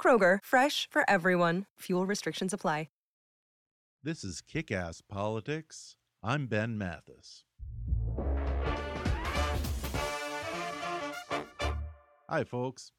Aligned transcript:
Kroger, 0.00 0.38
fresh 0.44 0.88
for 0.88 1.02
everyone. 1.10 1.64
Fuel 1.80 2.06
restrictions 2.06 2.52
apply. 2.54 2.86
This 4.06 4.22
is 4.22 4.40
Kick 4.40 4.70
Ass 4.70 5.00
Politics. 5.00 5.96
I'm 6.22 6.46
Ben 6.46 6.78
Mathis. 6.78 7.42
Hi, 12.28 12.44
folks. 12.44 12.92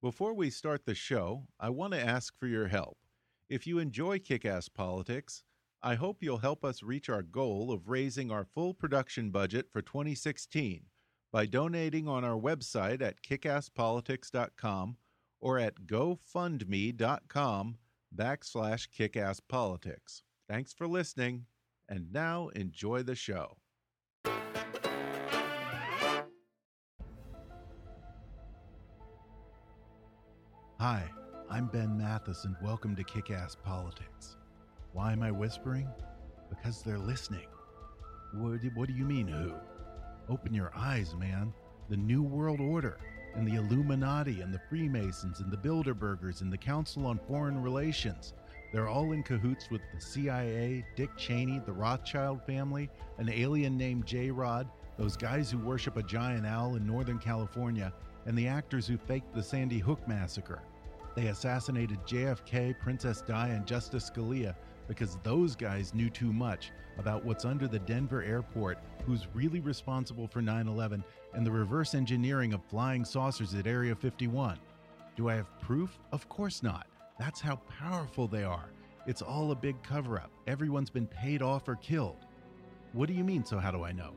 Before 0.00 0.32
we 0.32 0.48
start 0.48 0.86
the 0.86 0.94
show, 0.94 1.48
I 1.60 1.68
want 1.68 1.92
to 1.92 2.02
ask 2.02 2.38
for 2.38 2.46
your 2.46 2.68
help. 2.68 2.96
If 3.50 3.66
you 3.66 3.78
enjoy 3.78 4.20
Kick 4.20 4.46
Ass 4.46 4.70
Politics, 4.70 5.42
I 5.82 5.96
hope 5.96 6.22
you'll 6.22 6.38
help 6.38 6.64
us 6.64 6.82
reach 6.82 7.10
our 7.10 7.22
goal 7.22 7.70
of 7.70 7.90
raising 7.90 8.30
our 8.30 8.46
full 8.46 8.72
production 8.72 9.28
budget 9.28 9.66
for 9.70 9.82
2016 9.82 10.84
by 11.30 11.44
donating 11.44 12.08
on 12.08 12.24
our 12.24 12.40
website 12.40 13.02
at 13.02 13.22
kickasspolitics.com 13.22 14.96
or 15.44 15.58
at 15.58 15.86
gofundme.com 15.86 17.76
backslash 18.16 18.88
kickasspolitics. 18.98 20.22
Thanks 20.48 20.72
for 20.72 20.88
listening, 20.88 21.44
and 21.86 22.10
now 22.10 22.48
enjoy 22.56 23.02
the 23.02 23.14
show. 23.14 23.58
Hi, 30.80 31.10
I'm 31.50 31.66
Ben 31.66 31.98
Mathis, 31.98 32.46
and 32.46 32.56
welcome 32.62 32.96
to 32.96 33.04
Kick 33.04 33.30
Ass 33.30 33.54
Politics. 33.54 34.36
Why 34.94 35.12
am 35.12 35.22
I 35.22 35.30
whispering? 35.30 35.88
Because 36.48 36.82
they're 36.82 36.98
listening. 36.98 37.48
What 38.32 38.60
what 38.74 38.88
do 38.88 38.94
you 38.94 39.04
mean, 39.04 39.28
who? 39.28 39.52
Open 40.30 40.54
your 40.54 40.72
eyes, 40.74 41.14
man. 41.14 41.52
The 41.90 41.98
New 41.98 42.22
World 42.22 42.62
Order 42.62 42.98
and 43.34 43.46
the 43.46 43.56
Illuminati 43.56 44.40
and 44.40 44.52
the 44.52 44.60
Freemasons 44.68 45.40
and 45.40 45.50
the 45.50 45.56
Bilderbergers 45.56 46.40
and 46.40 46.52
the 46.52 46.58
Council 46.58 47.06
on 47.06 47.18
Foreign 47.26 47.62
Relations. 47.62 48.32
They're 48.72 48.88
all 48.88 49.12
in 49.12 49.22
cahoots 49.22 49.70
with 49.70 49.82
the 49.94 50.00
CIA, 50.00 50.84
Dick 50.96 51.10
Cheney, 51.16 51.60
the 51.64 51.72
Rothschild 51.72 52.42
family, 52.44 52.90
an 53.18 53.28
alien 53.28 53.76
named 53.76 54.06
J 54.06 54.30
Rod, 54.30 54.68
those 54.98 55.16
guys 55.16 55.50
who 55.50 55.58
worship 55.58 55.96
a 55.96 56.02
giant 56.02 56.46
owl 56.46 56.76
in 56.76 56.86
Northern 56.86 57.18
California, 57.18 57.92
and 58.26 58.36
the 58.36 58.48
actors 58.48 58.86
who 58.86 58.96
faked 58.96 59.34
the 59.34 59.42
Sandy 59.42 59.78
Hook 59.78 60.06
massacre. 60.08 60.62
They 61.14 61.28
assassinated 61.28 62.04
JFK, 62.06 62.78
Princess 62.80 63.22
Di, 63.22 63.48
and 63.48 63.66
Justice 63.66 64.10
Scalia 64.10 64.56
because 64.88 65.18
those 65.22 65.56
guys 65.56 65.94
knew 65.94 66.10
too 66.10 66.32
much 66.32 66.72
about 66.98 67.24
what's 67.24 67.44
under 67.44 67.66
the 67.66 67.78
Denver 67.78 68.22
airport, 68.22 68.78
who's 69.06 69.26
really 69.34 69.60
responsible 69.60 70.26
for 70.26 70.42
9 70.42 70.68
11, 70.68 71.04
and 71.34 71.46
the 71.46 71.50
reverse 71.50 71.94
engineering 71.94 72.52
of 72.52 72.64
flying 72.64 73.04
saucers 73.04 73.54
at 73.54 73.66
Area 73.66 73.94
51. 73.94 74.58
Do 75.16 75.28
I 75.28 75.34
have 75.34 75.60
proof? 75.60 75.98
Of 76.12 76.28
course 76.28 76.62
not. 76.62 76.86
That's 77.18 77.40
how 77.40 77.56
powerful 77.78 78.26
they 78.26 78.44
are. 78.44 78.70
It's 79.06 79.22
all 79.22 79.50
a 79.50 79.56
big 79.56 79.82
cover 79.82 80.16
up. 80.16 80.30
Everyone's 80.46 80.90
been 80.90 81.06
paid 81.06 81.42
off 81.42 81.68
or 81.68 81.76
killed. 81.76 82.26
What 82.92 83.08
do 83.08 83.14
you 83.14 83.24
mean, 83.24 83.44
so 83.44 83.58
how 83.58 83.70
do 83.70 83.84
I 83.84 83.92
know? 83.92 84.12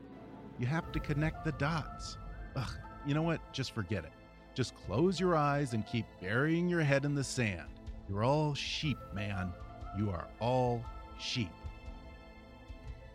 You 0.58 0.66
have 0.66 0.90
to 0.92 1.00
connect 1.00 1.44
the 1.44 1.52
dots. 1.52 2.18
Ugh, 2.56 2.70
you 3.06 3.14
know 3.14 3.22
what? 3.22 3.40
Just 3.52 3.72
forget 3.74 4.04
it. 4.04 4.12
Just 4.54 4.74
close 4.74 5.20
your 5.20 5.36
eyes 5.36 5.72
and 5.72 5.86
keep 5.86 6.06
burying 6.20 6.68
your 6.68 6.82
head 6.82 7.04
in 7.04 7.14
the 7.14 7.22
sand. 7.22 7.68
You're 8.08 8.24
all 8.24 8.54
sheep, 8.54 8.98
man. 9.14 9.52
You 9.96 10.10
are 10.10 10.26
all 10.40 10.84
sheep. 11.18 11.52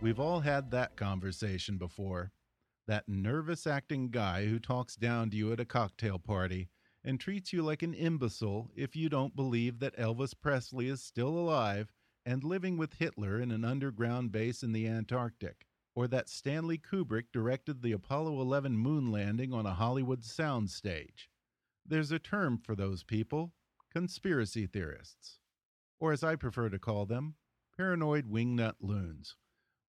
We've 0.02 0.19
all 0.19 0.40
had 0.40 0.69
that 0.72 0.96
conversation 0.96 1.78
before. 1.78 2.31
That 2.85 3.07
nervous 3.07 3.66
acting 3.66 4.09
guy 4.09 4.45
who 4.45 4.59
talks 4.59 4.95
down 4.95 5.29
to 5.29 5.38
you 5.38 5.53
at 5.53 5.59
a 5.59 5.66
cocktail 5.66 6.19
party 6.19 6.69
and 7.03 7.19
treats 7.19 7.53
you 7.53 7.61
like 7.63 7.81
an 7.81 7.94
imbecile 7.94 8.71
if 8.75 8.95
you 8.95 9.09
don't 9.09 9.35
believe 9.35 9.79
that 9.79 9.97
Elvis 9.97 10.33
Presley 10.39 10.88
is 10.88 11.01
still 11.01 11.29
alive 11.29 11.94
and 12.25 12.44
living 12.44 12.77
with 12.77 12.95
Hitler 12.95 13.39
in 13.39 13.51
an 13.51 13.66
underground 13.66 14.31
base 14.31 14.63
in 14.63 14.71
the 14.71 14.88
Antarctic, 14.88 15.66
or 15.95 16.07
that 16.07 16.29
Stanley 16.29 16.77
Kubrick 16.77 17.25
directed 17.31 17.81
the 17.81 17.91
Apollo 17.91 18.39
11 18.41 18.77
moon 18.77 19.11
landing 19.11 19.53
on 19.53 19.65
a 19.65 19.73
Hollywood 19.73 20.21
soundstage. 20.21 21.27
There's 21.85 22.11
a 22.11 22.19
term 22.19 22.57
for 22.57 22.75
those 22.75 23.03
people 23.03 23.53
conspiracy 23.91 24.65
theorists, 24.65 25.39
or 26.00 26.11
as 26.11 26.23
I 26.23 26.35
prefer 26.35 26.69
to 26.69 26.79
call 26.79 27.05
them, 27.05 27.35
paranoid 27.77 28.25
wingnut 28.25 28.75
loons. 28.79 29.35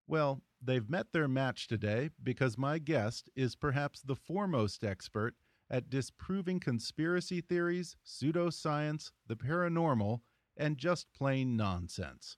Well, 0.06 0.42
they've 0.62 0.88
met 0.88 1.12
their 1.12 1.28
match 1.28 1.66
today 1.66 2.10
because 2.22 2.58
my 2.58 2.78
guest 2.78 3.30
is 3.34 3.56
perhaps 3.56 4.02
the 4.02 4.16
foremost 4.16 4.84
expert 4.84 5.34
at 5.70 5.88
disproving 5.90 6.60
conspiracy 6.60 7.40
theories, 7.40 7.96
pseudoscience, 8.04 9.12
the 9.26 9.36
paranormal, 9.36 10.20
and 10.56 10.76
just 10.76 11.12
plain 11.12 11.56
nonsense. 11.56 12.36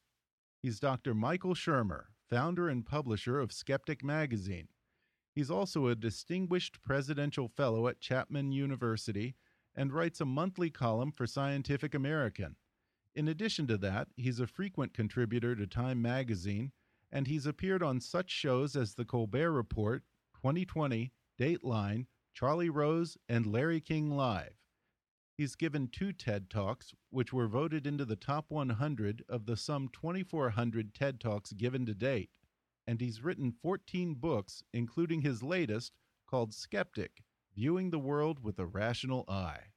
He's 0.63 0.81
Dr. 0.81 1.15
Michael 1.15 1.55
Shermer, 1.55 2.05
founder 2.29 2.69
and 2.69 2.87
publisher 2.87 3.41
of 3.41 3.53
Skeptic 3.53 4.03
Magazine. 4.03 4.69
He's 5.35 5.51
also 5.51 5.89
a 5.89 5.95
distinguished 5.95 6.83
presidential 6.83 7.49
fellow 7.49 7.89
at 7.89 8.01
Chapman 8.01 8.53
University 8.53 9.35
and 9.75 9.93
writes 9.93 10.21
a 10.21 10.25
monthly 10.25 10.71
column 10.71 11.13
for 11.13 11.27
Scientific 11.27 11.95
American. 11.95 12.57
In 13.15 13.29
addition 13.29 13.67
to 13.67 13.77
that, 13.79 14.09
he's 14.17 14.41
a 14.41 14.47
frequent 14.47 14.95
contributor 14.95 15.55
to 15.55 15.67
Time 15.67 16.01
Magazine, 16.01 16.73
and 17.11 17.27
he's 17.27 17.47
appeared 17.47 17.83
on 17.83 18.01
such 18.01 18.31
shows 18.31 18.77
as 18.77 18.95
The 18.95 19.05
Colbert 19.05 19.53
Report, 19.53 20.03
2020, 20.35 21.13
Dateline, 21.39 22.07
Charlie 22.35 22.71
Rose, 22.71 23.17
and 23.29 23.47
Larry 23.47 23.81
King 23.81 24.11
Live. 24.11 24.55
He's 25.37 25.55
given 25.55 25.89
two 25.89 26.13
TED 26.13 26.49
Talks, 26.49 26.95
which 27.11 27.33
were 27.33 27.47
voted 27.47 27.87
into 27.87 28.05
the 28.07 28.17
top 28.17 28.47
100 28.49 29.23
of 29.29 29.45
the 29.45 29.57
some 29.57 29.89
2,400 29.93 30.95
TED 30.95 31.21
Talks 31.21 31.53
given 31.53 31.85
to 31.87 31.95
date. 31.95 32.31
And 32.87 33.01
he's 33.01 33.23
written 33.23 33.53
14 33.53 34.15
books, 34.15 34.63
including 34.73 35.21
his 35.23 35.43
latest 35.43 35.93
called 36.27 36.55
Skeptic 36.55 37.23
Viewing 37.55 37.91
the 37.91 37.99
World 37.99 38.43
with 38.43 38.59
a 38.59 38.67
Rational 38.67 39.25
Eye. 39.29 39.73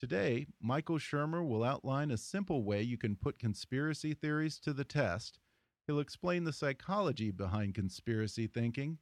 Today, 0.00 0.46
Michael 0.60 0.98
Shermer 0.98 1.46
will 1.46 1.62
outline 1.62 2.10
a 2.10 2.16
simple 2.16 2.64
way 2.64 2.82
you 2.82 2.98
can 2.98 3.16
put 3.16 3.38
conspiracy 3.38 4.14
theories 4.14 4.58
to 4.58 4.72
the 4.72 4.84
test. 4.84 5.38
He'll 5.86 6.00
explain 6.00 6.44
the 6.44 6.52
psychology 6.52 7.30
behind 7.30 7.74
conspiracy 7.74 8.46
thinking 8.46 8.98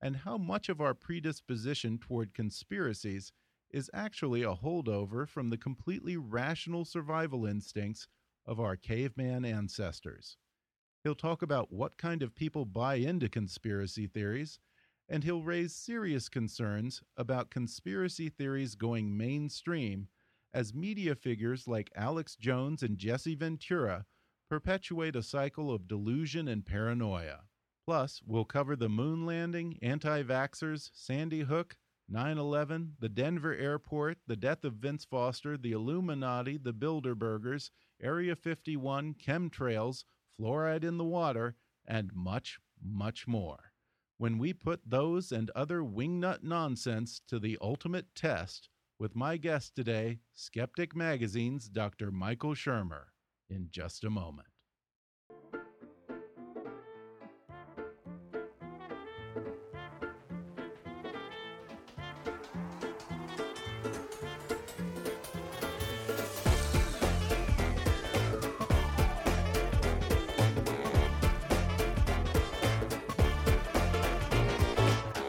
and 0.00 0.16
how 0.16 0.36
much 0.36 0.68
of 0.68 0.80
our 0.80 0.94
predisposition 0.94 1.98
toward 1.98 2.34
conspiracies 2.34 3.32
is 3.70 3.90
actually 3.94 4.42
a 4.42 4.54
holdover 4.54 5.28
from 5.28 5.50
the 5.50 5.56
completely 5.56 6.16
rational 6.16 6.84
survival 6.84 7.46
instincts 7.46 8.08
of 8.46 8.60
our 8.60 8.76
caveman 8.76 9.44
ancestors. 9.44 10.36
He'll 11.04 11.14
talk 11.14 11.42
about 11.42 11.72
what 11.72 11.98
kind 11.98 12.22
of 12.22 12.34
people 12.34 12.64
buy 12.64 12.96
into 12.96 13.28
conspiracy 13.28 14.06
theories, 14.06 14.58
and 15.08 15.24
he'll 15.24 15.42
raise 15.42 15.74
serious 15.74 16.28
concerns 16.28 17.02
about 17.16 17.50
conspiracy 17.50 18.28
theories 18.28 18.74
going 18.74 19.16
mainstream 19.16 20.08
as 20.54 20.74
media 20.74 21.14
figures 21.14 21.66
like 21.66 21.90
Alex 21.96 22.36
Jones 22.36 22.82
and 22.82 22.98
Jesse 22.98 23.34
Ventura 23.34 24.04
perpetuate 24.52 25.16
a 25.16 25.22
cycle 25.22 25.72
of 25.72 25.88
delusion 25.88 26.46
and 26.46 26.66
paranoia. 26.66 27.40
Plus, 27.86 28.20
we'll 28.26 28.44
cover 28.44 28.76
the 28.76 28.86
moon 28.86 29.24
landing, 29.24 29.78
anti 29.80 30.22
vaxxers, 30.22 30.90
Sandy 30.92 31.40
Hook, 31.40 31.78
9 32.06 32.36
11, 32.36 32.96
the 33.00 33.08
Denver 33.08 33.54
airport, 33.54 34.18
the 34.26 34.36
death 34.36 34.62
of 34.62 34.74
Vince 34.74 35.06
Foster, 35.06 35.56
the 35.56 35.72
Illuminati, 35.72 36.58
the 36.58 36.74
Bilderbergers, 36.74 37.70
Area 38.02 38.36
51, 38.36 39.14
chemtrails, 39.14 40.04
fluoride 40.38 40.84
in 40.84 40.98
the 40.98 41.04
water, 41.04 41.56
and 41.86 42.12
much, 42.12 42.58
much 42.84 43.26
more. 43.26 43.72
When 44.18 44.36
we 44.36 44.52
put 44.52 44.82
those 44.84 45.32
and 45.32 45.50
other 45.56 45.80
wingnut 45.80 46.42
nonsense 46.42 47.22
to 47.28 47.38
the 47.38 47.56
ultimate 47.62 48.14
test, 48.14 48.68
with 48.98 49.16
my 49.16 49.38
guest 49.38 49.74
today, 49.74 50.18
Skeptic 50.34 50.94
Magazine's 50.94 51.70
Dr. 51.70 52.10
Michael 52.10 52.54
Shermer, 52.54 53.11
in 53.52 53.68
just 53.70 54.04
a 54.04 54.10
moment. 54.10 54.48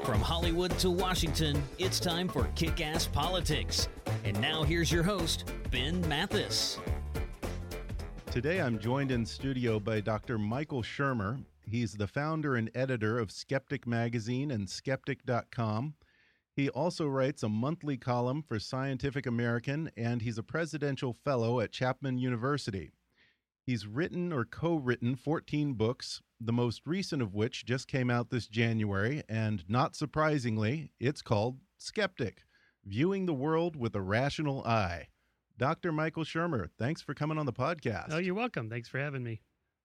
From 0.03 0.21
Hollywood 0.21 0.71
to 0.79 0.89
Washington, 0.89 1.61
it's 1.77 1.99
time 1.99 2.27
for 2.27 2.49
Kick 2.55 2.81
Ass 2.81 3.05
Politics. 3.05 3.89
And 4.23 4.39
now 4.39 4.63
here's 4.63 4.91
your 4.91 5.03
host, 5.03 5.51
Ben 5.69 6.07
Mathis. 6.07 6.79
Today 8.33 8.61
I'm 8.61 8.79
joined 8.79 9.11
in 9.11 9.27
studio 9.27 9.79
by 9.79 10.01
Dr. 10.01 10.39
Michael 10.39 10.81
Shermer. 10.81 11.45
He's 11.69 11.93
the 11.93 12.07
founder 12.07 12.55
and 12.55 12.71
editor 12.73 13.19
of 13.19 13.29
Skeptic 13.29 13.85
Magazine 13.85 14.49
and 14.49 14.67
Skeptic.com. 14.67 15.93
He 16.55 16.67
also 16.67 17.05
writes 17.05 17.43
a 17.43 17.47
monthly 17.47 17.95
column 17.95 18.41
for 18.41 18.57
Scientific 18.57 19.27
American, 19.27 19.91
and 19.95 20.23
he's 20.23 20.39
a 20.39 20.43
presidential 20.43 21.13
fellow 21.13 21.59
at 21.59 21.71
Chapman 21.71 22.17
University. 22.17 22.93
He's 23.67 23.85
written 23.85 24.33
or 24.33 24.45
co 24.45 24.77
written 24.77 25.15
14 25.15 25.75
books, 25.75 26.23
the 26.41 26.51
most 26.51 26.87
recent 26.87 27.21
of 27.21 27.35
which 27.35 27.67
just 27.67 27.87
came 27.87 28.09
out 28.09 28.31
this 28.31 28.47
January, 28.47 29.21
and 29.29 29.63
not 29.69 29.95
surprisingly, 29.95 30.89
it's 30.99 31.21
called 31.21 31.59
Skeptic 31.77 32.45
Viewing 32.83 33.27
the 33.27 33.33
World 33.35 33.75
with 33.75 33.93
a 33.93 34.01
Rational 34.01 34.63
Eye. 34.63 35.09
Dr. 35.57 35.91
Michael 35.91 36.23
Shermer, 36.23 36.69
thanks 36.79 37.01
for 37.01 37.13
coming 37.13 37.37
on 37.37 37.45
the 37.45 37.53
podcast. 37.53 38.07
Oh, 38.11 38.17
you're 38.17 38.33
welcome. 38.33 38.69
Thanks 38.69 38.89
for 38.89 38.97
having 38.97 39.23
me. 39.23 39.41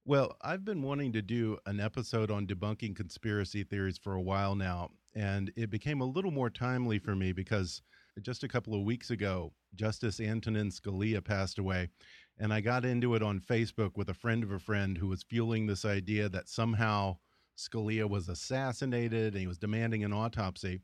Well, 0.07 0.37
I've 0.41 0.65
been 0.65 0.81
wanting 0.81 1.13
to 1.13 1.23
do 1.23 1.59
an 1.67 1.81
episode 1.81 2.31
on 2.31 2.47
debunking 2.47 2.97
conspiracy 2.97 3.65
theories 3.65 3.99
for 3.99 4.15
a 4.15 4.23
while 4.23 4.55
now, 4.55 4.93
and 5.15 5.53
it 5.57 5.69
became 5.69 6.01
a 6.01 6.07
little 6.07 6.31
more 6.31 6.49
timely 6.49 6.99
for 6.99 7.15
me 7.15 7.33
because 7.33 7.83
just 8.23 8.43
a 8.43 8.49
couple 8.49 8.75
of 8.75 8.85
weeks 8.85 9.11
ago, 9.11 9.53
Justice 9.75 10.21
Antonin 10.21 10.71
Scalia 10.71 11.23
passed 11.23 11.59
away, 11.59 11.91
and 12.39 12.55
I 12.55 12.63
got 12.63 12.87
into 12.87 13.15
it 13.15 13.23
on 13.23 13.39
Facebook 13.39 13.97
with 13.97 14.09
a 14.09 14.15
friend 14.15 14.43
of 14.43 14.51
a 14.51 14.59
friend 14.59 14.97
who 14.97 15.09
was 15.09 15.23
fueling 15.23 15.67
this 15.67 15.85
idea 15.85 16.31
that 16.31 16.49
somehow 16.49 17.19
Scalia 17.59 18.09
was 18.09 18.31
assassinated 18.31 19.35
and 19.35 19.41
he 19.43 19.47
was 19.47 19.59
demanding 19.59 20.05
an 20.05 20.15
autopsy. 20.15 20.81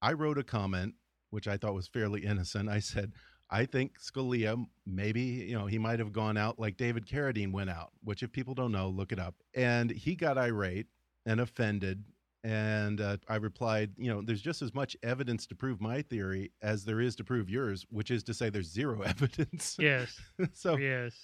I 0.00 0.14
wrote 0.14 0.38
a 0.38 0.44
comment, 0.44 0.94
which 1.28 1.46
I 1.46 1.58
thought 1.58 1.74
was 1.74 1.88
fairly 1.88 2.24
innocent. 2.24 2.70
I 2.70 2.78
said, 2.78 3.12
I 3.50 3.66
think 3.66 4.00
Scalia, 4.00 4.64
maybe, 4.86 5.20
you 5.20 5.56
know, 5.56 5.66
he 5.66 5.78
might 5.78 5.98
have 5.98 6.12
gone 6.12 6.36
out 6.36 6.58
like 6.58 6.76
David 6.76 7.06
Carradine 7.06 7.52
went 7.52 7.70
out, 7.70 7.90
which 8.02 8.22
if 8.22 8.32
people 8.32 8.54
don't 8.54 8.72
know, 8.72 8.88
look 8.88 9.12
it 9.12 9.18
up. 9.18 9.34
And 9.54 9.90
he 9.90 10.14
got 10.14 10.38
irate 10.38 10.86
and 11.26 11.40
offended. 11.40 12.04
And 12.42 13.00
uh, 13.00 13.16
I 13.28 13.36
replied, 13.36 13.92
you 13.96 14.12
know, 14.12 14.20
there's 14.22 14.42
just 14.42 14.60
as 14.60 14.74
much 14.74 14.96
evidence 15.02 15.46
to 15.46 15.54
prove 15.54 15.80
my 15.80 16.02
theory 16.02 16.52
as 16.62 16.84
there 16.84 17.00
is 17.00 17.16
to 17.16 17.24
prove 17.24 17.48
yours, 17.48 17.86
which 17.90 18.10
is 18.10 18.22
to 18.24 18.34
say 18.34 18.50
there's 18.50 18.70
zero 18.70 19.00
evidence. 19.06 19.76
Yes. 19.78 20.18
so, 20.52 20.76
yes. 20.76 21.14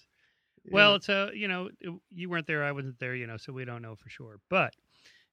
Well, 0.71 0.91
know, 0.91 0.97
it's 0.97 1.09
a 1.09 1.31
you 1.35 1.49
know 1.49 1.71
you 2.11 2.29
weren't 2.29 2.47
there, 2.47 2.63
I 2.65 2.73
wasn't 2.73 2.99
there, 2.99 3.15
you 3.15 3.27
know, 3.27 3.39
so 3.39 3.53
we 3.53 3.65
don't 3.65 3.83
know 3.83 3.97
for 3.97 4.11
sure. 4.11 4.41
But 4.51 4.75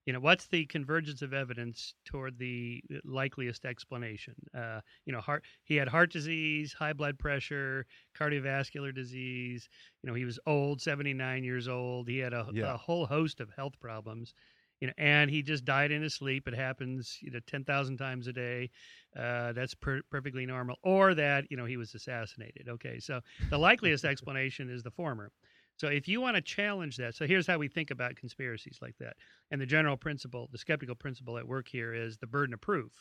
you 0.07 0.13
know, 0.13 0.19
what's 0.21 0.48
the 0.48 0.65
convergence 0.68 1.21
of 1.21 1.33
evidence 1.33 1.94
toward 2.06 2.39
the 2.39 2.83
likeliest 3.06 3.65
explanation? 3.65 4.36
Uh, 4.57 4.81
you 5.06 5.13
know, 5.13 5.21
heart. 5.21 5.45
He 5.65 5.75
had 5.75 5.89
heart 5.89 6.12
disease, 6.12 6.74
high 6.74 6.94
blood 6.94 7.19
pressure, 7.19 7.86
cardiovascular 8.19 8.95
disease. 8.95 9.69
You 10.01 10.09
know, 10.09 10.15
he 10.15 10.25
was 10.25 10.39
old, 10.48 10.81
seventy 10.81 11.13
nine 11.13 11.44
years 11.44 11.68
old. 11.68 12.07
He 12.09 12.19
had 12.19 12.33
a, 12.33 12.48
Yeah. 12.54 12.74
a 12.74 12.77
whole 12.77 13.06
host 13.06 13.42
of 13.42 13.51
health 13.56 13.80
problems. 13.80 14.33
You 14.80 14.88
know, 14.88 14.94
and 14.98 15.31
he 15.31 15.42
just 15.44 15.65
died 15.65 15.92
in 15.92 16.04
his 16.04 16.13
sleep. 16.15 16.48
It 16.48 16.53
happens, 16.53 17.19
you 17.21 17.31
know, 17.31 17.39
ten 17.48 17.65
thousand 17.65 17.98
times 17.98 18.27
a 18.27 18.33
day. 18.33 18.69
Uh, 19.15 19.51
that's 19.53 19.74
per- 19.74 20.03
perfectly 20.12 20.45
normal. 20.45 20.77
Or 20.83 21.15
that 21.15 21.45
you 21.50 21.57
know 21.57 21.65
he 21.65 21.77
was 21.77 21.95
assassinated. 21.95 22.69
Okay, 22.69 23.00
so 23.00 23.21
the 23.50 23.57
likeliest 23.57 24.06
explanation 24.06 24.69
is 24.69 24.83
the 24.83 24.92
former. 24.92 25.31
So 25.77 25.88
if 25.88 26.07
you 26.07 26.21
want 26.21 26.35
to 26.35 26.41
challenge 26.41 26.97
that, 26.97 27.15
so 27.15 27.27
here's 27.27 27.47
how 27.47 27.57
we 27.57 27.68
think 27.68 27.91
about 27.91 28.15
conspiracies 28.15 28.79
like 28.81 28.97
that. 29.00 29.15
And 29.51 29.62
the 29.62 29.65
general 29.65 29.95
principle, 29.97 30.50
the 30.51 30.57
skeptical 30.57 30.95
principle 30.95 31.38
at 31.38 31.47
work 31.47 31.68
here 31.68 31.94
is 31.94 32.18
the 32.18 32.27
burden 32.27 32.53
of 32.53 32.62
proof. 32.62 32.91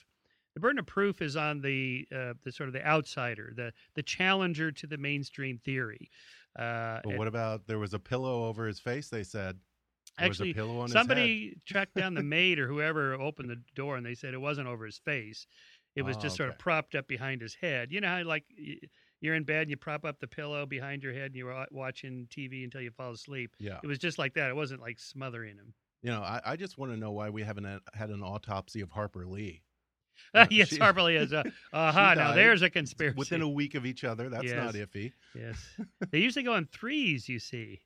The 0.54 0.60
burden 0.60 0.78
of 0.78 0.86
proof 0.86 1.20
is 1.22 1.36
on 1.36 1.60
the 1.60 2.06
uh, 2.14 2.34
the 2.42 2.52
sort 2.52 2.68
of 2.68 2.72
the 2.72 2.86
outsider, 2.86 3.52
the 3.54 3.72
the 3.94 4.02
challenger 4.02 4.72
to 4.72 4.86
the 4.86 4.96
mainstream 4.98 5.58
theory. 5.58 6.10
Uh, 6.58 7.00
but 7.02 7.12
what 7.12 7.28
about 7.28 7.66
there 7.66 7.78
was 7.78 7.94
a 7.94 7.98
pillow 7.98 8.46
over 8.46 8.66
his 8.66 8.80
face? 8.80 9.08
They 9.08 9.22
said 9.24 9.60
there 10.18 10.28
was 10.28 10.40
actually, 10.40 10.50
a 10.50 10.54
pillow 10.54 10.78
on 10.80 10.92
his 10.92 11.06
head. 11.06 11.34
somebody 11.40 11.54
tracked 11.66 11.94
down 11.94 12.14
the 12.14 12.22
maid 12.22 12.58
or 12.58 12.66
whoever 12.66 13.14
opened 13.14 13.50
the 13.50 13.62
door, 13.74 13.96
and 13.96 14.04
they 14.06 14.14
said 14.14 14.34
it 14.34 14.38
wasn't 14.40 14.66
over 14.68 14.86
his 14.86 14.98
face. 14.98 15.46
It 15.94 16.02
was 16.02 16.16
Oh, 16.16 16.20
just 16.22 16.36
sort 16.36 16.48
of 16.48 16.58
propped 16.58 16.94
up 16.94 17.06
behind 17.08 17.40
his 17.42 17.54
head. 17.54 17.92
You 17.92 18.00
know 18.00 18.08
how 18.08 18.22
like 18.24 18.44
you're 19.20 19.34
in 19.34 19.44
bed 19.44 19.62
and 19.62 19.70
you 19.70 19.76
prop 19.76 20.04
up 20.04 20.20
the 20.20 20.26
pillow 20.26 20.66
behind 20.66 21.02
your 21.02 21.12
head 21.12 21.26
and 21.26 21.36
you're 21.36 21.66
watching 21.70 22.26
TV 22.30 22.64
until 22.64 22.80
you 22.80 22.90
fall 22.90 23.12
asleep. 23.12 23.54
Yeah. 23.58 23.78
It 23.82 23.86
was 23.86 23.98
just 23.98 24.18
like 24.18 24.34
that. 24.34 24.50
It 24.50 24.56
wasn't 24.56 24.80
like 24.80 24.98
smothering 24.98 25.56
him. 25.56 25.74
You 26.02 26.10
know, 26.10 26.20
I, 26.20 26.40
I 26.44 26.56
just 26.56 26.78
want 26.78 26.92
to 26.92 26.98
know 26.98 27.10
why 27.12 27.30
we 27.30 27.42
haven't 27.42 27.64
had- 27.94 28.10
an 28.10 28.22
autopsy 28.22 28.80
of 28.80 28.90
Harper 28.90 29.26
Lee. 29.26 29.62
Yeah, 30.34 30.46
yes, 30.50 30.68
she- 30.68 30.78
Harper 30.78 31.02
Lee 31.02 31.16
is. 31.16 31.32
Uh, 31.32 31.42
aha, 31.74 32.14
now 32.14 32.32
there's 32.32 32.62
a 32.62 32.70
conspiracy. 32.70 33.18
Within 33.18 33.42
a 33.42 33.48
week 33.48 33.74
of 33.74 33.84
each 33.84 34.02
other. 34.02 34.30
That's 34.30 34.50
not 34.50 34.74
iffy. 34.74 35.12
yes, 35.34 35.58
they 36.10 36.18
usually 36.18 36.42
go 36.42 36.54
in 36.54 36.64
threes. 36.66 37.28
You 37.28 37.38
see. 37.38 37.80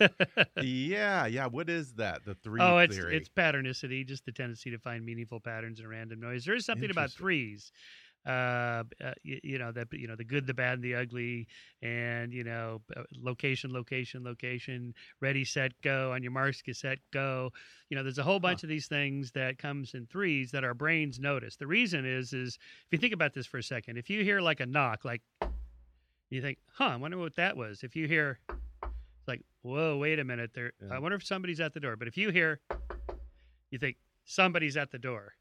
yeah, 0.62 1.26
yeah. 1.26 1.46
What 1.46 1.68
is 1.68 1.92
that? 1.94 2.24
The 2.24 2.34
three 2.34 2.60
oh, 2.60 2.78
it's 2.78 2.96
theory. 2.96 3.16
it's 3.16 3.28
patternicity, 3.28 4.06
just 4.06 4.24
the 4.24 4.32
tendency 4.32 4.70
to 4.70 4.78
find 4.78 5.04
meaningful 5.04 5.40
patterns 5.40 5.80
in 5.80 5.86
random 5.86 6.20
noise. 6.20 6.44
There 6.44 6.54
is 6.54 6.64
something 6.64 6.90
about 6.90 7.10
threes. 7.10 7.70
Uh, 8.26 8.84
uh, 9.04 9.12
you, 9.22 9.38
you 9.42 9.58
know 9.58 9.70
that 9.70 9.88
you 9.92 10.06
know 10.06 10.16
the 10.16 10.24
good, 10.24 10.46
the 10.46 10.54
bad, 10.54 10.74
and 10.74 10.82
the 10.82 10.94
ugly, 10.94 11.46
and 11.82 12.32
you 12.32 12.42
know 12.42 12.80
location, 13.20 13.72
location, 13.72 14.24
location. 14.24 14.94
Ready, 15.20 15.44
set, 15.44 15.72
go. 15.82 16.12
On 16.12 16.22
your 16.22 16.32
marks, 16.32 16.62
get 16.62 16.76
set, 16.76 16.98
go. 17.12 17.52
You 17.90 17.96
know, 17.96 18.02
there's 18.02 18.18
a 18.18 18.22
whole 18.22 18.40
bunch 18.40 18.62
of 18.62 18.68
these 18.68 18.86
things 18.86 19.32
that 19.32 19.58
comes 19.58 19.92
in 19.92 20.06
threes 20.06 20.50
that 20.52 20.64
our 20.64 20.74
brains 20.74 21.20
notice. 21.20 21.56
The 21.56 21.66
reason 21.66 22.06
is, 22.06 22.32
is 22.32 22.58
if 22.86 22.92
you 22.92 22.98
think 22.98 23.12
about 23.12 23.34
this 23.34 23.46
for 23.46 23.58
a 23.58 23.62
second, 23.62 23.98
if 23.98 24.08
you 24.08 24.24
hear 24.24 24.40
like 24.40 24.60
a 24.60 24.66
knock, 24.66 25.04
like 25.04 25.20
you 26.30 26.40
think, 26.40 26.58
huh, 26.72 26.84
I 26.84 26.96
wonder 26.96 27.18
what 27.18 27.36
that 27.36 27.56
was. 27.56 27.82
If 27.82 27.94
you 27.94 28.08
hear, 28.08 28.38
it's 28.48 29.28
like, 29.28 29.42
whoa, 29.62 29.98
wait 29.98 30.18
a 30.18 30.24
minute, 30.24 30.52
there. 30.54 30.72
Yeah. 30.82 30.96
I 30.96 30.98
wonder 30.98 31.16
if 31.16 31.24
somebody's 31.24 31.60
at 31.60 31.74
the 31.74 31.80
door. 31.80 31.96
But 31.96 32.08
if 32.08 32.16
you 32.16 32.30
hear, 32.30 32.60
you 33.70 33.78
think 33.78 33.96
somebody's 34.24 34.76
at 34.76 34.90
the 34.90 34.98
door. 34.98 35.34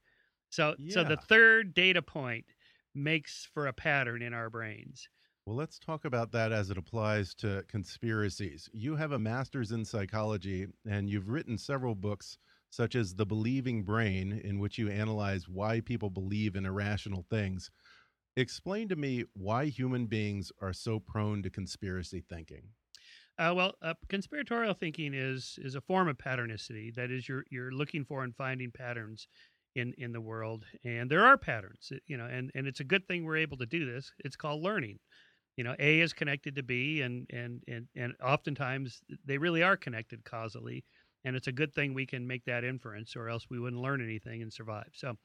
So, 0.50 0.75
so 0.89 1.03
the 1.03 1.17
third 1.17 1.74
data 1.74 2.03
point 2.03 2.46
makes 2.93 3.45
for 3.45 3.67
a 3.67 3.73
pattern 3.73 4.21
in 4.21 4.33
our 4.33 4.50
brains. 4.50 5.09
Well, 5.45 5.57
let's 5.57 5.77
talk 5.77 6.05
about 6.05 6.31
that 6.31 6.53
as 6.53 6.69
it 6.69 6.77
applies 6.77 7.35
to 7.35 7.65
conspiracies. 7.67 8.69
You 8.71 8.95
have 8.95 9.12
a 9.12 9.19
master's 9.19 9.73
in 9.73 9.83
psychology, 9.83 10.67
and 10.88 11.09
you've 11.09 11.29
written 11.29 11.57
several 11.57 11.95
books, 11.95 12.38
such 12.69 12.95
as 12.95 13.15
The 13.15 13.25
Believing 13.25 13.83
Brain, 13.83 14.31
in 14.31 14.59
which 14.59 14.77
you 14.77 14.89
analyze 14.89 15.50
why 15.50 15.81
people 15.81 16.09
believe 16.09 16.55
in 16.55 16.65
irrational 16.65 17.25
things. 17.29 17.69
Explain 18.38 18.88
to 18.89 18.95
me 18.95 19.25
why 19.33 19.65
human 19.65 20.07
beings 20.07 20.51
are 20.62 20.73
so 20.73 21.00
prone 21.00 21.43
to 21.43 21.50
conspiracy 21.50 22.21
thinking. 22.21 22.69
Uh, 23.38 23.53
well, 23.55 23.75
uh, 23.81 23.95
conspiratorial 24.09 24.75
thinking 24.75 25.13
is 25.13 25.57
is 25.62 25.73
a 25.75 25.81
form 25.81 26.07
of 26.07 26.17
patternicity. 26.17 26.93
That 26.93 27.09
is, 27.09 27.27
you're 27.27 27.45
you're 27.50 27.71
looking 27.71 28.05
for 28.05 28.23
and 28.23 28.35
finding 28.35 28.71
patterns 28.71 29.27
in 29.75 29.94
in 29.98 30.12
the 30.12 30.22
world, 30.22 30.65
and 30.84 31.10
there 31.10 31.25
are 31.25 31.38
patterns. 31.38 31.92
You 32.08 32.18
know, 32.18 32.25
and 32.25 32.51
and 32.56 32.68
it's 32.68 32.80
a 32.80 32.86
good 32.86 33.08
thing 33.08 33.24
we're 33.24 33.38
able 33.38 33.58
to 33.58 33.65
do 33.65 33.92
this. 33.92 34.12
It's 34.20 34.36
called 34.36 34.62
learning. 34.62 35.00
You 35.58 35.63
know, 35.63 35.75
A 35.80 36.00
is 36.00 36.13
connected 36.13 36.56
to 36.56 36.63
B, 36.63 37.01
and 37.01 37.27
and 37.32 37.63
and 37.68 37.88
and 37.96 38.13
oftentimes 38.24 39.01
they 39.25 39.38
really 39.38 39.63
are 39.63 39.77
connected 39.77 40.24
causally. 40.24 40.84
And 41.25 41.38
it's 41.38 41.48
a 41.48 41.53
good 41.53 41.74
thing 41.74 41.94
we 41.94 42.06
can 42.06 42.27
make 42.27 42.44
that 42.46 42.65
inference, 42.65 43.15
or 43.15 43.30
else 43.30 43.50
we 43.50 43.58
wouldn't 43.58 43.82
learn 43.82 44.03
anything 44.03 44.42
and 44.42 44.51
survive. 44.51 44.89
So, 44.92 45.15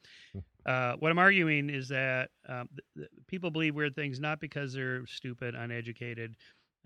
uh, 0.65 0.95
what 1.01 1.11
I'm 1.11 1.19
arguing 1.19 1.71
is 1.71 1.89
that 1.89 2.31
um, 2.49 2.69
th- 2.69 2.85
th- 2.97 3.09
people 3.27 3.51
believe 3.51 3.75
weird 3.75 3.97
things 3.97 4.21
not 4.21 4.39
because 4.39 4.73
they're 4.73 5.05
stupid, 5.09 5.57
uneducated, 5.57 6.37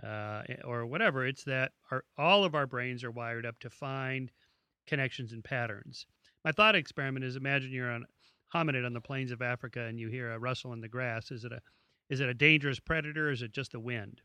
uh, 0.03 0.45
or 0.65 0.87
whatever. 0.87 1.27
It's 1.27 1.45
that 1.45 1.73
our, 1.91 2.05
all 2.17 2.45
of 2.45 2.55
our 2.55 2.67
brains 2.67 3.05
are 3.05 3.11
wired 3.11 3.45
up 3.45 3.59
to 3.61 3.69
find 3.69 4.31
connections 4.87 5.33
and 5.33 5.45
patterns. 5.45 6.07
My 6.45 6.53
thought 6.53 6.75
experiment 6.75 7.25
is: 7.25 7.37
imagine 7.37 7.73
you're 7.73 7.91
on 7.91 8.07
hominid 8.55 8.85
on 8.85 8.93
the 8.93 9.01
plains 9.01 9.31
of 9.33 9.41
Africa 9.43 9.81
and 9.83 9.99
you 9.99 10.09
hear 10.09 10.33
a 10.33 10.39
rustle 10.39 10.73
in 10.73 10.81
the 10.81 10.89
grass. 10.89 11.31
Is 11.31 11.45
it 11.45 11.53
a 11.53 11.61
is 12.11 12.21
it 12.21 12.29
a 12.29 12.35
dangerous 12.35 12.79
predator? 12.81 13.29
or 13.29 13.33
Is 13.33 13.43
it 13.43 13.53
just 13.53 13.73
the 13.73 13.81
wind? 13.81 14.21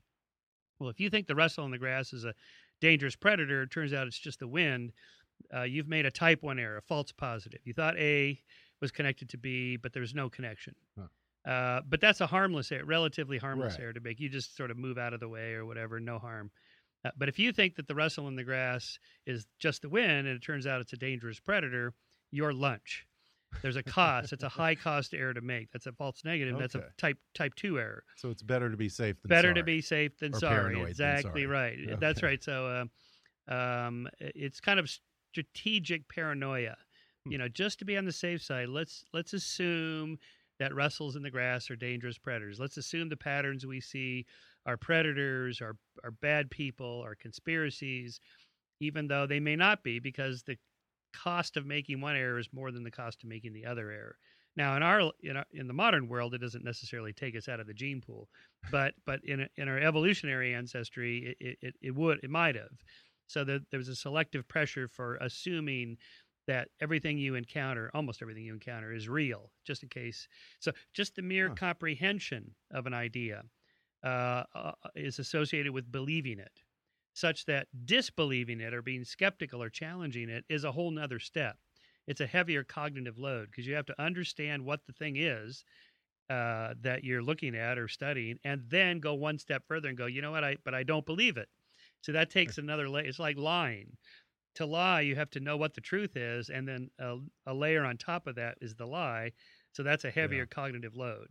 Well, 0.80 0.90
if 0.90 1.00
you 1.00 1.10
think 1.10 1.28
the 1.28 1.36
rustle 1.36 1.66
in 1.66 1.72
the 1.72 1.78
grass 1.78 2.14
is 2.14 2.26
a 2.26 2.34
dangerous 2.82 3.16
predator, 3.16 3.64
it 3.64 3.72
turns 3.72 3.94
out 3.94 4.08
it's 4.08 4.20
just 4.20 4.40
the 4.40 4.48
wind. 4.48 4.92
Uh, 5.56 5.64
you've 5.64 5.88
made 5.88 6.06
a 6.06 6.12
type 6.12 6.44
one 6.44 6.60
error, 6.60 6.78
a 6.78 6.82
false 6.82 7.12
positive. 7.12 7.62
You 7.64 7.74
thought 7.74 7.98
A 7.98 8.40
was 8.82 8.92
connected 8.92 9.30
to 9.30 9.38
B, 9.38 9.78
but 9.78 9.94
there's 9.94 10.14
no 10.14 10.30
connection. 10.30 10.76
Huh. 10.98 11.50
Uh, 11.50 11.82
but 11.88 12.02
that's 12.02 12.22
a 12.22 12.28
harmless 12.28 12.72
error, 12.72 12.86
relatively 12.86 13.38
harmless 13.38 13.74
Right. 13.76 13.84
error 13.84 13.94
to 13.94 14.00
make. 14.02 14.20
You 14.20 14.30
just 14.30 14.56
sort 14.56 14.70
of 14.70 14.78
move 14.78 14.98
out 14.98 15.14
of 15.14 15.20
the 15.20 15.30
way 15.30 15.54
or 15.54 15.66
whatever, 15.66 16.00
no 16.00 16.20
harm. 16.20 16.52
Uh, 17.06 17.12
but 17.18 17.30
if 17.30 17.40
you 17.40 17.52
think 17.54 17.76
that 17.76 17.88
the 17.88 17.96
rustle 17.96 18.28
in 18.28 18.36
the 18.36 18.44
grass 18.44 19.00
is 19.26 19.48
just 19.58 19.82
the 19.84 19.90
wind 19.90 20.28
and 20.28 20.36
it 20.36 20.42
turns 20.44 20.68
out 20.68 20.82
it's 20.82 20.94
a 20.94 20.98
dangerous 20.98 21.40
predator, 21.40 21.94
your 22.32 22.54
lunch. 22.54 23.06
There's 23.62 23.78
a 23.78 23.84
cost. 23.84 24.34
it's 24.34 24.44
a 24.44 24.50
high 24.50 24.76
cost 24.76 25.14
error 25.14 25.34
to 25.34 25.42
make. 25.42 25.72
That's 25.72 25.88
a 25.88 25.92
false 25.94 26.24
negative. 26.26 26.60
That's 26.60 26.76
a 26.76 26.84
type 26.98 27.18
type 27.34 27.56
two 27.56 27.80
error. 27.80 28.04
So 28.18 28.30
it's 28.30 28.44
better 28.44 28.70
to 28.70 28.78
be 28.78 28.90
safe 28.90 29.20
than 29.22 29.30
Better 29.30 29.54
to 29.54 29.60
sorry. 29.62 29.64
be 29.78 29.82
safe 29.82 30.18
than 30.20 30.36
Or 30.36 30.40
sorry. 30.40 30.56
paranoid 30.56 30.82
than 30.84 30.90
exactly 30.90 31.44
sorry. 31.44 31.48
right. 31.88 32.00
That's 32.00 32.22
right. 32.22 32.44
So 32.44 32.88
um, 33.50 33.56
um, 33.56 34.08
it's 34.20 34.60
kind 34.60 34.80
of 34.80 34.90
strategic 35.32 36.08
paranoia. 36.10 36.76
Hmm. 37.26 37.32
You 37.32 37.38
know, 37.38 37.48
just 37.48 37.80
to 37.80 37.86
be 37.86 37.98
on 37.98 38.06
the 38.06 38.12
safe 38.12 38.44
side, 38.44 38.70
let's 38.70 39.06
let's 39.14 39.34
assume 39.34 40.18
that 40.60 40.76
rustles 40.76 41.16
in 41.16 41.24
the 41.24 41.32
grass 41.32 41.70
are 41.72 41.76
dangerous 41.76 42.18
predators. 42.18 42.60
Let's 42.60 42.78
assume 42.78 43.10
the 43.10 43.18
patterns 43.18 43.66
we 43.66 43.80
see 43.80 44.26
are 44.66 44.78
predators, 44.78 45.62
are 45.62 45.78
are 46.04 46.12
bad 46.12 46.52
people, 46.52 47.02
are 47.06 47.16
conspiracies, 47.16 48.20
even 48.82 49.08
though 49.08 49.26
they 49.26 49.40
may 49.40 49.56
not 49.56 49.84
be, 49.84 50.00
because 50.00 50.44
the 50.44 50.58
cost 51.14 51.58
of 51.58 51.66
making 51.66 52.02
one 52.02 52.16
error 52.16 52.40
is 52.40 52.50
more 52.54 52.72
than 52.72 52.84
the 52.84 52.92
cost 52.92 53.24
of 53.24 53.30
making 53.30 53.54
the 53.54 53.66
other 53.66 53.92
error. 53.92 54.18
Now, 54.56 54.76
in 54.76 54.84
our 54.84 55.12
in, 55.22 55.38
our, 55.38 55.46
in 55.52 55.68
the 55.68 55.74
modern 55.74 56.08
world, 56.08 56.34
it 56.34 56.40
doesn't 56.40 56.64
necessarily 56.64 57.14
take 57.14 57.36
us 57.36 57.48
out 57.48 57.60
of 57.60 57.68
the 57.68 57.74
gene 57.74 58.02
pool, 58.02 58.30
but 58.70 58.96
but 59.06 59.20
in 59.24 59.42
a, 59.42 59.48
in 59.56 59.68
our 59.68 59.80
evolutionary 59.80 60.54
ancestry, 60.54 61.36
it, 61.40 61.58
it, 61.62 61.76
it 61.82 61.96
would 61.96 62.20
it 62.24 62.30
might 62.30 62.56
have. 62.56 62.72
So 63.28 63.44
that 63.44 63.70
there 63.72 63.78
was 63.78 63.90
a 63.90 63.96
selective 63.96 64.48
pressure 64.48 64.88
for 64.88 65.16
assuming 65.18 65.98
that 66.48 66.70
everything 66.80 67.18
you 67.18 67.36
encounter, 67.36 67.92
almost 67.94 68.22
everything 68.22 68.46
you 68.46 68.54
encounter, 68.54 68.94
is 68.94 69.10
real, 69.10 69.52
just 69.66 69.84
in 69.84 69.90
case. 69.90 70.28
So 70.62 70.72
just 70.94 71.16
the 71.16 71.22
mere 71.22 71.50
Huh. 71.50 71.58
comprehension 71.58 72.56
of 72.72 72.86
an 72.86 72.94
idea 72.94 73.44
uh, 74.04 74.44
uh, 74.56 74.72
is 74.96 75.20
associated 75.20 75.74
with 75.74 75.92
believing 75.92 76.40
it, 76.40 76.62
such 77.18 77.46
that 77.46 77.68
disbelieving 77.86 78.62
it 78.62 78.74
or 78.74 78.82
being 78.82 79.04
skeptical 79.04 79.62
or 79.62 79.70
challenging 79.70 80.30
it 80.30 80.46
is 80.50 80.64
a 80.64 80.72
whole 80.72 80.92
nother 80.92 81.20
step. 81.20 81.58
It's 82.06 82.22
a 82.22 82.28
heavier 82.28 82.64
cognitive 82.64 83.18
load 83.18 83.48
because 83.50 83.66
you 83.66 83.74
have 83.74 83.88
to 83.88 84.02
understand 84.02 84.64
what 84.64 84.86
the 84.86 84.94
thing 84.94 85.18
is 85.18 85.66
uh, 86.30 86.76
that 86.82 87.04
you're 87.04 87.24
looking 87.24 87.56
at 87.56 87.78
or 87.78 87.88
studying, 87.88 88.38
and 88.44 88.62
then 88.70 89.00
go 89.00 89.16
one 89.16 89.40
step 89.40 89.64
further 89.68 89.90
and 89.90 89.98
go, 89.98 90.06
you 90.06 90.22
know 90.22 90.32
what, 90.32 90.44
I 90.44 90.58
but 90.64 90.76
I 90.76 90.84
don't 90.84 91.06
believe 91.06 91.38
it. 91.38 91.50
So 92.02 92.12
that 92.12 92.30
takes 92.30 92.58
another 92.58 92.88
layer. 92.88 93.06
It's 93.06 93.20
like 93.20 93.38
lying. 93.38 93.98
To 94.56 94.66
lie, 94.66 95.02
you 95.02 95.16
have 95.16 95.30
to 95.32 95.40
know 95.40 95.58
what 95.58 95.74
the 95.74 95.82
truth 95.82 96.16
is, 96.16 96.50
and 96.50 96.68
then 96.68 96.90
a, 97.00 97.18
a 97.46 97.54
layer 97.54 97.84
on 97.86 97.98
top 97.98 98.28
of 98.28 98.36
that 98.36 98.58
is 98.62 98.76
the 98.76 98.88
lie. 98.88 99.32
So 99.74 99.84
that's 99.84 100.06
a 100.06 100.12
heavier 100.12 100.46
cognitive 100.46 100.96
load. 100.96 101.28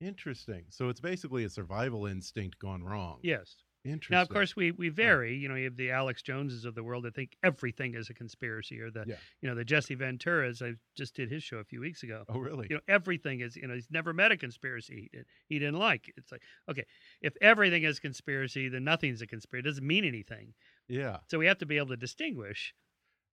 Interesting. 0.00 0.64
So 0.70 0.88
it's 0.88 1.00
basically 1.00 1.44
a 1.44 1.50
survival 1.50 2.06
instinct 2.06 2.58
gone 2.58 2.82
wrong. 2.82 3.18
Yes. 3.22 3.56
Interesting. 3.84 4.14
Now, 4.14 4.22
of 4.22 4.28
course, 4.28 4.54
we 4.54 4.72
we 4.72 4.90
vary. 4.90 5.34
You 5.36 5.48
know, 5.48 5.54
you 5.54 5.64
have 5.64 5.76
the 5.76 5.90
Alex 5.90 6.20
Joneses 6.22 6.66
of 6.66 6.74
the 6.74 6.82
world 6.84 7.04
that 7.04 7.14
think 7.14 7.34
everything 7.42 7.94
is 7.94 8.10
a 8.10 8.14
conspiracy, 8.14 8.78
or 8.80 8.90
the 8.90 9.04
Yeah. 9.06 9.16
you 9.40 9.48
know 9.48 9.54
the 9.54 9.64
Jesse 9.64 9.96
Venturas. 9.96 10.60
I 10.60 10.74
just 10.94 11.14
did 11.14 11.30
his 11.30 11.42
show 11.42 11.56
a 11.58 11.64
few 11.64 11.80
weeks 11.80 12.02
ago. 12.02 12.24
Oh, 12.28 12.38
really? 12.38 12.66
You 12.68 12.76
know, 12.76 12.82
everything 12.88 13.40
is. 13.40 13.56
You 13.56 13.66
know, 13.66 13.74
he's 13.74 13.90
never 13.90 14.12
met 14.12 14.32
a 14.32 14.36
conspiracy 14.36 15.08
he, 15.10 15.16
did, 15.18 15.26
he 15.48 15.58
didn't 15.58 15.78
like. 15.78 16.12
It's 16.18 16.30
like, 16.30 16.42
okay, 16.70 16.84
if 17.22 17.32
everything 17.40 17.84
is 17.84 17.98
conspiracy, 18.00 18.68
then 18.68 18.84
nothing's 18.84 19.22
a 19.22 19.26
conspiracy. 19.26 19.66
It 19.66 19.70
doesn't 19.70 19.86
mean 19.86 20.04
anything. 20.04 20.52
yeah. 20.88 21.18
So 21.28 21.38
we 21.38 21.46
have 21.46 21.58
to 21.58 21.66
be 21.66 21.78
able 21.78 21.88
to 21.88 21.96
distinguish. 21.96 22.74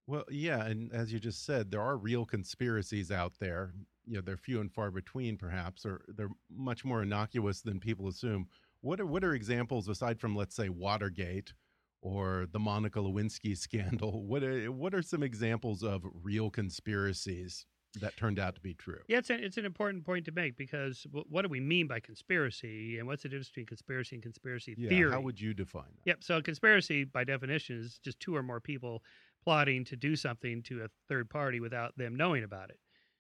Well, 0.10 0.24
yeah, 0.30 0.66
and 0.66 0.94
as 0.94 1.12
you 1.12 1.20
just 1.20 1.46
said, 1.46 1.70
there 1.72 1.82
are 1.82 1.98
real 1.98 2.26
conspiracies 2.26 3.12
out 3.12 3.34
there. 3.42 3.74
You 4.06 4.16
know, 4.16 4.22
they're 4.22 4.38
few 4.38 4.62
and 4.62 4.72
far 4.72 4.90
between, 4.92 5.36
perhaps, 5.36 5.86
or 5.86 6.06
they're 6.08 6.30
much 6.50 6.86
more 6.86 7.04
innocuous 7.04 7.60
than 7.60 7.82
people 7.82 8.08
assume. 8.08 8.48
What 8.88 9.02
are 9.02 9.06
what 9.06 9.26
are 9.26 9.34
examples 9.34 9.90
aside 9.90 10.18
from, 10.18 10.34
let's 10.34 10.56
say, 10.56 10.70
Watergate 10.70 11.52
or 12.02 12.46
the 12.50 12.60
Monica 12.60 13.00
Lewinsky 13.00 13.58
scandal? 13.58 14.24
What 14.28 14.44
are, 14.44 14.72
what 14.72 14.96
are 14.96 15.02
some 15.02 15.24
examples 15.24 15.84
of 15.84 16.06
real 16.24 16.50
conspiracies 16.50 17.66
that 18.00 18.16
turned 18.16 18.40
out 18.40 18.56
to 18.56 18.62
be 18.62 18.74
true? 18.74 19.02
Yeah, 19.10 19.18
it's 19.18 19.30
an, 19.30 19.44
it's 19.44 19.58
an 19.58 19.66
important 19.66 20.06
point 20.06 20.24
to 20.28 20.32
make 20.32 20.56
because 20.56 21.06
what 21.12 21.42
do 21.42 21.50
we 21.50 21.60
mean 21.60 21.88
by 21.88 22.00
conspiracy, 22.00 22.98
and 22.98 23.06
what's 23.06 23.24
the 23.24 23.30
difference 23.30 23.50
between 23.50 23.66
conspiracy 23.66 24.16
and 24.16 24.24
conspiracy 24.24 24.74
Yeah, 24.78 24.90
theory? 24.90 25.12
how 25.12 25.20
would 25.20 25.42
you 25.42 25.54
define 25.54 25.92
that? 25.98 26.06
Yep. 26.06 26.24
So 26.24 26.42
conspiracy, 26.42 27.04
by 27.04 27.26
definition, 27.26 27.82
is 27.82 28.00
just 28.00 28.22
two 28.22 28.38
or 28.38 28.44
more 28.44 28.62
people 28.62 29.04
plotting 29.44 29.84
to 29.86 29.98
do 29.98 30.16
something 30.16 30.64
to 30.64 30.86
a 30.86 30.88
third 31.10 31.30
party 31.30 31.60
without 31.60 31.98
them 31.98 32.16
knowing 32.16 32.46
about 32.46 32.70
it. 32.70 32.80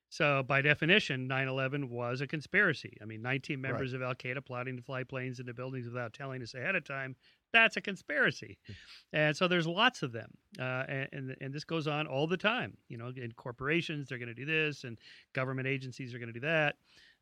So, 0.10 0.42
by 0.44 0.62
definition, 0.62 1.28
9 1.28 1.48
11 1.48 1.90
was 1.90 2.22
a 2.22 2.28
conspiracy. 2.28 2.98
I 3.02 3.06
mean, 3.06 3.22
19 3.22 3.60
members 3.60 3.94
of 3.94 4.02
Al 4.02 4.16
Qaeda 4.16 4.46
plotting 4.46 4.78
to 4.78 4.82
fly 4.82 5.04
planes 5.04 5.40
into 5.40 5.54
buildings 5.54 5.86
without 5.86 6.14
telling 6.14 6.42
us 6.42 6.54
ahead 6.54 6.76
of 6.76 6.86
time. 6.86 7.16
That's 7.52 7.76
a 7.76 7.82
conspiracy. 7.82 8.58
and 9.14 9.36
so 9.36 9.48
there's 9.48 9.68
lots 9.68 10.04
of 10.04 10.14
them. 10.14 10.32
Uh, 10.60 10.84
and, 10.88 11.08
and, 11.12 11.36
and 11.42 11.54
this 11.54 11.66
goes 11.66 11.88
on 11.88 12.08
all 12.08 12.26
the 12.26 12.38
time. 12.38 12.78
You 12.88 12.98
know, 12.98 13.12
in 13.16 13.32
corporations, 13.34 14.08
they're 14.08 14.18
going 14.18 14.28
to 14.28 14.34
do 14.34 14.46
this, 14.46 14.86
and 14.86 14.98
government 15.34 15.68
agencies 15.68 16.14
are 16.14 16.20
going 16.20 16.34
to 16.34 16.40
do 16.40 16.48
that. 16.48 16.76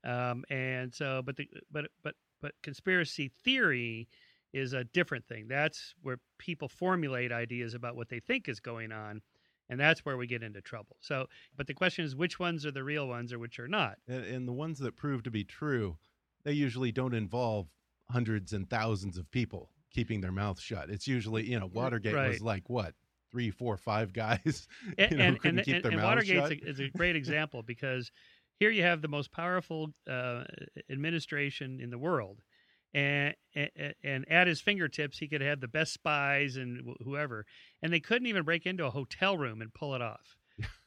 Um, 0.03 0.43
and 0.51 0.93
so, 0.93 1.21
but, 1.25 1.37
the, 1.37 1.49
but, 1.71 1.85
but, 2.03 2.15
but 2.41 2.53
conspiracy 2.61 3.31
theory 3.43 4.07
is 4.53 4.73
a 4.73 4.83
different 4.83 5.25
thing. 5.27 5.47
That's 5.47 5.95
where 6.01 6.19
people 6.37 6.69
formulate 6.69 7.31
ideas 7.31 7.73
about 7.73 7.95
what 7.95 8.09
they 8.09 8.19
think 8.19 8.47
is 8.47 8.59
going 8.59 8.91
on. 8.91 9.21
And 9.69 9.79
that's 9.79 10.05
where 10.05 10.17
we 10.17 10.27
get 10.27 10.43
into 10.43 10.61
trouble. 10.61 10.97
So, 10.99 11.27
but 11.57 11.67
the 11.67 11.73
question 11.73 12.05
is 12.05 12.15
which 12.15 12.39
ones 12.39 12.65
are 12.65 12.71
the 12.71 12.83
real 12.83 13.07
ones 13.07 13.33
or 13.33 13.39
which 13.39 13.59
are 13.59 13.67
not? 13.67 13.97
And, 14.07 14.23
and 14.23 14.47
the 14.47 14.53
ones 14.53 14.79
that 14.79 14.95
prove 14.95 15.23
to 15.23 15.31
be 15.31 15.43
true, 15.43 15.97
they 16.43 16.53
usually 16.53 16.91
don't 16.91 17.13
involve 17.13 17.67
hundreds 18.11 18.53
and 18.53 18.69
thousands 18.69 19.17
of 19.17 19.29
people 19.31 19.71
keeping 19.91 20.21
their 20.21 20.31
mouth 20.31 20.59
shut. 20.59 20.89
It's 20.89 21.07
usually, 21.07 21.49
you 21.49 21.59
know, 21.59 21.67
Watergate 21.73 22.13
was 22.13 22.41
like 22.41 22.69
what 22.69 22.93
three, 23.31 23.51
four, 23.51 23.75
five 23.75 24.13
guys, 24.13 24.67
And, 24.97 25.11
you 25.11 25.17
know, 25.17 25.23
and, 25.25 25.39
couldn't 25.41 25.57
and, 25.59 25.65
keep 25.65 25.75
and, 25.75 25.83
their 25.83 25.91
and 25.91 26.01
mouths 26.01 26.29
Watergate 26.29 26.63
is 26.63 26.79
a 26.79 26.87
great 26.89 27.15
example 27.15 27.63
because 27.63 28.11
here 28.59 28.69
you 28.69 28.83
have 28.83 29.01
the 29.01 29.07
most 29.07 29.31
powerful 29.31 29.93
uh, 30.09 30.43
administration 30.89 31.79
in 31.81 31.89
the 31.89 31.97
world. 31.97 32.39
And, 32.95 33.35
and 34.05 34.25
at 34.31 34.47
his 34.47 34.61
fingertips, 34.61 35.17
he 35.17 35.27
could 35.27 35.41
have 35.41 35.59
the 35.59 35.67
best 35.67 35.91
spies 35.91 36.55
and 36.55 36.95
whoever, 37.03 37.45
and 37.81 37.91
they 37.91 37.99
couldn't 37.99 38.27
even 38.27 38.43
break 38.43 38.65
into 38.65 38.85
a 38.85 38.89
hotel 38.89 39.37
room 39.37 39.61
and 39.61 39.73
pull 39.73 39.95
it 39.95 40.01
off. 40.01 40.37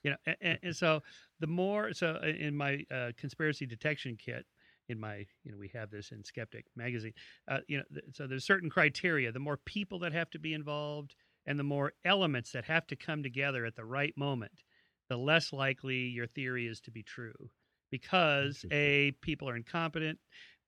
you 0.03 0.13
know, 0.13 0.17
and, 0.41 0.59
and 0.63 0.75
so 0.75 1.03
the 1.39 1.47
more 1.47 1.93
so 1.93 2.17
in 2.23 2.57
my 2.57 2.83
uh, 2.91 3.13
conspiracy 3.19 3.67
detection 3.67 4.17
kit, 4.17 4.47
in 4.89 4.99
my 4.99 5.27
you 5.45 5.53
know 5.53 5.59
we 5.59 5.71
have 5.75 5.91
this 5.91 6.11
in 6.11 6.25
Skeptic 6.25 6.65
magazine. 6.75 7.13
Uh, 7.47 7.59
you 7.69 7.77
know, 7.77 7.85
th- 7.93 8.07
so 8.15 8.27
there's 8.27 8.47
certain 8.47 8.71
criteria. 8.71 9.31
The 9.31 9.39
more 9.39 9.59
people 9.59 9.99
that 9.99 10.15
have 10.15 10.31
to 10.31 10.39
be 10.39 10.55
involved, 10.55 11.15
and 11.45 11.59
the 11.59 11.65
more 11.65 11.93
elements 12.07 12.53
that 12.53 12.65
have 12.65 12.87
to 12.87 12.97
come 12.97 13.23
together 13.23 13.67
at 13.67 13.77
the 13.77 13.85
right 13.85 14.17
moment, 14.17 14.63
the 15.11 15.19
less 15.19 15.53
likely 15.53 15.99
your 15.99 16.27
theory 16.27 16.67
is 16.67 16.81
to 16.81 16.91
be 16.91 17.03
true. 17.03 17.51
Because 17.91 18.67
a 18.71 19.13
people 19.23 19.49
are 19.49 19.57
incompetent, 19.57 20.19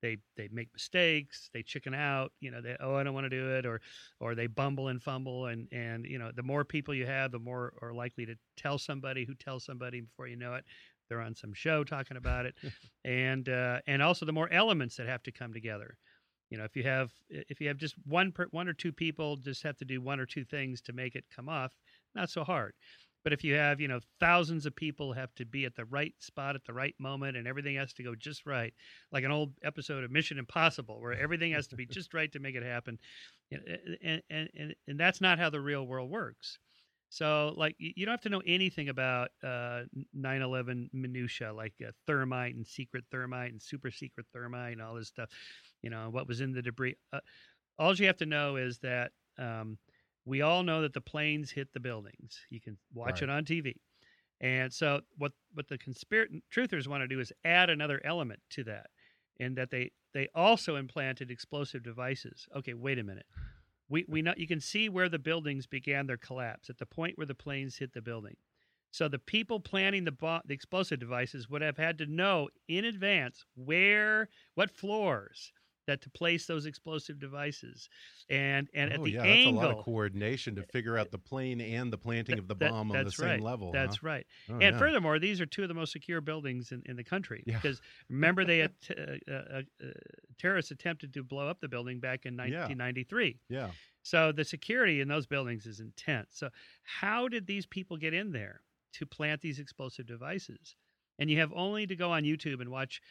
they 0.02 0.19
they 0.37 0.49
make 0.52 0.73
mistakes, 0.73 1.50
they 1.52 1.62
chicken 1.62 1.95
out. 1.95 2.33
You 2.40 2.50
know, 2.50 2.61
they 2.61 2.76
oh 2.80 2.95
I 2.95 3.02
don't 3.02 3.14
want 3.14 3.25
to 3.25 3.30
do 3.30 3.54
it, 3.54 3.66
or 3.66 3.80
or 4.21 4.35
they 4.35 4.47
bumble 4.47 4.88
and 4.88 5.02
fumble, 5.02 5.47
and 5.47 5.69
and 5.73 6.04
you 6.07 6.19
know 6.19 6.30
the 6.35 6.42
more 6.42 6.64
people 6.64 6.95
you 6.95 7.07
have, 7.07 7.33
the 7.33 7.38
more 7.38 7.75
are 7.83 7.92
likely 7.92 8.26
to 8.26 8.35
tell 8.57 8.78
somebody 8.78 9.25
who 9.25 9.35
tells 9.35 9.64
somebody 9.64 10.00
before 10.00 10.26
you 10.26 10.37
know 10.37 10.54
it. 10.54 10.64
They're 11.09 11.21
on 11.21 11.35
some 11.35 11.52
show 11.52 11.83
talking 11.85 12.16
about 12.16 12.47
it, 12.47 12.54
and 13.04 13.49
uh, 13.49 13.80
and 13.87 14.02
also 14.02 14.26
the 14.26 14.33
more 14.33 14.50
elements 14.52 14.97
that 14.97 15.09
have 15.09 15.23
to 15.25 15.33
come 15.33 15.52
together. 15.52 15.97
You 16.50 16.59
know, 16.59 16.64
if 16.64 16.76
you 16.76 16.83
have 16.83 17.12
if 17.28 17.61
you 17.61 17.69
have 17.69 17.76
just 17.76 17.95
one 18.07 18.33
per, 18.33 18.47
one 18.50 18.69
or 18.69 18.73
two 18.73 18.92
people 18.92 19.37
just 19.37 19.62
have 19.62 19.76
to 19.78 19.85
do 19.85 20.00
one 20.00 20.19
or 20.19 20.26
two 20.26 20.45
things 20.45 20.80
to 20.83 20.92
make 20.92 21.14
it 21.14 21.25
come 21.35 21.49
off, 21.49 21.73
not 22.14 22.30
so 22.30 22.42
hard. 22.45 22.75
But 23.23 23.33
if 23.33 23.45
you 23.45 23.55
have, 23.55 23.81
you 23.81 23.89
know, 23.89 24.00
thousands 24.19 24.67
of 24.67 24.75
people 24.75 25.12
have 25.12 25.35
to 25.35 25.45
be 25.45 25.65
at 25.65 25.77
the 25.77 25.85
right 25.85 26.15
spot 26.19 26.55
at 26.55 26.65
the 26.65 26.73
right 26.73 26.95
moment 26.99 27.37
and 27.37 27.47
everything 27.47 27.77
has 27.77 27.93
to 27.95 28.03
go 28.03 28.15
just 28.15 28.47
right, 28.47 28.73
like 29.12 29.25
an 29.25 29.31
old 29.31 29.53
episode 29.62 30.05
of 30.05 30.11
Mission 30.11 30.39
Impossible 30.39 31.00
where 31.00 31.12
everything 31.12 31.53
has 31.53 31.67
to 31.69 31.77
be 31.77 31.87
just 31.87 32.15
right 32.15 32.33
to 32.33 32.39
make 32.39 32.55
it 32.55 32.62
happen. 32.62 32.99
And, 33.50 34.23
and, 34.31 34.49
and, 34.55 34.75
and 34.87 35.00
that's 35.00 35.21
not 35.21 35.39
how 35.39 35.50
the 35.50 35.61
real 35.61 35.87
world 35.87 36.11
works. 36.11 36.59
So, 37.12 37.55
like, 37.57 37.75
you 37.79 38.07
don't 38.07 38.12
have 38.12 38.21
to 38.23 38.29
know 38.29 38.43
anything 38.47 38.89
about 38.89 39.31
uh, 39.43 39.83
9/11 40.17 40.91
minutia, 40.93 41.53
like 41.53 41.75
uh, 41.85 41.91
thermite 42.07 42.55
and 42.55 42.65
secret 42.65 43.05
thermite 43.11 43.50
and 43.50 43.61
super 43.61 43.91
secret 43.91 44.27
thermite 44.33 44.75
and 44.75 44.81
all 44.81 44.95
this 44.95 45.09
stuff. 45.09 45.29
You 45.83 45.91
know 45.91 46.09
what 46.11 46.29
was 46.29 46.41
in 46.41 46.53
the 46.53 46.62
debris. 46.62 46.95
Uh, 47.12 47.19
all 47.81 47.97
you 47.97 48.07
have 48.07 48.19
to 48.19 48.27
know 48.27 48.55
is 48.55 48.79
that 48.79 49.11
um, 49.39 49.77
we 50.25 50.43
all 50.43 50.62
know 50.62 50.83
that 50.83 50.93
the 50.93 51.00
planes 51.00 51.50
hit 51.53 51.73
the 51.73 51.81
buildings. 51.81 52.41
You 52.50 52.61
can 52.61 52.79
watch 52.93 53.23
Right. 53.23 53.23
it 53.23 53.31
on 53.31 53.45
TV. 53.45 53.77
And 54.41 54.73
so, 54.73 55.00
what 55.17 55.33
what 55.53 55.69
the 55.69 55.79
conspiracy 55.79 56.43
truthers 56.55 56.89
want 56.89 57.03
to 57.03 57.09
do 57.09 57.21
is 57.21 57.33
add 57.45 57.71
another 57.71 58.00
element 58.05 58.41
to 58.50 58.65
that, 58.65 58.89
in 59.39 59.55
that 59.57 59.71
they 59.71 59.93
they 60.15 60.29
also 60.35 60.77
implanted 60.77 61.31
explosive 61.31 61.83
devices. 61.83 62.49
Okay, 62.57 62.75
wait 62.75 62.99
a 62.99 63.05
minute. 63.05 63.27
we 63.89 64.05
we 64.09 64.23
know 64.23 64.35
you 64.37 64.47
can 64.47 64.61
see 64.61 64.89
where 64.89 65.09
the 65.09 65.19
buildings 65.19 65.67
began 65.67 66.07
their 66.07 66.17
collapse 66.17 66.71
at 66.71 66.79
the 66.79 66.87
point 66.87 67.19
where 67.19 67.27
the 67.27 67.35
planes 67.35 67.77
hit 67.77 67.93
the 67.93 68.03
building. 68.03 68.37
So 68.93 69.09
the 69.09 69.19
people 69.19 69.61
planning 69.61 70.05
the 70.05 70.12
bomb, 70.12 70.43
the 70.45 70.55
explosive 70.55 70.99
devices 70.99 71.49
would 71.49 71.62
have 71.62 71.77
had 71.77 71.99
to 71.99 72.07
know 72.07 72.49
in 72.69 72.85
advance 72.85 73.45
where, 73.55 74.29
what 74.55 74.71
floors 74.71 75.53
that 75.90 76.00
to 76.02 76.11
place 76.11 76.47
those 76.47 76.66
explosive 76.66 77.18
devices, 77.18 77.88
and 78.28 78.68
and 78.73 78.92
at 78.92 79.00
oh, 79.00 79.04
the 79.04 79.11
yeah, 79.11 79.23
angle. 79.23 79.61
that's 79.61 79.64
a 79.64 79.68
lot 79.68 79.78
of 79.78 79.85
coordination 79.85 80.54
to 80.54 80.62
figure 80.62 80.97
out 80.97 81.11
the 81.11 81.18
plane 81.18 81.61
and 81.61 81.92
the 81.92 81.99
planting 81.99 82.38
of 82.38 82.47
the 82.49 82.54
that- 82.54 82.70
bomb 82.70 82.92
on 82.92 83.04
the 83.04 83.11
same 83.11 83.28
right. 83.28 83.40
level. 83.40 83.73
That's 83.73 83.97
huh? 83.97 84.06
right. 84.06 84.26
Oh, 84.49 84.54
and 84.54 84.62
yeah. 84.62 84.78
furthermore, 84.78 85.18
these 85.18 85.40
are 85.40 85.47
two 85.47 85.62
of 85.62 85.68
the 85.68 85.75
most 85.75 85.92
secure 85.92 86.20
buildings 86.20 86.73
in, 86.73 86.82
in 86.87 86.97
the 86.97 87.04
country 87.04 87.42
Yeah. 87.47 87.56
because 87.56 87.80
remember 88.09 88.44
they 88.44 88.59
had 88.59 88.73
t- 88.80 88.94
uh, 88.94 89.32
uh, 89.32 89.62
uh, 89.82 89.87
terrorists 90.38 90.70
attempted 90.70 91.12
to 91.14 91.23
blow 91.25 91.49
up 91.49 91.61
the 91.61 91.68
building 91.68 92.00
back 92.00 92.25
in 92.25 92.37
1993. 92.37 93.38
yeah, 93.49 93.70
So 94.02 94.32
the 94.32 94.44
security 94.44 95.00
in 95.00 95.09
those 95.09 95.26
buildings 95.26 95.66
is 95.66 95.80
intense. 95.80 96.28
So 96.32 96.50
how 96.82 97.28
did 97.28 97.47
these 97.47 97.66
people 97.66 97.97
get 97.97 98.14
in 98.14 98.32
there 98.32 98.62
to 98.94 99.06
plant 99.06 99.40
these 99.40 99.59
explosive 99.59 100.06
devices? 100.06 100.76
And 101.18 101.28
you 101.28 101.38
have 101.40 101.52
only 101.54 101.87
to 101.87 101.97
go 101.97 102.12
on 102.12 102.23
YouTube 102.23 102.61
and 102.61 102.70
watch 102.70 103.02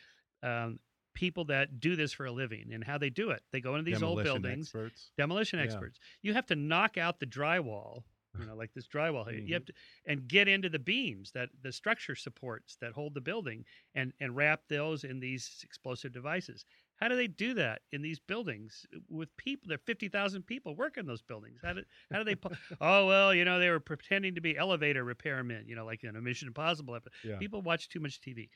um, 0.41 0.79
people 1.13 1.45
that 1.45 1.79
do 1.79 1.95
this 1.95 2.13
for 2.13 2.25
a 2.25 2.31
living 2.31 2.69
and 2.73 2.83
how 2.83 2.97
they 2.97 3.09
do 3.09 3.31
it. 3.31 3.41
They 3.51 3.61
go 3.61 3.75
into 3.75 3.89
these 3.89 4.03
old 4.03 4.23
buildings, 4.23 4.67
experts. 4.67 5.11
demolition 5.17 5.59
Yeah. 5.59 5.65
experts. 5.65 5.99
You 6.21 6.33
have 6.33 6.45
to 6.47 6.55
knock 6.55 6.97
out 6.97 7.19
the 7.19 7.25
drywall, 7.25 8.03
you 8.39 8.45
know, 8.45 8.55
like 8.55 8.73
this 8.73 8.87
drywall 8.87 9.29
here. 9.29 9.39
You 9.39 9.53
have 9.55 9.63
mm-hmm. 9.63 9.73
to 10.05 10.11
and 10.11 10.27
get 10.27 10.47
into 10.47 10.69
the 10.69 10.79
beams 10.79 11.31
that 11.31 11.49
the 11.61 11.71
structure 11.71 12.15
supports 12.15 12.77
that 12.81 12.93
hold 12.93 13.13
the 13.13 13.21
building 13.21 13.65
and 13.95 14.13
and 14.19 14.35
wrap 14.35 14.67
those 14.69 15.03
in 15.03 15.19
these 15.19 15.61
explosive 15.63 16.11
devices. 16.11 16.65
How 16.99 17.07
do 17.07 17.15
they 17.15 17.27
do 17.27 17.53
that 17.53 17.81
in 17.93 18.01
these 18.01 18.19
buildings 18.19 18.85
with 19.09 19.35
people? 19.37 19.69
There 19.69 19.75
are 19.75 19.85
fifty 19.85 20.09
thousand 20.09 20.43
people 20.45 20.75
working 20.75 21.05
those 21.05 21.21
buildings. 21.21 21.59
How 21.63 21.73
do 21.73 21.83
how 22.11 22.21
do 22.21 22.25
they? 22.25 22.35
oh 22.81 23.05
well, 23.07 23.33
you 23.33 23.45
know 23.45 23.57
they 23.59 23.69
were 23.69 23.79
pretending 23.79 24.35
to 24.35 24.41
be 24.41 24.57
elevator 24.57 25.05
repairmen. 25.05 25.67
You 25.67 25.75
know, 25.75 25.85
like 25.85 26.03
in 26.03 26.15
a 26.15 26.21
Mission 26.21 26.47
Impossible 26.49 26.95
episode. 26.95 27.13
Yeah. 27.23 27.37
People 27.37 27.61
watch 27.61 27.87
too 27.89 27.99
much 27.99 28.19
TV. 28.21 28.49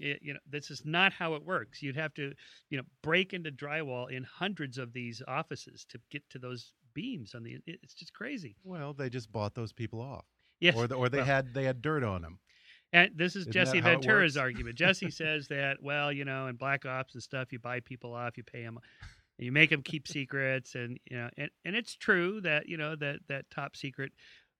It- 0.00 0.20
you 0.22 0.34
know, 0.34 0.40
this 0.48 0.70
is 0.70 0.82
not 0.84 1.12
how 1.12 1.34
it 1.34 1.44
works. 1.44 1.82
You'd 1.82 1.96
have 1.96 2.14
to, 2.14 2.32
you 2.68 2.78
know, 2.78 2.84
break 3.02 3.32
into 3.32 3.50
drywall 3.50 4.10
in 4.10 4.22
hundreds 4.22 4.78
of 4.78 4.92
these 4.92 5.22
offices 5.26 5.84
to 5.88 5.98
get 6.10 6.28
to 6.30 6.38
those 6.38 6.72
beams 6.94 7.34
on 7.34 7.42
the. 7.42 7.58
It's 7.66 7.94
just 7.94 8.12
crazy. 8.12 8.54
Well, 8.64 8.92
they 8.92 9.08
just 9.10 9.32
bought 9.32 9.54
those 9.54 9.72
people 9.72 10.00
off, 10.00 10.24
Yes, 10.60 10.76
or 10.76 10.86
the, 10.86 10.94
or 10.94 11.08
they 11.08 11.18
well, 11.18 11.26
had 11.26 11.54
they 11.54 11.64
had 11.64 11.82
dirt 11.82 12.04
on 12.04 12.22
them. 12.22 12.38
And 12.92 13.10
this 13.14 13.36
is 13.36 13.42
Isn't 13.42 13.52
Jesse 13.52 13.80
that 13.80 13.86
how 13.86 13.90
it 13.90 14.02
Ventura's 14.02 14.36
argument. 14.36 14.76
Jesse 14.76 15.10
says 15.10 15.48
that, 15.48 15.82
well, 15.82 16.12
you 16.12 16.24
know, 16.24 16.48
in 16.48 16.56
black 16.56 16.84
ops 16.86 17.14
and 17.14 17.22
stuff, 17.22 17.52
you 17.52 17.58
buy 17.58 17.80
people 17.80 18.14
off, 18.14 18.36
you 18.36 18.42
pay 18.42 18.62
them, 18.62 18.78
you 19.38 19.52
make 19.52 19.70
them 19.70 19.82
keep 19.82 20.08
secrets, 20.08 20.74
and 20.74 20.98
you 21.10 21.16
know, 21.16 21.30
and, 21.36 21.50
and 21.64 21.76
it's 21.76 21.94
true 21.94 22.40
that 22.42 22.68
you 22.68 22.76
know 22.76 22.96
that 22.96 23.20
that 23.28 23.50
top 23.50 23.76
secret 23.76 24.12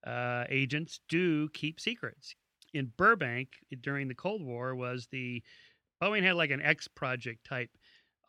uh, 0.05 0.45
agents 0.49 1.01
do 1.09 1.49
keep 1.49 1.79
secrets. 1.79 2.35
In 2.73 2.91
Burbank 2.97 3.49
during 3.81 4.07
the 4.07 4.15
Cold 4.15 4.41
War 4.41 4.75
was 4.75 5.07
the 5.11 5.43
Boeing 6.01 6.23
had 6.23 6.35
like 6.35 6.51
an 6.51 6.61
X 6.61 6.87
project 6.87 7.45
type 7.45 7.69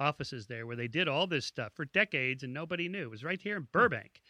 offices 0.00 0.46
there 0.46 0.66
where 0.66 0.76
they 0.76 0.88
did 0.88 1.08
all 1.08 1.26
this 1.26 1.46
stuff 1.46 1.72
for 1.74 1.84
decades 1.86 2.42
and 2.42 2.52
nobody 2.52 2.88
knew. 2.88 3.04
It 3.04 3.10
was 3.10 3.24
right 3.24 3.40
here 3.40 3.56
in 3.56 3.68
Burbank. 3.72 4.20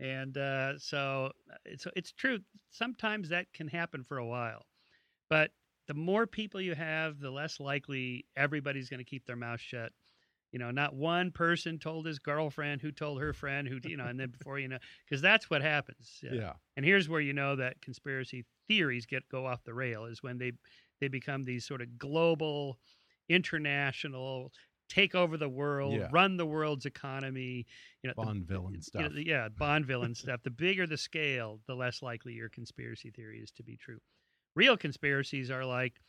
And 0.00 0.36
uh, 0.38 0.78
so 0.78 1.32
it's 1.64 1.86
it's 1.96 2.12
true. 2.12 2.38
Sometimes 2.70 3.28
that 3.30 3.52
can 3.52 3.68
happen 3.68 4.04
for 4.04 4.18
a 4.18 4.26
while, 4.26 4.64
but 5.28 5.52
the 5.86 5.94
more 5.94 6.26
people 6.26 6.60
you 6.60 6.74
have, 6.74 7.18
the 7.20 7.30
less 7.30 7.60
likely 7.60 8.26
everybody's 8.36 8.90
going 8.90 8.98
to 8.98 9.04
keep 9.04 9.24
their 9.26 9.36
mouth 9.36 9.60
shut. 9.60 9.92
You 10.52 10.58
know, 10.58 10.70
not 10.70 10.94
one 10.94 11.30
person 11.30 11.78
told 11.78 12.06
his 12.06 12.18
girlfriend 12.18 12.80
who 12.80 12.90
told 12.90 13.20
her 13.20 13.34
friend 13.34 13.68
who, 13.68 13.78
you 13.86 13.96
know, 13.98 14.06
and 14.06 14.18
then 14.18 14.30
before 14.30 14.58
you 14.58 14.68
know, 14.68 14.78
because 15.04 15.20
that's 15.20 15.50
what 15.50 15.60
happens. 15.62 16.22
Yeah. 16.22 16.54
And 16.76 16.86
here's 16.86 17.08
where 17.08 17.20
you 17.20 17.34
know 17.34 17.56
that 17.56 17.82
conspiracy 17.82 18.46
theories 18.66 19.04
get 19.06 19.28
go 19.28 19.46
off 19.46 19.64
the 19.64 19.74
rail 19.74 20.06
is 20.06 20.22
when 20.22 20.38
they 20.38 20.52
they 21.00 21.08
become 21.08 21.44
these 21.44 21.66
sort 21.66 21.82
of 21.82 21.98
global, 21.98 22.78
international, 23.28 24.52
take 24.88 25.14
over 25.14 25.36
the 25.36 25.48
world, 25.48 25.94
Yeah. 26.00 26.08
run 26.10 26.36
the 26.36 26.46
world's 26.46 26.86
economy. 26.86 27.66
You 28.02 28.08
know, 28.08 28.14
the- 28.18 28.24
Bond 28.24 28.46
villain 28.46 28.72
you 28.74 28.78
know, 28.78 28.80
stuff. 28.80 29.12
yeah, 29.16 29.48
Bond 29.48 29.86
villain 29.86 30.14
stuff. 30.14 30.42
The 30.42 30.50
bigger 30.50 30.86
the 30.86 30.96
scale, 30.96 31.60
the 31.66 31.74
less 31.76 32.02
likely 32.02 32.32
your 32.34 32.48
conspiracy 32.48 33.10
theory 33.10 33.40
is 33.40 33.50
to 33.52 33.62
be 33.62 33.76
true. 33.76 34.00
Real 34.54 34.76
conspiracies 34.76 35.50
are 35.50 35.64
like, 35.64 36.00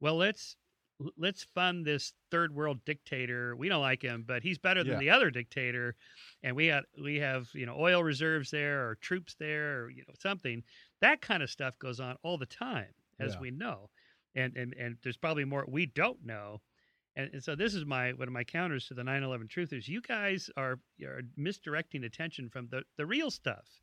well, 0.00 0.16
let's 0.16 0.56
let's 1.18 1.44
fund 1.44 1.84
this 1.84 2.14
third 2.30 2.54
world 2.54 2.82
dictator. 2.86 3.54
We 3.56 3.68
don't 3.68 3.82
like 3.82 4.02
him, 4.02 4.24
but 4.26 4.42
he's 4.42 4.58
better 4.58 4.82
than 4.82 4.94
Yeah. 4.94 4.98
the 4.98 5.10
other 5.10 5.30
dictator, 5.30 5.94
and 6.42 6.56
we 6.56 6.68
got 6.68 6.84
we 7.02 7.16
have 7.16 7.50
you 7.54 7.66
know 7.66 7.76
oil 7.78 8.02
reserves 8.02 8.50
there 8.50 8.88
or 8.88 8.94
troops 8.96 9.34
there 9.34 9.82
or 9.84 9.90
you 9.90 10.04
know 10.08 10.14
something. 10.18 10.64
That 11.00 11.20
kind 11.20 11.42
of 11.42 11.50
stuff 11.50 11.78
goes 11.78 12.00
on 12.00 12.16
all 12.22 12.38
the 12.38 12.46
time, 12.46 12.94
as 13.18 13.34
Yeah. 13.34 13.40
we 13.40 13.50
know, 13.50 13.90
and 14.34 14.56
and 14.56 14.74
and 14.74 14.98
there's 15.02 15.16
probably 15.18 15.44
more 15.44 15.66
we 15.68 15.86
don't 15.86 16.24
know. 16.24 16.62
And, 17.16 17.30
and 17.34 17.42
so 17.44 17.56
this 17.56 17.74
is 17.74 17.84
my 17.86 18.12
one 18.12 18.28
of 18.28 18.32
my 18.34 18.44
counters 18.44 18.86
to 18.88 18.94
the 18.94 19.02
9/11 19.02 19.48
truthers. 19.48 19.88
You 19.88 20.00
guys 20.02 20.50
are 20.56 20.80
are 21.02 21.22
misdirecting 21.36 22.04
attention 22.04 22.48
from 22.50 22.68
the 22.68 22.84
the 22.96 23.06
real 23.06 23.30
stuff. 23.30 23.80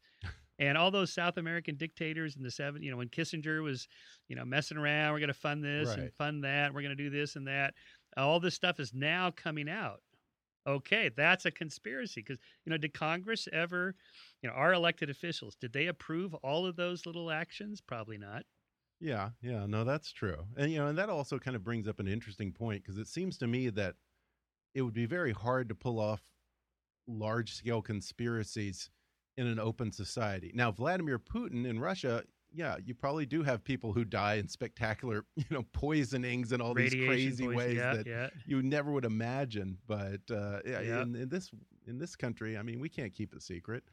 And 0.60 0.78
all 0.78 0.92
those 0.92 1.12
South 1.12 1.38
American 1.38 1.76
dictators 1.76 2.36
in 2.36 2.44
the 2.44 2.52
seven, 2.52 2.84
you 2.84 2.92
know, 2.92 2.98
when 2.98 3.10
Kissinger 3.10 3.64
was, 3.64 3.88
you 4.28 4.36
know, 4.36 4.46
messing 4.46 4.78
around, 4.78 5.14
we're 5.14 5.20
going 5.20 5.28
to 5.30 5.34
fund 5.34 5.64
this 5.64 5.90
and 5.94 6.14
fund 6.14 6.44
that, 6.44 6.74
we're 6.74 6.82
going 6.82 6.96
to 6.96 7.04
do 7.04 7.10
this 7.10 7.36
and 7.36 7.48
that. 7.48 7.74
All 8.18 8.40
this 8.40 8.54
stuff 8.54 8.80
is 8.80 8.94
now 8.94 9.32
coming 9.32 9.68
out. 9.68 10.02
Okay, 10.66 11.10
that's 11.18 11.46
a 11.46 11.52
conspiracy 11.52 12.22
because 12.22 12.40
you 12.66 12.70
know, 12.70 12.78
did 12.78 12.94
Congress 12.94 13.48
ever, 13.52 13.96
you 14.42 14.50
know, 14.50 14.56
our 14.56 14.74
elected 14.74 15.10
officials, 15.10 15.56
did 15.56 15.74
they 15.74 15.88
approve 15.88 16.34
all 16.36 16.66
of 16.66 16.78
those 16.78 17.06
little 17.06 17.32
actions? 17.32 17.82
Probably 17.82 18.18
not. 18.18 18.44
Yeah, 19.02 19.32
yeah, 19.42 19.66
no, 19.66 19.84
that's 19.84 20.14
true. 20.14 20.46
And 20.56 20.72
you 20.72 20.78
know, 20.78 20.88
and 20.88 20.98
that 20.98 21.10
also 21.10 21.38
kind 21.38 21.58
of 21.58 21.64
brings 21.64 21.88
up 21.88 22.00
an 22.00 22.08
interesting 22.08 22.54
point 22.54 22.84
because 22.84 22.98
it 22.98 23.08
seems 23.08 23.38
to 23.40 23.48
me 23.48 23.70
that 23.72 23.96
it 24.74 24.84
would 24.84 24.94
be 24.94 25.06
very 25.06 25.34
hard 25.34 25.68
to 25.68 25.76
pull 25.76 26.00
off 26.00 26.22
large 27.08 27.54
scale 27.54 27.82
conspiracies 27.82 28.90
in 29.38 29.48
an 29.48 29.60
open 29.60 29.92
society. 29.92 30.52
Now, 30.54 30.72
Vladimir 30.72 31.20
Putin 31.20 31.66
in 31.66 31.80
Russia, 31.80 32.24
yeah, 32.54 32.78
you 32.86 32.94
probably 32.94 33.26
do 33.26 33.42
have 33.44 33.64
people 33.64 33.94
who 33.94 34.06
die 34.06 34.36
in 34.36 34.48
spectacular, 34.48 35.26
you 35.36 35.46
know, 35.50 35.64
poisonings 35.74 36.52
and 36.52 36.62
all 36.62 36.74
these 36.74 36.94
crazy 36.94 37.46
poison- 37.46 37.56
ways 37.58 37.78
yeah, 37.78 37.96
that 37.96 38.08
yeah. 38.08 38.30
you 38.46 38.62
never 38.62 38.92
would 38.92 39.06
imagine. 39.06 39.78
But 39.88 40.22
uh, 40.32 40.60
yeah, 40.66 40.82
Yeah. 40.82 41.02
in, 41.02 41.16
in 41.16 41.30
this 41.30 41.50
in 41.88 41.98
this 41.98 42.16
country, 42.16 42.58
I 42.58 42.62
mean, 42.62 42.80
we 42.80 42.90
can't 42.90 43.14
keep 43.14 43.34
it 43.34 43.42
secret. 43.42 43.84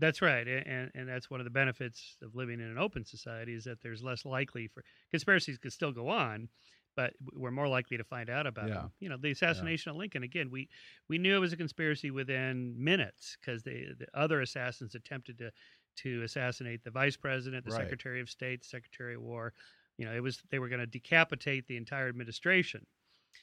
That's 0.00 0.22
right, 0.22 0.46
and 0.46 0.92
and 0.94 1.08
that's 1.08 1.28
one 1.28 1.40
of 1.40 1.44
the 1.44 1.50
benefits 1.50 2.16
of 2.22 2.36
living 2.36 2.60
in 2.60 2.66
an 2.66 2.78
open 2.78 3.04
society 3.04 3.52
is 3.54 3.64
that 3.64 3.82
there's 3.82 4.00
less 4.00 4.24
likely 4.24 4.68
for 4.68 4.84
conspiracies 5.10 5.58
could 5.58 5.72
still 5.72 5.90
go 5.90 6.08
on, 6.08 6.48
but 6.98 7.14
we're 7.32 7.52
more 7.52 7.68
likely 7.68 7.96
to 7.96 8.02
find 8.02 8.28
out 8.28 8.44
about 8.44 8.66
Yeah. 8.68 8.74
them. 8.74 8.92
You 8.98 9.08
know, 9.08 9.16
the 9.16 9.30
assassination 9.30 9.90
of 9.90 9.96
Lincoln 9.96 10.24
again. 10.24 10.50
We 10.50 10.68
we 11.06 11.16
knew 11.16 11.36
it 11.36 11.38
was 11.38 11.52
a 11.52 11.56
conspiracy 11.56 12.10
within 12.10 12.74
minutes 12.82 13.36
because 13.40 13.62
the 13.62 13.94
the 13.96 14.08
other 14.14 14.40
assassins 14.40 14.96
attempted 14.96 15.38
to 15.38 15.52
to 15.98 16.22
assassinate 16.24 16.82
the 16.82 16.90
vice 16.90 17.16
president, 17.16 17.64
the 17.64 17.70
Right. 17.70 17.82
secretary 17.82 18.20
of 18.20 18.28
state, 18.28 18.62
the 18.62 18.66
secretary 18.66 19.14
of 19.14 19.22
war. 19.22 19.54
You 19.96 20.06
know, 20.06 20.12
it 20.12 20.20
was 20.24 20.42
they 20.50 20.58
were 20.58 20.68
going 20.68 20.80
to 20.80 20.86
decapitate 20.88 21.68
the 21.68 21.76
entire 21.76 22.08
administration. 22.08 22.84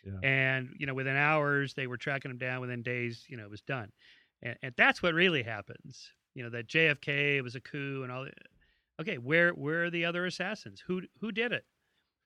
Yeah. 0.04 0.20
And 0.22 0.76
you 0.78 0.86
know, 0.86 0.94
within 0.94 1.16
hours 1.16 1.76
they 1.76 1.88
were 1.88 1.98
tracking 1.98 2.30
him 2.32 2.38
down. 2.38 2.60
Within 2.60 2.84
days, 2.84 3.24
you 3.30 3.38
know, 3.38 3.46
it 3.46 3.50
was 3.52 3.62
done. 3.62 3.94
And, 4.42 4.58
and 4.64 4.74
that's 4.76 5.02
what 5.02 5.14
really 5.14 5.44
happens. 5.44 6.12
You 6.34 6.44
know, 6.44 6.50
that 6.50 6.68
JFK 6.68 7.42
was 7.42 7.56
a 7.56 7.62
coup 7.62 8.04
and 8.04 8.12
all. 8.12 8.28
Okay, 9.00 9.18
where 9.18 9.52
where 9.52 9.86
are 9.86 9.90
the 9.90 10.04
other 10.04 10.26
assassins? 10.26 10.82
Who 10.88 11.04
who 11.22 11.32
did 11.32 11.54
it? 11.54 11.66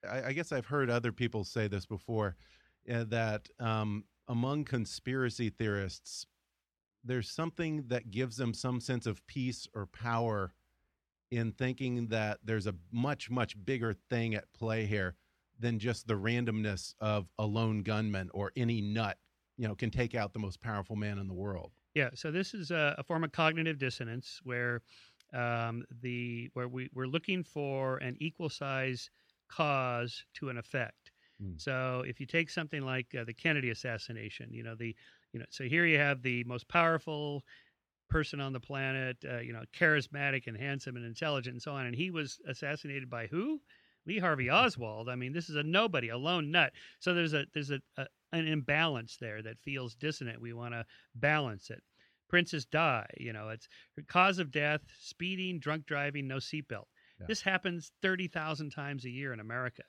I, 0.07 0.27
I 0.27 0.33
guess 0.33 0.51
I've 0.51 0.65
heard 0.65 0.89
other 0.89 1.11
people 1.11 1.43
say 1.43 1.67
this 1.67 1.85
before 1.85 2.35
uh, 2.91 3.05
that 3.09 3.47
um, 3.59 4.05
among 4.27 4.65
conspiracy 4.65 5.49
theorists, 5.49 6.25
there's 7.03 7.29
something 7.29 7.85
that 7.87 8.11
gives 8.11 8.37
them 8.37 8.53
some 8.53 8.79
sense 8.79 9.05
of 9.05 9.25
peace 9.27 9.67
or 9.73 9.85
power 9.87 10.53
in 11.31 11.51
thinking 11.51 12.07
that 12.07 12.39
there's 12.43 12.67
a 12.67 12.75
much, 12.91 13.29
much 13.29 13.55
bigger 13.65 13.93
thing 14.09 14.35
at 14.35 14.51
play 14.53 14.85
here 14.85 15.15
than 15.59 15.77
just 15.77 16.07
the 16.07 16.13
randomness 16.13 16.93
of 16.99 17.27
a 17.37 17.45
lone 17.45 17.83
gunman 17.83 18.29
or 18.33 18.51
any 18.55 18.81
nut, 18.81 19.17
you 19.57 19.67
know, 19.67 19.75
can 19.75 19.91
take 19.91 20.15
out 20.15 20.33
the 20.33 20.39
most 20.39 20.61
powerful 20.61 20.95
man 20.95 21.19
in 21.19 21.27
the 21.27 21.33
world. 21.33 21.71
Yeah, 21.93 22.09
so 22.15 22.31
this 22.31 22.53
is 22.53 22.71
a, 22.71 22.95
a 22.97 23.03
form 23.03 23.23
of 23.23 23.31
cognitive 23.31 23.77
dissonance 23.77 24.39
where 24.43 24.81
um, 25.33 25.83
the 26.01 26.49
where 26.53 26.67
we 26.67 26.89
we're 26.93 27.07
looking 27.07 27.43
for 27.43 27.97
an 27.97 28.15
equal 28.19 28.49
size 28.49 29.09
cause 29.49 30.23
to 30.35 30.49
an 30.49 30.57
effect. 30.57 31.11
Mm. 31.41 31.59
So 31.59 32.03
if 32.07 32.19
you 32.19 32.25
take 32.25 32.49
something 32.49 32.81
like 32.81 33.07
uh, 33.19 33.23
the 33.23 33.33
Kennedy 33.33 33.69
assassination, 33.69 34.49
you 34.51 34.63
know 34.63 34.75
the 34.75 34.95
you 35.33 35.39
know 35.39 35.45
so 35.49 35.63
here 35.65 35.85
you 35.85 35.97
have 35.97 36.21
the 36.21 36.43
most 36.45 36.67
powerful 36.67 37.43
person 38.09 38.41
on 38.41 38.53
the 38.53 38.59
planet, 38.59 39.17
uh, 39.29 39.39
you 39.39 39.53
know, 39.53 39.63
charismatic 39.77 40.47
and 40.47 40.57
handsome 40.57 40.95
and 40.95 41.05
intelligent 41.05 41.53
and 41.53 41.61
so 41.61 41.73
on, 41.73 41.85
and 41.85 41.95
he 41.95 42.11
was 42.11 42.39
assassinated 42.47 43.09
by 43.09 43.27
who? 43.27 43.61
Lee 44.05 44.19
Harvey 44.19 44.49
Oswald. 44.49 45.07
I 45.07 45.15
mean, 45.15 45.33
this 45.33 45.49
is 45.49 45.55
a 45.55 45.63
nobody, 45.63 46.09
a 46.09 46.17
lone 46.17 46.51
nut. 46.51 46.73
So 46.99 47.13
there's 47.13 47.33
a 47.33 47.45
there's 47.53 47.71
a, 47.71 47.79
a 47.97 48.07
an 48.31 48.47
imbalance 48.47 49.17
there 49.17 49.41
that 49.41 49.59
feels 49.59 49.95
dissonant. 49.95 50.41
We 50.41 50.53
want 50.53 50.73
to 50.73 50.85
balance 51.15 51.69
it. 51.69 51.81
Princess 52.27 52.65
Di. 52.65 53.05
You 53.17 53.33
know, 53.33 53.49
it's 53.49 53.67
cause 54.07 54.39
of 54.39 54.51
death: 54.51 54.81
speeding, 54.99 55.59
drunk 55.59 55.85
driving, 55.85 56.27
no 56.27 56.37
seatbelt. 56.37 56.85
Yeah. 57.19 57.25
This 57.27 57.41
happens 57.41 57.91
thirty 58.01 58.27
thousand 58.27 58.71
times 58.71 59.05
a 59.05 59.09
year 59.09 59.33
in 59.33 59.39
America. 59.39 59.83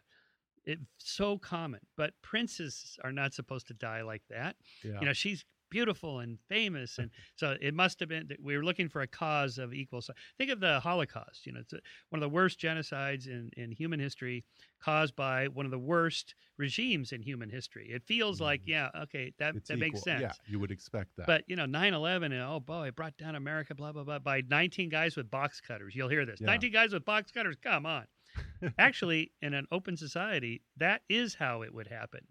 It's 0.64 0.82
so 0.98 1.38
common, 1.38 1.80
but 1.96 2.12
princes 2.22 2.98
are 3.02 3.12
not 3.12 3.32
supposed 3.32 3.66
to 3.68 3.74
die 3.74 4.02
like 4.02 4.22
that. 4.28 4.56
Yeah. 4.84 5.00
You 5.00 5.06
know, 5.06 5.12
she's 5.12 5.44
beautiful 5.70 6.18
and 6.18 6.38
famous, 6.48 6.98
and 6.98 7.10
so 7.36 7.56
it 7.60 7.72
must 7.74 8.00
have 8.00 8.08
been 8.08 8.26
that 8.28 8.42
we 8.42 8.56
were 8.56 8.64
looking 8.64 8.88
for 8.88 9.00
a 9.02 9.06
cause 9.06 9.56
of 9.58 9.72
equal. 9.72 10.02
si- 10.02 10.12
Think 10.36 10.50
of 10.50 10.60
the 10.60 10.80
Holocaust. 10.80 11.46
You 11.46 11.52
know, 11.52 11.60
it's 11.60 11.72
a, 11.72 11.80
one 12.10 12.18
of 12.22 12.28
the 12.28 12.34
worst 12.34 12.58
genocides 12.60 13.26
in 13.26 13.50
in 13.56 13.70
human 13.72 14.00
history, 14.00 14.44
caused 14.80 15.16
by 15.16 15.48
one 15.48 15.64
of 15.64 15.70
the 15.70 15.78
worst 15.78 16.34
regimes 16.58 17.12
in 17.12 17.22
human 17.22 17.48
history. 17.50 17.88
It 17.90 18.02
feels 18.04 18.40
like, 18.40 18.62
Mhm. 18.62 18.68
yeah, 18.68 18.90
okay, 19.02 19.32
that 19.38 19.54
It's 19.56 19.68
that 19.68 19.78
makes 19.78 20.02
sense. 20.02 20.20
Yeah, 20.20 20.32
you 20.52 20.58
would 20.60 20.70
expect 20.70 21.16
that. 21.16 21.26
But 21.26 21.44
you 21.48 21.56
know, 21.56 21.66
9/11, 21.66 22.32
and 22.32 22.42
oh 22.42 22.60
boy, 22.60 22.88
it 22.88 22.96
brought 22.96 23.16
down 23.16 23.34
America, 23.34 23.74
blah 23.74 23.92
blah 23.92 24.04
blah, 24.04 24.18
by 24.18 24.42
19 24.42 24.88
guys 24.90 25.16
with 25.16 25.30
box 25.30 25.60
cutters. 25.60 25.94
You'll 25.94 26.08
hear 26.08 26.26
this: 26.26 26.40
Yeah. 26.40 26.46
19 26.46 26.72
guys 26.72 26.92
with 26.92 27.04
box 27.04 27.30
cutters. 27.30 27.56
Come 27.62 27.86
on. 27.86 28.06
Actually, 28.78 29.32
in 29.42 29.54
an 29.54 29.66
open 29.72 29.96
society, 29.96 30.62
that 30.76 31.02
is 31.08 31.34
how 31.34 31.62
it 31.62 31.74
would 31.74 31.88
happen, 31.88 32.26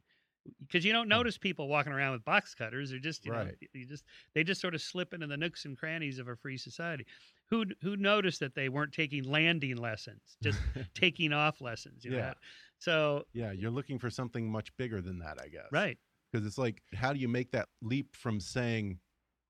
because 0.66 0.86
you 0.86 0.92
don't 0.94 1.08
notice 1.10 1.38
people 1.38 1.68
walking 1.68 1.92
around 1.92 2.14
with 2.14 2.26
box 2.26 2.54
cutters. 2.56 2.90
They're 2.92 3.00
just, 3.00 3.26
you 3.26 3.32
know, 3.32 3.40
Right. 3.40 3.56
you 3.74 3.86
just 3.86 4.04
they 4.34 4.44
just 4.44 4.62
sort 4.62 4.76
of 4.76 4.82
slip 4.82 5.14
into 5.14 5.28
the 5.28 5.38
nooks 5.38 5.66
and 5.66 5.78
crannies 5.78 6.20
of 6.20 6.28
a 6.28 6.36
free 6.36 6.58
society. 6.58 7.06
Who 7.50 7.66
who 7.82 7.96
noticed 7.98 8.40
that 8.42 8.56
they 8.56 8.70
weren't 8.70 8.94
taking 8.94 9.24
landing 9.24 9.78
lessons, 9.78 10.38
just 10.44 10.60
taking 10.94 11.34
off 11.34 11.62
lessons? 11.62 12.06
You 12.06 12.12
know? 12.12 12.18
Yeah. 12.18 12.34
So 12.78 13.26
yeah, 13.34 13.52
you're 13.52 13.72
looking 13.72 14.00
for 14.00 14.10
something 14.10 14.50
much 14.52 14.76
bigger 14.78 15.02
than 15.02 15.20
that, 15.20 15.40
I 15.42 15.48
guess. 15.48 15.68
right. 15.72 15.98
Because 16.32 16.46
it's 16.46 16.60
like, 16.60 16.84
how 16.94 17.12
do 17.12 17.20
you 17.20 17.28
make 17.28 17.52
that 17.54 17.70
leap 17.82 18.16
from 18.16 18.40
saying, 18.40 19.00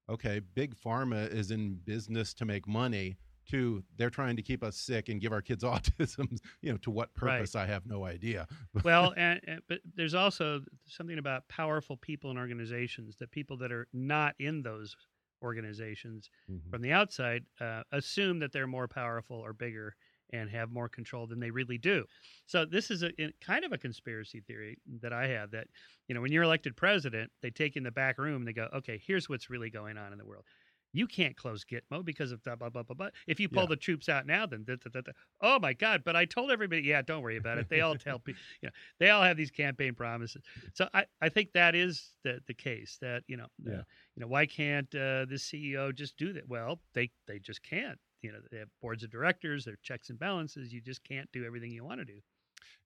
okay, 0.10 0.40
big 0.40 0.76
pharma 0.76 1.30
is 1.30 1.52
in 1.52 1.74
business 1.84 2.34
to 2.36 2.46
make 2.46 2.66
money, 2.70 3.18
to 3.50 3.84
they're 3.98 4.10
trying 4.10 4.36
to 4.38 4.42
keep 4.44 4.64
us 4.64 4.78
sick 4.78 5.10
and 5.10 5.22
give 5.22 5.32
our 5.34 5.42
kids 5.42 5.64
autism? 5.66 6.38
You 6.62 6.72
know, 6.74 6.78
to 6.80 6.92
what 6.92 7.14
Right. 7.22 7.50
purpose? 7.50 7.56
I 7.56 7.66
have 7.66 7.86
no 7.86 8.06
idea. 8.06 8.48
well, 8.84 9.14
and, 9.18 9.42
and 9.46 9.62
but 9.68 9.82
there's 9.96 10.14
also 10.14 10.62
something 10.86 11.18
about 11.18 11.48
powerful 11.50 11.98
people 11.98 12.30
and 12.30 12.40
organizations 12.40 13.18
that 13.18 13.32
people 13.32 13.58
that 13.58 13.72
are 13.72 13.88
not 13.92 14.36
in 14.40 14.62
those 14.64 14.96
organizations 15.44 16.30
Mhm. 16.48 16.72
from 16.72 16.82
the 16.82 16.92
outside 16.92 17.46
uh, 17.60 17.84
assume 17.92 18.40
that 18.40 18.52
they're 18.52 18.68
more 18.68 18.88
powerful 18.88 19.38
or 19.38 19.54
bigger 19.54 19.96
and 20.32 20.50
have 20.50 20.70
more 20.70 20.88
control 20.88 21.26
than 21.26 21.40
they 21.40 21.50
really 21.50 21.78
do. 21.80 22.06
So 22.46 22.64
this 22.66 22.92
is 22.92 23.02
a 23.04 23.10
in- 23.22 23.34
kind 23.42 23.66
of 23.66 23.72
a 23.74 23.78
conspiracy 23.78 24.42
theory 24.42 24.78
that 25.02 25.12
I 25.12 25.28
have 25.28 25.52
that 25.52 25.68
you 26.08 26.16
know 26.16 26.22
when 26.22 26.32
you're 26.32 26.44
elected 26.44 26.78
president, 26.78 27.32
they 27.42 27.50
take 27.52 27.76
you 27.76 27.80
in 27.80 27.84
the 27.84 27.92
back 27.92 28.18
room 28.18 28.38
and 28.38 28.48
they 28.48 28.54
go, 28.54 28.70
okay, 28.74 29.02
here's 29.06 29.28
what's 29.28 29.50
really 29.50 29.70
going 29.70 29.98
on 29.98 30.12
in 30.14 30.18
the 30.20 30.26
world. 30.26 30.46
You 30.92 31.06
can't 31.08 31.36
close 31.38 31.64
Gitmo 31.64 32.04
because 32.04 32.32
of 32.32 32.44
blah 32.44 32.56
blah 32.56 32.70
blah 32.70 32.84
blah 32.84 32.96
blah. 32.96 33.10
If 33.28 33.40
you 33.40 33.48
pull 33.50 33.64
Yeah. 33.64 33.68
the 33.68 33.76
troops 33.76 34.10
out 34.10 34.26
now, 34.26 34.46
then 34.46 34.64
da, 34.64 34.76
da, 34.76 35.02
da, 35.02 35.12
oh 35.42 35.60
my 35.60 35.74
God! 35.74 36.04
But 36.04 36.16
I 36.16 36.26
told 36.26 36.50
everybody, 36.52 36.82
yeah, 36.82 37.02
don't 37.02 37.22
worry 37.22 37.38
about 37.38 37.58
it. 37.60 37.70
They 37.70 37.82
all 37.82 37.96
tell 37.96 38.20
people, 38.20 38.42
you 38.62 38.68
know, 38.68 38.74
they 39.00 39.10
all 39.12 39.22
have 39.24 39.38
these 39.38 39.52
campaign 39.52 39.94
promises. 39.96 40.42
So 40.74 40.90
I, 40.94 41.06
I 41.22 41.30
think 41.30 41.52
that 41.54 41.76
is 41.76 42.14
the 42.24 42.42
the 42.48 42.54
case 42.54 42.98
that 43.02 43.24
you 43.28 43.38
know, 43.38 43.46
uh, 43.68 43.72
Yeah. 43.72 43.84
you 44.16 44.22
know, 44.22 44.28
why 44.28 44.46
can't 44.46 44.94
uh, 44.96 45.26
this 45.26 45.44
CEO 45.50 45.94
just 45.94 46.18
do 46.18 46.34
that? 46.34 46.48
Well, 46.48 46.82
they 46.94 47.12
they 47.28 47.40
just 47.40 47.62
can't. 47.62 48.00
You 48.22 48.32
know, 48.34 48.40
they 48.52 48.58
have 48.58 48.70
boards 48.82 49.04
of 49.04 49.12
directors, 49.12 49.66
their 49.66 49.78
checks 49.82 50.10
and 50.10 50.20
balances. 50.20 50.74
You 50.74 50.82
just 50.82 51.04
can't 51.04 51.32
do 51.32 51.46
everything 51.46 51.72
you 51.72 51.84
want 51.86 52.00
to 52.02 52.06
do. 52.06 52.20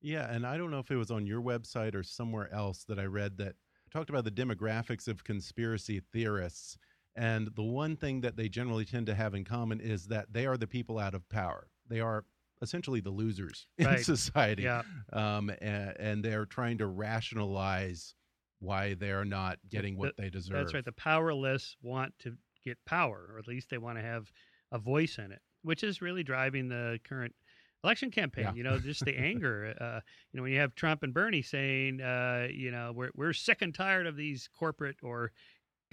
Yeah, 0.01 0.29
and 0.31 0.45
I 0.45 0.57
don't 0.57 0.71
know 0.71 0.79
if 0.79 0.91
it 0.91 0.97
was 0.97 1.11
on 1.11 1.25
your 1.25 1.41
website 1.41 1.95
or 1.95 2.03
somewhere 2.03 2.51
else 2.53 2.83
that 2.85 2.99
I 2.99 3.05
read 3.05 3.37
that 3.37 3.55
talked 3.91 4.09
about 4.09 4.25
the 4.25 4.31
demographics 4.31 5.07
of 5.07 5.23
conspiracy 5.23 5.99
theorists. 5.99 6.77
And 7.15 7.49
the 7.55 7.63
one 7.63 7.95
thing 7.95 8.21
that 8.21 8.35
they 8.37 8.49
generally 8.49 8.85
tend 8.85 9.05
to 9.07 9.15
have 9.15 9.33
in 9.35 9.43
common 9.43 9.79
is 9.79 10.07
that 10.07 10.33
they 10.33 10.45
are 10.45 10.57
the 10.57 10.67
people 10.67 10.97
out 10.97 11.13
of 11.13 11.27
power. 11.29 11.67
They 11.87 11.99
are 11.99 12.25
essentially 12.61 13.01
the 13.01 13.11
losers 13.11 13.67
in 13.77 13.85
Right. 13.87 13.99
society. 13.99 14.63
Yeah. 14.63 14.81
Um, 15.11 15.49
and, 15.61 15.93
and 15.99 16.25
they're 16.25 16.45
trying 16.45 16.77
to 16.79 16.87
rationalize 16.87 18.15
why 18.59 18.93
they're 18.93 19.25
not 19.25 19.59
getting 19.69 19.97
what 19.97 20.15
they 20.17 20.29
deserve. 20.29 20.57
That's 20.57 20.73
right. 20.73 20.85
The 20.85 20.91
powerless 20.93 21.75
want 21.81 22.13
to 22.19 22.37
get 22.63 22.77
power, 22.85 23.29
or 23.33 23.39
at 23.39 23.47
least 23.47 23.69
they 23.69 23.77
want 23.77 23.97
to 23.97 24.03
have 24.03 24.31
a 24.71 24.79
voice 24.79 25.17
in 25.17 25.31
it, 25.31 25.41
which 25.63 25.83
is 25.83 26.01
really 26.01 26.23
driving 26.23 26.69
the 26.69 26.99
current 27.03 27.35
election 27.83 28.09
campaign. 28.09 28.45
Yeah. 28.45 28.53
You 28.53 28.63
know, 28.63 28.79
just 28.79 29.03
the 29.03 29.17
anger. 29.17 29.75
Uh, 29.79 29.99
you 30.31 30.37
know, 30.37 30.43
when 30.43 30.53
you 30.53 30.59
have 30.59 30.73
Trump 30.75 31.03
and 31.03 31.13
Bernie 31.13 31.41
saying, 31.41 31.99
uh, 32.01 32.47
you 32.49 32.71
know, 32.71 32.93
we're 32.95 33.11
we're 33.15 33.33
sick 33.33 33.61
and 33.61 33.75
tired 33.75 34.07
of 34.07 34.15
these 34.15 34.47
corporate 34.57 34.97
or 35.03 35.33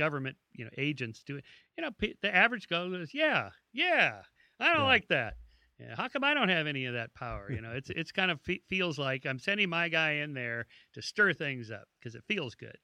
government, 0.01 0.37
you 0.53 0.65
know, 0.65 0.71
agents 0.79 1.23
do 1.23 1.37
it. 1.37 1.45
You 1.77 1.83
know, 1.85 1.91
the 2.23 2.35
average 2.35 2.67
guy 2.69 2.89
goes, 2.89 3.13
yeah, 3.13 3.51
yeah, 3.73 4.23
I 4.59 4.69
don't 4.73 4.79
Yeah. 4.79 4.95
like 4.97 5.09
that. 5.09 5.35
Yeah, 5.79 5.95
how 5.97 6.09
come 6.09 6.25
I 6.25 6.35
don't 6.35 6.49
have 6.51 6.67
any 6.67 6.85
of 6.87 6.95
that 6.95 7.15
power? 7.15 7.51
You 7.53 7.61
know, 7.63 7.73
it's 7.73 7.91
it's 8.01 8.13
kind 8.13 8.31
of 8.31 8.41
fe- 8.41 8.63
feels 8.69 8.99
like 8.99 9.27
I'm 9.27 9.39
sending 9.39 9.69
my 9.69 9.89
guy 9.89 10.13
in 10.25 10.35
there 10.35 10.67
to 10.95 11.03
stir 11.03 11.33
things 11.35 11.71
up 11.71 11.87
because 11.99 12.15
it 12.15 12.25
feels 12.29 12.55
good. 12.55 12.77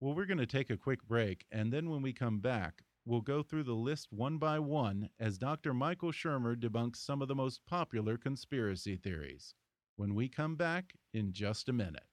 Well, 0.00 0.14
we're 0.14 0.26
going 0.26 0.38
to 0.38 0.46
take 0.58 0.70
a 0.70 0.76
quick 0.76 1.02
break, 1.04 1.46
and 1.50 1.72
then 1.72 1.88
when 1.90 2.02
we 2.02 2.12
come 2.12 2.40
back, 2.40 2.82
we'll 3.04 3.20
go 3.22 3.42
through 3.42 3.64
the 3.64 3.74
list 3.74 4.08
one 4.12 4.38
by 4.38 4.58
one 4.58 5.08
as 5.18 5.38
Dr. 5.38 5.72
Michael 5.72 6.12
Shermer 6.12 6.54
debunks 6.56 6.96
some 6.96 7.22
of 7.22 7.28
the 7.28 7.34
most 7.34 7.60
popular 7.66 8.16
conspiracy 8.18 8.96
theories. 8.96 9.54
When 9.96 10.14
we 10.14 10.28
come 10.28 10.56
back 10.56 10.92
in 11.14 11.32
just 11.32 11.68
a 11.68 11.72
minute. 11.72 12.04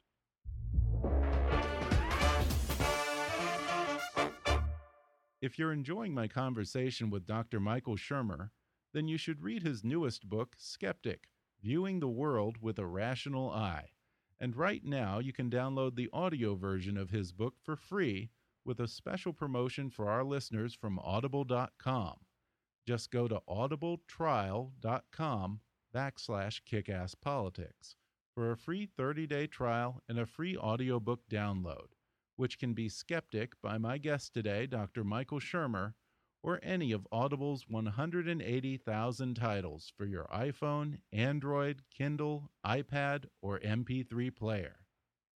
If 5.44 5.60
you're 5.60 5.74
enjoying 5.74 6.14
my 6.14 6.30
conversation 6.30 7.10
with 7.10 7.28
Dr. 7.28 7.60
Michael 7.60 7.98
Shermer, 7.98 8.52
then 8.94 9.10
you 9.10 9.18
should 9.18 9.44
read 9.44 9.62
his 9.62 9.84
newest 9.84 10.30
book, 10.30 10.56
Skeptic 10.58 11.28
Viewing 11.62 12.00
the 12.00 12.08
World 12.08 12.60
with 12.62 12.80
a 12.80 12.86
Rational 12.86 13.52
Eye. 13.52 13.90
And 14.40 14.56
right 14.56 14.86
now, 14.86 15.20
you 15.20 15.34
can 15.34 15.50
download 15.50 15.98
the 15.98 16.10
audio 16.14 16.56
version 16.56 16.96
of 16.96 17.10
his 17.10 17.34
book 17.34 17.56
for 17.62 17.76
free 17.76 18.30
with 18.64 18.80
a 18.80 18.88
special 18.88 19.34
promotion 19.34 19.90
for 19.90 20.10
our 20.10 20.24
listeners 20.24 20.74
from 20.74 20.98
audible.com. 21.00 22.20
Just 22.88 23.12
go 23.12 23.28
to 23.28 23.42
audibletrial.com 23.50 25.60
backslash 25.94 26.62
kickasspolitics 26.72 27.96
for 28.34 28.52
a 28.52 28.58
free 28.58 28.88
30-day 28.98 29.48
trial 29.48 30.02
and 30.08 30.18
a 30.18 30.26
free 30.26 30.56
audiobook 30.56 31.28
download, 31.30 31.88
which 32.36 32.58
can 32.58 32.74
be 32.74 32.90
Skeptic 32.90 33.54
by 33.62 33.78
my 33.78 33.98
guest 33.98 34.34
today, 34.34 34.66
Dr. 34.66 35.04
Michael 35.04 35.40
Shermer, 35.40 35.94
or 36.44 36.60
any 36.62 36.92
of 36.92 37.08
Audible's 37.12 37.66
180,000 37.70 39.36
titles 39.36 39.94
for 39.98 40.06
your 40.06 40.28
iPhone, 40.34 40.98
Android, 41.14 41.84
Kindle, 41.90 42.50
iPad, 42.66 43.26
or 43.42 43.60
MP3 43.60 44.36
player. 44.36 44.76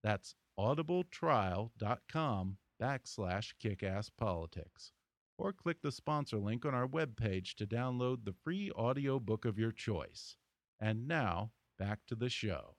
That's 0.02 0.34
audibletrial.com 0.58 2.56
backslash 2.82 3.52
kickasspolitics. 3.62 4.90
Or 5.38 5.52
click 5.52 5.82
the 5.82 5.92
sponsor 5.92 6.38
link 6.38 6.64
on 6.64 6.74
our 6.74 6.88
webpage 6.88 7.54
to 7.56 7.66
download 7.66 8.24
the 8.24 8.34
free 8.42 8.72
audio 8.74 9.20
book 9.20 9.44
of 9.44 9.58
your 9.58 9.72
choice. 9.72 10.36
And 10.80 11.06
now, 11.06 11.52
back 11.78 12.00
to 12.08 12.14
the 12.14 12.30
show. 12.30 12.76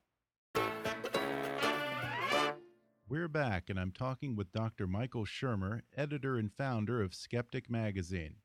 We're 3.10 3.30
back, 3.30 3.70
and 3.70 3.80
I'm 3.80 3.94
talking 3.94 4.36
with 4.36 4.52
Dr. 4.52 4.86
Michael 4.86 5.24
Shermer, 5.24 5.80
editor 5.96 6.36
and 6.38 6.52
founder 6.52 7.02
of 7.02 7.14
Skeptic 7.14 7.70
Magazine. 7.70 8.36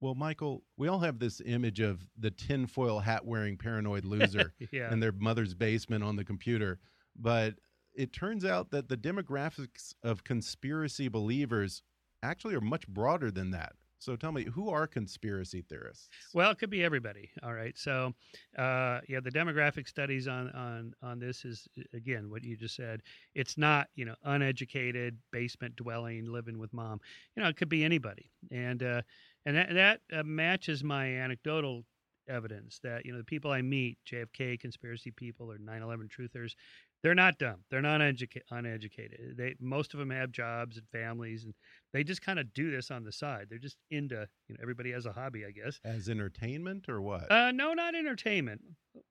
Well, 0.00 0.14
Michael, 0.14 0.62
we 0.76 0.86
all 0.86 1.00
have 1.00 1.18
this 1.18 1.42
image 1.44 1.80
of 1.80 2.06
the 2.16 2.30
tinfoil 2.30 3.00
hat 3.00 3.26
wearing 3.26 3.56
paranoid 3.56 4.04
loser 4.04 4.54
yeah. 4.70 4.92
in 4.92 5.00
their 5.00 5.10
mother's 5.10 5.54
basement 5.54 6.04
on 6.04 6.14
the 6.14 6.24
computer. 6.24 6.78
But 7.16 7.56
it 7.92 8.12
turns 8.12 8.44
out 8.44 8.70
that 8.70 8.88
the 8.88 8.96
demographics 8.96 9.92
of 10.04 10.22
conspiracy 10.22 11.08
believers 11.08 11.82
actually 12.22 12.54
are 12.54 12.60
much 12.60 12.86
broader 12.86 13.32
than 13.32 13.50
that. 13.50 13.72
So 14.00 14.16
tell 14.16 14.32
me, 14.32 14.44
who 14.44 14.70
are 14.70 14.86
conspiracy 14.86 15.60
theorists? 15.60 16.08
Well, 16.32 16.50
it 16.50 16.58
could 16.58 16.70
be 16.70 16.82
everybody. 16.82 17.30
All 17.42 17.52
right. 17.52 17.76
So, 17.76 18.14
uh, 18.56 19.00
yeah, 19.08 19.20
the 19.20 19.30
demographic 19.30 19.86
studies 19.86 20.26
on 20.26 20.50
on 20.50 20.94
on 21.02 21.18
this 21.18 21.44
is 21.44 21.68
again 21.92 22.30
what 22.30 22.42
you 22.42 22.56
just 22.56 22.74
said. 22.74 23.02
It's 23.34 23.58
not 23.58 23.88
you 23.94 24.06
know 24.06 24.14
uneducated 24.24 25.18
basement 25.32 25.76
dwelling 25.76 26.24
living 26.24 26.58
with 26.58 26.72
mom. 26.72 26.98
You 27.36 27.42
know, 27.42 27.48
it 27.50 27.56
could 27.56 27.68
be 27.68 27.84
anybody, 27.84 28.30
and 28.50 28.82
uh, 28.82 29.02
and 29.44 29.54
that 29.54 29.74
that 29.74 30.00
uh, 30.12 30.22
matches 30.22 30.82
my 30.82 31.06
anecdotal 31.06 31.84
evidence 32.26 32.78
that 32.82 33.04
you 33.04 33.12
know 33.12 33.18
the 33.18 33.24
people 33.24 33.50
I 33.50 33.60
meet, 33.60 33.98
JFK 34.10 34.58
conspiracy 34.58 35.10
people 35.10 35.52
or 35.52 35.58
9/11 35.58 36.08
truthers, 36.08 36.54
they're 37.02 37.14
not 37.14 37.38
dumb. 37.38 37.64
They're 37.70 37.80
not 37.80 38.00
educa- 38.00 38.42
uneducated. 38.50 39.36
They 39.36 39.54
most 39.60 39.94
of 39.94 40.00
them 40.00 40.10
have 40.10 40.32
jobs 40.32 40.76
and 40.76 40.86
families, 40.88 41.44
and 41.44 41.54
they 41.92 42.04
just 42.04 42.22
kind 42.22 42.38
of 42.38 42.52
do 42.52 42.70
this 42.70 42.90
on 42.90 43.04
the 43.04 43.12
side. 43.12 43.46
They're 43.48 43.58
just 43.58 43.78
into 43.90 44.26
you 44.48 44.54
know 44.54 44.60
everybody 44.62 44.92
has 44.92 45.06
a 45.06 45.12
hobby, 45.12 45.44
I 45.46 45.50
guess. 45.50 45.80
As 45.84 46.08
entertainment 46.08 46.88
or 46.88 47.00
what? 47.00 47.30
Uh, 47.30 47.52
no, 47.52 47.72
not 47.72 47.94
entertainment. 47.94 48.60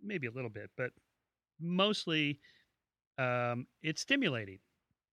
Maybe 0.04 0.28
a 0.28 0.32
little 0.32 0.50
bit, 0.50 0.70
but 0.78 0.92
mostly 1.60 2.40
um, 3.18 3.68
it's 3.82 4.02
stimulating. 4.02 4.60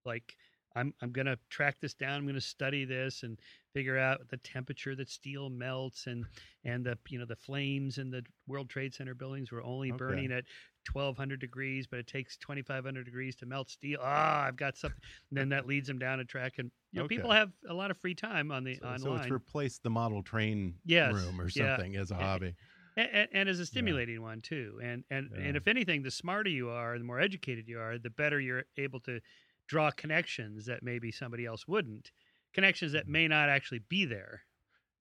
Like 0.04 0.36
I'm, 0.74 0.92
I'm 1.02 1.10
going 1.10 1.26
to 1.26 1.38
track 1.48 1.76
this 1.80 1.94
down. 1.94 2.18
I'm 2.18 2.24
going 2.24 2.34
to 2.34 2.40
study 2.40 2.84
this, 2.84 3.22
and 3.22 3.38
figure 3.74 3.98
out 3.98 4.28
the 4.30 4.36
temperature 4.38 4.94
that 4.96 5.08
steel 5.08 5.50
melts 5.50 6.06
and 6.06 6.24
and 6.64 6.84
the 6.84 6.98
you 7.08 7.18
know 7.18 7.24
the 7.26 7.36
flames 7.36 7.98
in 7.98 8.10
the 8.10 8.22
World 8.46 8.68
Trade 8.68 8.94
Center 8.94 9.14
buildings 9.14 9.50
were 9.50 9.62
only 9.62 9.88
Okay. 9.90 9.96
burning 9.98 10.32
at 10.32 10.44
1200 10.86 11.40
degrees, 11.40 11.86
but 11.86 11.98
it 11.98 12.06
takes 12.06 12.36
2500 12.36 13.04
degrees 13.04 13.36
to 13.36 13.46
melt 13.46 13.70
steel. 13.70 14.00
Ah, 14.02 14.44
I've 14.44 14.56
got 14.56 14.76
something. 14.76 14.98
And 15.30 15.38
then 15.38 15.48
that 15.50 15.66
leads 15.66 15.88
them 15.88 15.98
down 15.98 16.20
a 16.20 16.24
track, 16.24 16.58
and 16.58 16.70
you 16.92 17.00
know, 17.00 17.04
people 17.04 17.30
have 17.32 17.52
a 17.68 17.74
lot 17.74 17.90
of 17.90 17.98
free 17.98 18.14
time 18.14 18.50
on 18.52 18.64
the 18.64 18.80
So, 18.82 18.82
online. 18.82 18.96
so 18.96 19.14
it's 19.14 19.30
replaced 19.30 19.82
the 19.82 19.90
model 19.90 20.22
train 20.22 20.80
Yes, 20.84 21.00
room 21.02 21.40
or 21.40 21.48
yeah. 21.54 21.78
something 21.78 21.96
as 21.96 22.10
a 22.10 22.16
hobby. 22.16 22.56
and, 22.96 23.28
and 23.32 23.48
as 23.48 23.60
a 23.60 23.66
stimulating 23.66 24.22
one 24.22 24.40
too. 24.40 24.80
And 24.82 25.04
and 25.10 25.30
Yeah. 25.30 25.36
and 25.36 25.56
if 25.56 25.66
anything, 25.68 26.02
the 26.02 26.10
smarter 26.10 26.50
you 26.50 26.68
are, 26.70 26.98
the 26.98 27.04
more 27.04 27.20
educated 27.20 27.68
you 27.68 27.78
are, 27.80 27.98
the 27.98 28.10
better 28.10 28.40
you're 28.40 28.64
able 28.76 29.00
to 29.00 29.20
draw 29.66 29.90
connections 29.90 30.66
that 30.66 30.82
maybe 30.82 31.10
somebody 31.10 31.44
else 31.44 31.66
wouldn't. 31.66 32.12
Connections 32.52 32.92
Mm-hmm. 32.92 32.92
that 32.92 33.08
may 33.08 33.28
not 33.28 33.48
actually 33.48 33.80
be 33.80 34.04
there. 34.04 34.42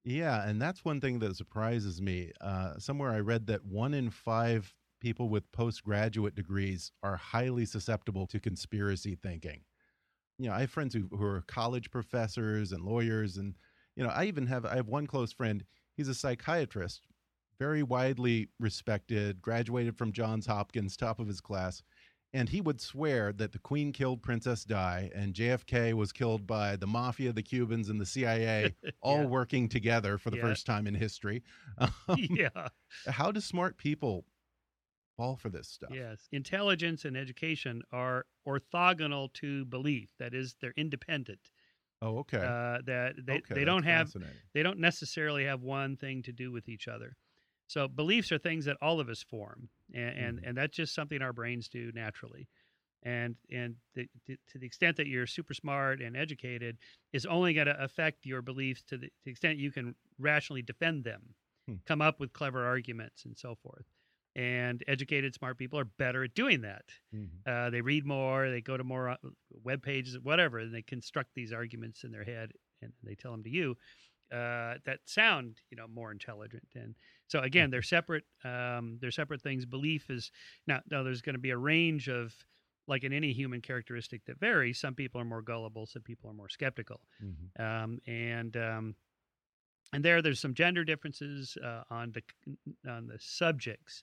Yeah, 0.04 0.48
and 0.48 0.62
that's 0.62 0.84
one 0.84 1.00
thing 1.00 1.18
that 1.20 1.34
surprises 1.36 2.00
me. 2.00 2.32
Uh, 2.40 2.78
somewhere 2.78 3.10
I 3.12 3.20
read 3.20 3.46
that 3.48 3.64
one 3.64 3.92
in 3.92 4.10
five 4.10 4.74
people 5.00 5.28
with 5.28 5.50
postgraduate 5.52 6.34
degrees 6.34 6.92
are 7.02 7.16
highly 7.16 7.64
susceptible 7.64 8.26
to 8.28 8.40
conspiracy 8.40 9.14
thinking. 9.14 9.60
You 10.38 10.48
know, 10.48 10.54
I 10.54 10.60
have 10.60 10.70
friends 10.70 10.94
who, 10.94 11.08
who 11.10 11.24
are 11.24 11.42
college 11.46 11.90
professors 11.90 12.72
and 12.72 12.84
lawyers, 12.84 13.36
and 13.36 13.54
you 13.96 14.04
know, 14.04 14.10
I 14.10 14.24
even 14.24 14.46
have 14.46 14.64
I 14.66 14.76
have 14.76 14.88
one 14.88 15.06
close 15.06 15.32
friend. 15.32 15.64
He's 15.96 16.08
a 16.08 16.14
psychiatrist, 16.14 17.06
very 17.58 17.82
widely 17.82 18.48
respected, 18.60 19.40
graduated 19.40 19.96
from 19.96 20.12
Johns 20.12 20.46
Hopkins, 20.46 20.96
top 20.96 21.18
of 21.18 21.26
his 21.28 21.40
class. 21.40 21.82
And 22.34 22.50
he 22.50 22.60
would 22.60 22.82
swear 22.82 23.32
that 23.34 23.52
the 23.52 23.58
Queen 23.58 23.92
killed 23.92 24.22
Princess 24.22 24.64
Di 24.64 25.10
and 25.14 25.32
JFK 25.32 25.94
was 25.94 26.12
killed 26.12 26.46
by 26.46 26.76
the 26.76 26.86
mafia, 26.86 27.32
the 27.32 27.42
Cubans, 27.42 27.88
and 27.88 27.98
the 27.98 28.04
CIA, 28.04 28.74
all 29.00 29.22
Yeah. 29.22 29.26
working 29.26 29.68
together 29.70 30.18
for 30.18 30.28
the 30.28 30.36
Yeah. 30.36 30.42
first 30.42 30.66
time 30.66 30.86
in 30.86 30.94
history. 30.94 31.42
Um, 31.78 31.90
yeah. 32.30 32.68
how 33.06 33.30
do 33.32 33.40
smart 33.40 33.78
people 33.78 34.26
fall 35.16 35.36
for 35.36 35.50
this 35.50 35.68
stuff? 35.68 35.90
Yes. 35.90 36.28
Intelligence 36.32 37.04
and 37.04 37.16
education 37.16 37.82
are 37.92 38.26
orthogonal 38.46 39.32
to 39.34 39.64
belief. 39.66 40.10
That 40.18 40.34
is, 40.34 40.56
they're 40.60 40.74
independent. 40.76 41.50
Oh, 42.02 42.18
okay. 42.18 42.38
Uh, 42.42 42.82
that 42.84 43.14
they, 43.24 43.36
okay, 43.38 43.54
they 43.54 43.64
don't 43.64 43.84
have 43.84 44.12
they 44.52 44.62
don't 44.62 44.78
necessarily 44.78 45.44
have 45.44 45.62
one 45.62 45.96
thing 45.96 46.22
to 46.22 46.32
do 46.32 46.52
with 46.52 46.68
each 46.68 46.88
other. 46.88 47.16
So 47.68 47.88
beliefs 47.88 48.30
are 48.32 48.38
things 48.38 48.66
that 48.66 48.76
all 48.82 49.00
of 49.00 49.08
us 49.08 49.22
form, 49.22 49.70
and 49.94 50.18
and, 50.18 50.40
Mhm. 50.40 50.44
and 50.44 50.56
that's 50.58 50.76
just 50.76 50.94
something 50.94 51.22
our 51.22 51.32
brains 51.32 51.68
do 51.68 51.92
naturally. 51.92 52.48
And 53.04 53.36
and 53.50 53.76
the, 53.94 54.08
to, 54.26 54.36
to 54.48 54.58
the 54.58 54.66
extent 54.66 54.96
that 54.98 55.06
you're 55.08 55.26
super 55.26 55.54
smart 55.54 56.02
and 56.02 56.16
educated, 56.16 56.78
is 57.12 57.26
only 57.26 57.54
going 57.54 57.68
to 57.68 57.82
affect 57.82 58.26
your 58.26 58.42
beliefs 58.42 58.82
to 58.84 58.98
the, 58.98 59.08
to 59.08 59.12
the 59.24 59.30
extent 59.32 59.58
you 59.58 59.72
can 59.72 59.96
rationally 60.18 60.62
defend 60.62 61.04
them, 61.04 61.34
Hmm. 61.68 61.76
come 61.86 62.02
up 62.02 62.20
with 62.20 62.32
clever 62.34 62.66
arguments, 62.66 63.24
and 63.24 63.38
so 63.38 63.54
forth. 63.56 63.86
And 64.36 64.84
educated, 64.86 65.34
smart 65.34 65.58
people 65.58 65.78
are 65.78 65.86
better 65.86 66.22
at 66.24 66.34
doing 66.34 66.60
that. 66.60 66.84
Mhm. 67.14 67.40
Uh, 67.46 67.70
they 67.70 67.80
read 67.80 68.04
more, 68.04 68.50
they 68.50 68.60
go 68.60 68.76
to 68.76 68.84
more 68.84 69.08
uh, 69.08 69.16
web 69.50 69.82
pages, 69.82 70.18
whatever, 70.20 70.58
and 70.58 70.74
they 70.74 70.82
construct 70.82 71.34
these 71.34 71.52
arguments 71.52 72.04
in 72.04 72.12
their 72.12 72.24
head, 72.24 72.52
and 72.82 72.92
they 73.02 73.14
tell 73.14 73.32
them 73.32 73.42
to 73.44 73.50
you 73.50 73.76
uh, 74.30 74.76
that 74.84 75.00
sound, 75.06 75.62
you 75.70 75.76
know, 75.76 75.88
more 75.88 76.12
intelligent. 76.12 76.68
And 76.74 76.96
so 77.28 77.40
again, 77.40 77.70
they're 77.70 77.82
separate. 77.82 78.24
Um, 78.44 78.98
they're 79.00 79.10
separate 79.10 79.42
things. 79.42 79.64
Belief 79.66 80.10
is 80.10 80.30
now. 80.66 80.82
Now, 80.90 81.02
there's 81.02 81.22
going 81.22 81.34
to 81.36 81.40
be 81.40 81.50
a 81.50 81.56
range 81.58 82.08
of, 82.08 82.34
like 82.88 83.04
in 83.04 83.12
any 83.12 83.32
human 83.32 83.60
characteristic 83.62 84.24
that 84.26 84.38
varies. 84.38 84.78
Some 84.78 84.94
people 84.94 85.20
are 85.20 85.24
more 85.24 85.42
gullible. 85.42 85.86
Some 85.86 86.02
people 86.02 86.30
are 86.30 86.34
more 86.34 86.48
skeptical. 86.48 87.00
Mhm. 87.22 87.58
Um, 87.60 88.00
and 88.06 88.56
um, 88.56 88.96
and 89.92 90.04
there, 90.04 90.20
there's 90.22 90.40
some 90.40 90.54
gender 90.54 90.84
differences 90.84 91.56
uh, 91.62 91.84
on 91.90 92.12
the 92.12 92.22
on 92.90 93.06
the 93.06 93.18
subjects 93.20 94.02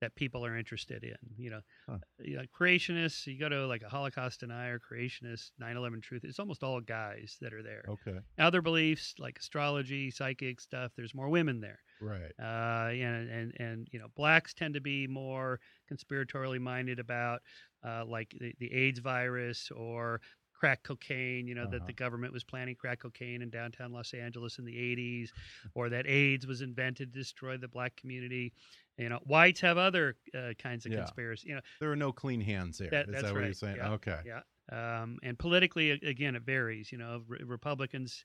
that 0.00 0.14
people 0.14 0.44
are 0.44 0.56
interested 0.56 1.02
in. 1.04 1.16
You 1.36 1.50
know, 1.50 1.60
Huh. 1.88 1.98
you 2.20 2.36
know, 2.36 2.44
creationists. 2.58 3.26
You 3.26 3.38
go 3.38 3.48
to 3.48 3.66
like 3.66 3.82
a 3.82 3.88
Holocaust 3.88 4.40
denier, 4.40 4.78
creationist, 4.78 5.50
9/11 5.60 6.00
truth. 6.02 6.24
It's 6.24 6.38
almost 6.38 6.62
all 6.62 6.80
guys 6.80 7.36
that 7.40 7.52
are 7.52 7.62
there. 7.62 7.84
Okay. 7.88 8.18
Other 8.38 8.62
beliefs 8.62 9.14
like 9.18 9.38
astrology, 9.38 10.10
psychic 10.10 10.60
stuff. 10.60 10.92
There's 10.96 11.14
more 11.14 11.28
women 11.28 11.60
there. 11.60 11.80
Right. 12.00 12.32
Uh, 12.38 12.90
and 12.92 13.28
and 13.28 13.52
and 13.58 13.88
you 13.90 13.98
know, 13.98 14.08
blacks 14.16 14.54
tend 14.54 14.74
to 14.74 14.80
be 14.80 15.06
more 15.06 15.58
conspiratorially 15.92 16.60
minded 16.60 16.98
about 16.98 17.40
uh, 17.84 18.04
like 18.04 18.34
the, 18.38 18.52
the 18.58 18.72
AIDS 18.72 18.98
virus 18.98 19.70
or 19.74 20.20
crack 20.58 20.82
cocaine. 20.82 21.46
You 21.46 21.54
know 21.54 21.66
that 21.66 21.76
Uh-huh. 21.76 21.86
the 21.86 21.92
government 21.92 22.32
was 22.32 22.44
planning 22.44 22.74
crack 22.74 23.00
cocaine 23.00 23.42
in 23.42 23.50
downtown 23.50 23.92
Los 23.92 24.12
Angeles 24.12 24.58
in 24.58 24.64
the 24.64 24.76
80s, 24.76 25.32
or 25.74 25.88
that 25.90 26.06
AIDS 26.06 26.46
was 26.46 26.60
invented 26.62 27.12
to 27.12 27.18
destroy 27.18 27.56
the 27.56 27.68
black 27.68 27.96
community. 27.96 28.52
You 28.96 29.08
know, 29.08 29.20
whites 29.24 29.60
have 29.60 29.78
other 29.78 30.16
uh, 30.34 30.54
kinds 30.58 30.84
of 30.84 30.92
Yeah. 30.92 30.98
conspiracy. 30.98 31.48
You 31.50 31.54
know, 31.56 31.60
There 31.80 31.92
are 31.92 31.96
no 31.96 32.12
clean 32.12 32.40
hands 32.40 32.78
here. 32.78 32.88
that, 32.90 33.06
Is 33.06 33.12
that's 33.12 33.22
that 33.24 33.32
what 33.32 33.38
right. 33.40 33.44
you're 33.46 33.54
saying? 33.54 33.76
Yeah, 33.76 33.92
Okay. 33.92 34.20
Yeah. 34.26 34.42
Um, 34.70 35.18
and 35.22 35.38
politically, 35.38 35.92
again, 35.92 36.34
it 36.36 36.42
varies. 36.42 36.90
You 36.92 36.98
know, 36.98 37.22
re- 37.26 37.38
Republicans 37.44 38.24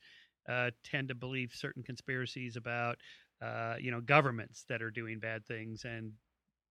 uh, 0.50 0.72
tend 0.84 1.08
to 1.10 1.15
believe 1.15 1.54
certain 1.54 1.84
conspiracies 1.84 2.58
about, 2.58 2.98
uh, 3.41 3.76
you 3.80 3.91
know, 3.91 4.02
governments 4.02 4.65
that 4.67 4.82
are 4.82 4.91
doing 4.91 5.19
bad 5.19 5.46
things, 5.46 5.86
and 5.86 6.12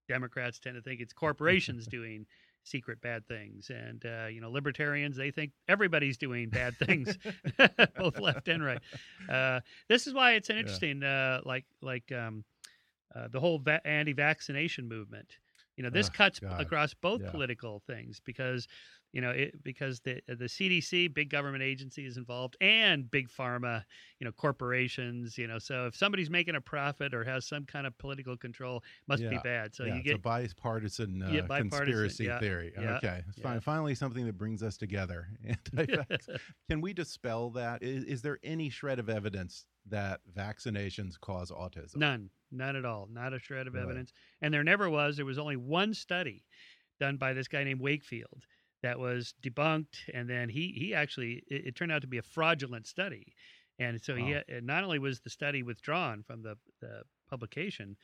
Democrats 0.09 0.59
tend 0.59 0.77
to 0.77 0.83
think 0.83 1.01
it's 1.01 1.12
corporations 1.25 1.87
doing 1.87 2.27
secret 2.64 3.01
bad 3.01 3.27
things. 3.27 3.70
And 3.70 4.05
uh, 4.05 4.27
you 4.27 4.40
know, 4.40 4.51
libertarians 4.51 5.16
they 5.16 5.31
think 5.31 5.53
everybody's 5.68 6.16
doing 6.16 6.51
bad 6.51 6.79
things, 6.79 7.18
both 7.98 8.18
left 8.18 8.48
and 8.48 8.64
right. 8.64 8.81
Uh, 9.29 9.61
this 9.88 10.07
is 10.07 10.14
why 10.14 10.33
it's 10.33 10.48
an 10.51 10.57
Yeah. 10.57 10.61
interesting, 10.61 11.03
uh, 11.03 11.40
like 11.44 11.64
like 11.81 12.11
um, 12.12 12.44
uh, 13.14 13.29
the 13.29 13.40
whole 13.40 13.59
va- 13.59 13.87
anti-vaccination 13.87 14.88
movement. 14.88 15.37
You 15.77 15.85
know, 15.85 15.90
this 15.90 16.09
cuts 16.09 16.38
God. 16.38 16.61
across 16.61 16.94
both 16.94 17.22
Yeah. 17.22 17.31
political 17.31 17.81
things 17.87 18.20
because, 18.25 18.68
you 19.12 19.20
know, 19.20 19.31
it, 19.31 19.62
because 19.62 20.01
the 20.01 20.20
the 20.27 20.46
CDC, 20.46 21.12
big 21.12 21.29
government 21.31 21.62
agency, 21.62 22.07
is 22.07 22.16
involved, 22.16 22.57
and 22.61 23.11
big 23.11 23.29
pharma, 23.29 23.85
you 24.18 24.25
know, 24.25 24.33
corporations. 24.33 25.37
You 25.37 25.46
know, 25.46 25.59
so 25.59 25.87
if 25.87 25.94
somebody's 25.96 26.31
making 26.31 26.55
a 26.55 26.61
profit 26.61 27.12
or 27.12 27.22
has 27.25 27.44
some 27.46 27.64
kind 27.66 27.87
of 27.87 27.96
political 27.98 28.37
control, 28.37 28.83
must 29.07 29.22
be 29.29 29.38
bad. 29.44 29.75
So 29.75 29.85
yeah, 29.85 29.94
you 29.94 29.98
it's 30.01 30.05
get 30.05 30.14
a 30.16 30.18
bipartisan, 30.18 31.22
uh, 31.22 31.31
Yeah, 31.31 31.40
bipartisan, 31.42 31.70
conspiracy 31.70 32.25
yeah, 32.25 32.38
theory. 32.38 32.72
yeah, 32.75 32.96
okay. 32.96 33.22
yeah. 33.37 33.42
Fi- 33.42 33.59
Finally, 33.61 33.94
something 33.94 34.25
that 34.27 34.38
brings 34.38 34.62
us 34.62 34.77
together. 34.77 35.29
Can 36.70 36.81
we 36.81 36.92
dispel 36.92 37.51
that? 37.51 37.83
Is, 37.83 38.05
is 38.05 38.22
there 38.22 38.38
any 38.42 38.70
shred 38.70 38.98
of 38.98 39.09
evidence 39.09 39.66
that 39.87 40.20
vaccinations 40.35 41.20
cause 41.20 41.51
autism? 41.51 41.96
None, 41.96 42.31
none 42.51 42.77
at 42.77 42.85
all. 42.85 43.09
Not 43.12 43.35
a 43.35 43.38
shred 43.38 43.66
of 43.66 43.75
Really? 43.75 43.85
evidence. 43.87 44.12
And 44.40 44.53
there 44.55 44.64
never 44.64 44.88
was. 44.88 45.16
There 45.16 45.27
was 45.27 45.38
only 45.38 45.57
one 45.57 45.92
study 45.94 46.44
done 47.01 47.16
by 47.16 47.33
this 47.33 47.48
guy 47.48 47.64
named 47.64 47.81
Wakefield 47.81 48.46
that 48.83 48.99
was 48.99 49.35
debunked, 49.42 50.09
and 50.12 50.29
then 50.29 50.49
he 50.49 50.73
he 50.73 50.95
actually 50.95 51.42
it, 51.49 51.68
it 51.68 51.77
turned 51.77 51.92
out 51.92 52.03
to 52.03 52.09
be 52.09 52.18
a 52.18 52.23
fraudulent 52.23 52.87
study, 52.87 53.35
and 53.79 54.01
so 54.03 54.16
he 54.16 54.31
Wow. 54.31 54.31
had, 54.31 54.45
and 54.49 54.66
not 54.66 54.85
only 54.85 54.99
was 54.99 55.21
the 55.21 55.31
study 55.31 55.62
withdrawn 55.62 56.23
from 56.23 56.42
the 56.42 56.57
the 56.81 57.03
publication. 57.29 57.97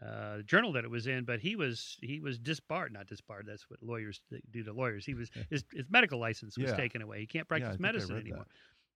Uh, 0.00 0.38
the 0.38 0.42
journal 0.42 0.72
that 0.72 0.84
it 0.84 0.90
was 0.90 1.06
in, 1.06 1.24
but 1.24 1.40
he 1.40 1.54
was 1.54 1.98
he 2.02 2.18
was 2.18 2.38
disbarred, 2.38 2.92
not 2.92 3.06
disbarred. 3.06 3.44
That's 3.46 3.68
what 3.68 3.82
lawyers 3.82 4.22
do 4.50 4.62
to 4.64 4.72
lawyers. 4.72 5.04
He 5.04 5.12
was 5.14 5.30
his, 5.50 5.64
his 5.70 5.84
medical 5.90 6.18
license 6.18 6.58
was 6.58 6.72
Yeah. 6.72 6.72
taken 6.72 7.02
away. 7.02 7.20
He 7.20 7.26
can't 7.26 7.46
Yeah, 7.52 7.70
I 7.72 7.72
practice 7.72 7.76
I 7.76 7.78
medicine 7.78 8.16
that. 8.16 8.18
anymore. 8.18 8.46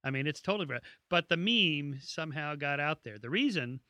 I 0.02 0.10
mean, 0.10 0.26
it's 0.26 0.40
totally 0.40 0.64
right. 0.66 0.82
But 1.10 1.28
the 1.28 1.36
meme 1.36 2.00
somehow 2.00 2.54
got 2.54 2.80
out 2.80 3.04
there. 3.04 3.18
The 3.18 3.28
reason 3.28 3.80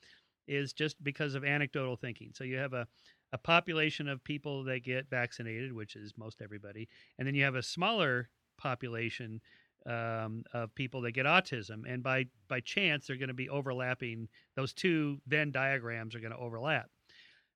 is 0.49 0.73
just 0.73 1.03
because 1.03 1.35
of 1.35 1.45
anecdotal 1.45 1.97
thinking. 1.97 2.33
So 2.35 2.45
you 2.45 2.57
have 2.59 2.73
a, 2.73 2.89
a 3.37 3.39
population 3.39 4.09
of 4.09 4.25
people 4.25 4.65
that 4.65 4.83
get 4.83 5.11
vaccinated, 5.11 5.71
which 5.71 5.95
is 5.95 6.15
most 6.17 6.41
everybody, 6.41 6.89
and 7.19 7.29
then 7.29 7.35
you 7.35 7.45
have 7.45 7.55
a 7.55 7.63
smaller 7.63 8.31
population 8.57 9.43
um, 9.85 10.43
of 10.55 10.75
people 10.75 11.03
that 11.03 11.13
get 11.13 11.27
autism. 11.27 11.83
And 11.87 12.03
by 12.03 12.25
by 12.49 12.61
chance, 12.61 13.07
they're 13.07 13.19
going 13.19 13.29
to 13.29 13.35
be 13.35 13.51
overlapping. 13.51 14.29
Those 14.57 14.73
two 14.73 15.21
Venn 15.27 15.53
diagrams 15.53 16.15
are 16.15 16.21
going 16.21 16.33
to 16.33 16.39
overlap. 16.39 16.89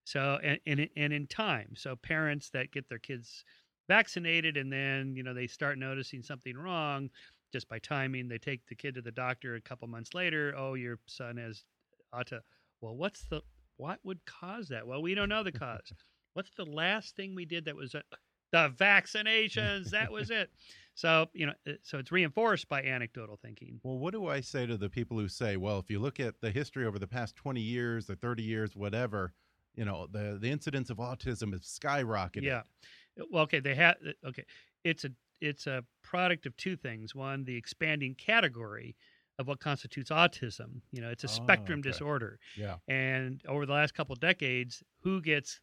So 0.04 0.38
and, 0.44 0.60
and 0.66 0.86
and 0.98 1.14
in 1.14 1.26
time, 1.26 1.70
so 1.74 1.96
parents 1.96 2.50
that 2.50 2.72
get 2.72 2.90
their 2.90 2.98
kids 2.98 3.42
vaccinated 3.88 4.58
and 4.58 4.70
then 4.70 5.16
you 5.16 5.22
know 5.22 5.34
they 5.34 5.46
start 5.46 5.76
noticing 5.78 6.22
something 6.22 6.56
wrong 6.56 7.10
just 7.52 7.68
by 7.68 7.76
timing 7.80 8.28
they 8.28 8.38
take 8.38 8.64
the 8.68 8.74
kid 8.76 8.94
to 8.94 9.02
the 9.02 9.10
doctor 9.10 9.56
a 9.56 9.60
couple 9.60 9.88
months 9.88 10.14
later 10.14 10.54
oh 10.56 10.74
your 10.74 11.00
son 11.06 11.36
has 11.36 11.64
auto 12.16 12.38
well 12.80 12.94
what's 12.94 13.24
the 13.24 13.42
what 13.80 13.98
would 14.04 14.24
cause 14.26 14.68
that 14.68 14.86
well 14.86 15.00
we 15.00 15.14
don't 15.14 15.28
know 15.28 15.42
the 15.42 15.52
cause 15.52 15.92
what's 16.34 16.50
the 16.56 16.64
last 16.64 17.16
thing 17.16 17.34
we 17.34 17.44
did 17.44 17.64
that 17.64 17.74
was 17.74 17.94
uh, 17.94 18.00
the 18.52 18.70
vaccinations 18.78 19.90
that 19.90 20.10
was 20.12 20.30
it 20.30 20.50
so 20.94 21.26
you 21.32 21.46
know 21.46 21.54
uh, 21.66 21.72
so 21.82 21.98
it's 21.98 22.12
reinforced 22.12 22.68
by 22.68 22.82
anecdotal 22.82 23.38
thinking 23.42 23.80
Well, 23.82 23.98
what 23.98 24.12
do 24.12 24.26
I 24.26 24.40
say 24.40 24.66
to 24.66 24.76
the 24.76 24.90
people 24.90 25.18
who 25.18 25.28
say, 25.28 25.56
well, 25.56 25.78
if 25.78 25.90
you 25.90 25.98
look 25.98 26.20
at 26.20 26.34
the 26.40 26.50
history 26.50 26.84
over 26.84 26.98
the 26.98 27.06
past 27.06 27.36
20 27.36 27.60
years 27.60 28.10
or 28.10 28.16
30 28.16 28.42
years, 28.42 28.76
whatever, 28.76 29.32
you 29.74 29.84
know, 29.84 30.06
the, 30.10 30.38
the 30.40 30.50
incidence 30.50 30.90
of 30.90 30.98
autism 30.98 31.52
has 31.52 31.62
skyrocketed. 31.62 32.42
Yeah. 32.42 32.62
Well, 33.30 33.44
okay, 33.44 33.60
they 33.60 33.74
have 33.74 33.96
okay. 34.26 34.44
It's 34.84 35.04
a 35.04 35.10
it's 35.40 35.66
a 35.66 35.84
product 36.02 36.44
of 36.46 36.56
two 36.56 36.76
things. 36.76 37.14
One, 37.14 37.44
the 37.44 37.56
expanding 37.56 38.14
category 38.14 38.94
of 39.40 39.48
what 39.48 39.58
constitutes 39.58 40.10
autism. 40.10 40.82
You 40.92 41.00
know, 41.00 41.08
it's 41.10 41.24
a 41.24 41.26
Oh, 41.26 41.30
spectrum 41.30 41.80
okay. 41.80 41.90
disorder. 41.90 42.38
Yeah. 42.56 42.76
And 42.88 43.40
over 43.48 43.64
the 43.66 43.72
last 43.72 43.94
couple 43.94 44.12
of 44.12 44.20
decades, 44.20 44.82
who 45.02 45.20
gets 45.22 45.60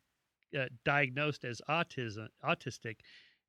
uh, 0.58 0.66
diagnosed 0.86 1.44
as 1.44 1.62
autism 1.70 2.28
autistic 2.42 2.96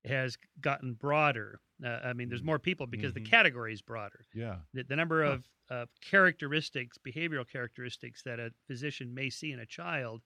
has 0.04 0.36
gotten 0.60 0.94
broader. 0.94 1.60
Uh, 1.82 2.00
I 2.04 2.12
mean, 2.12 2.28
there's 2.28 2.42
Mm. 2.42 2.46
more 2.46 2.58
people 2.58 2.86
because 2.88 3.12
Mhm. 3.12 3.14
the 3.22 3.30
category 3.30 3.72
is 3.72 3.80
broader. 3.82 4.26
Yeah. 4.34 4.58
The, 4.74 4.82
the 4.82 4.96
number 4.96 5.24
Huh. 5.24 5.30
of, 5.34 5.48
of 5.70 5.88
characteristics, 6.00 6.98
behavioral 6.98 7.48
characteristics 7.48 8.22
that 8.24 8.40
a 8.40 8.52
physician 8.66 9.14
may 9.14 9.30
see 9.30 9.52
in 9.52 9.60
a 9.60 9.66
child 9.66 10.22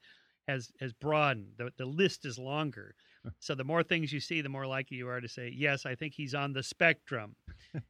has 0.49 0.73
has 0.81 0.93
broadened. 0.95 1.53
The, 1.59 1.73
the 1.77 1.85
list 1.87 2.25
is 2.25 2.38
longer. 2.38 2.95
So 3.38 3.54
the 3.54 3.64
more 3.64 3.82
things 3.82 4.12
you 4.12 4.20
see, 4.20 4.40
the 4.40 4.48
more 4.48 4.66
likely 4.66 4.96
you 4.96 5.08
are 5.08 5.20
to 5.20 5.28
say, 5.28 5.52
yes, 5.54 5.87
I 5.87 5.94
think 5.94 6.14
he's 6.14 6.35
on 6.35 6.52
the 6.52 6.62
spectrum. 6.62 7.37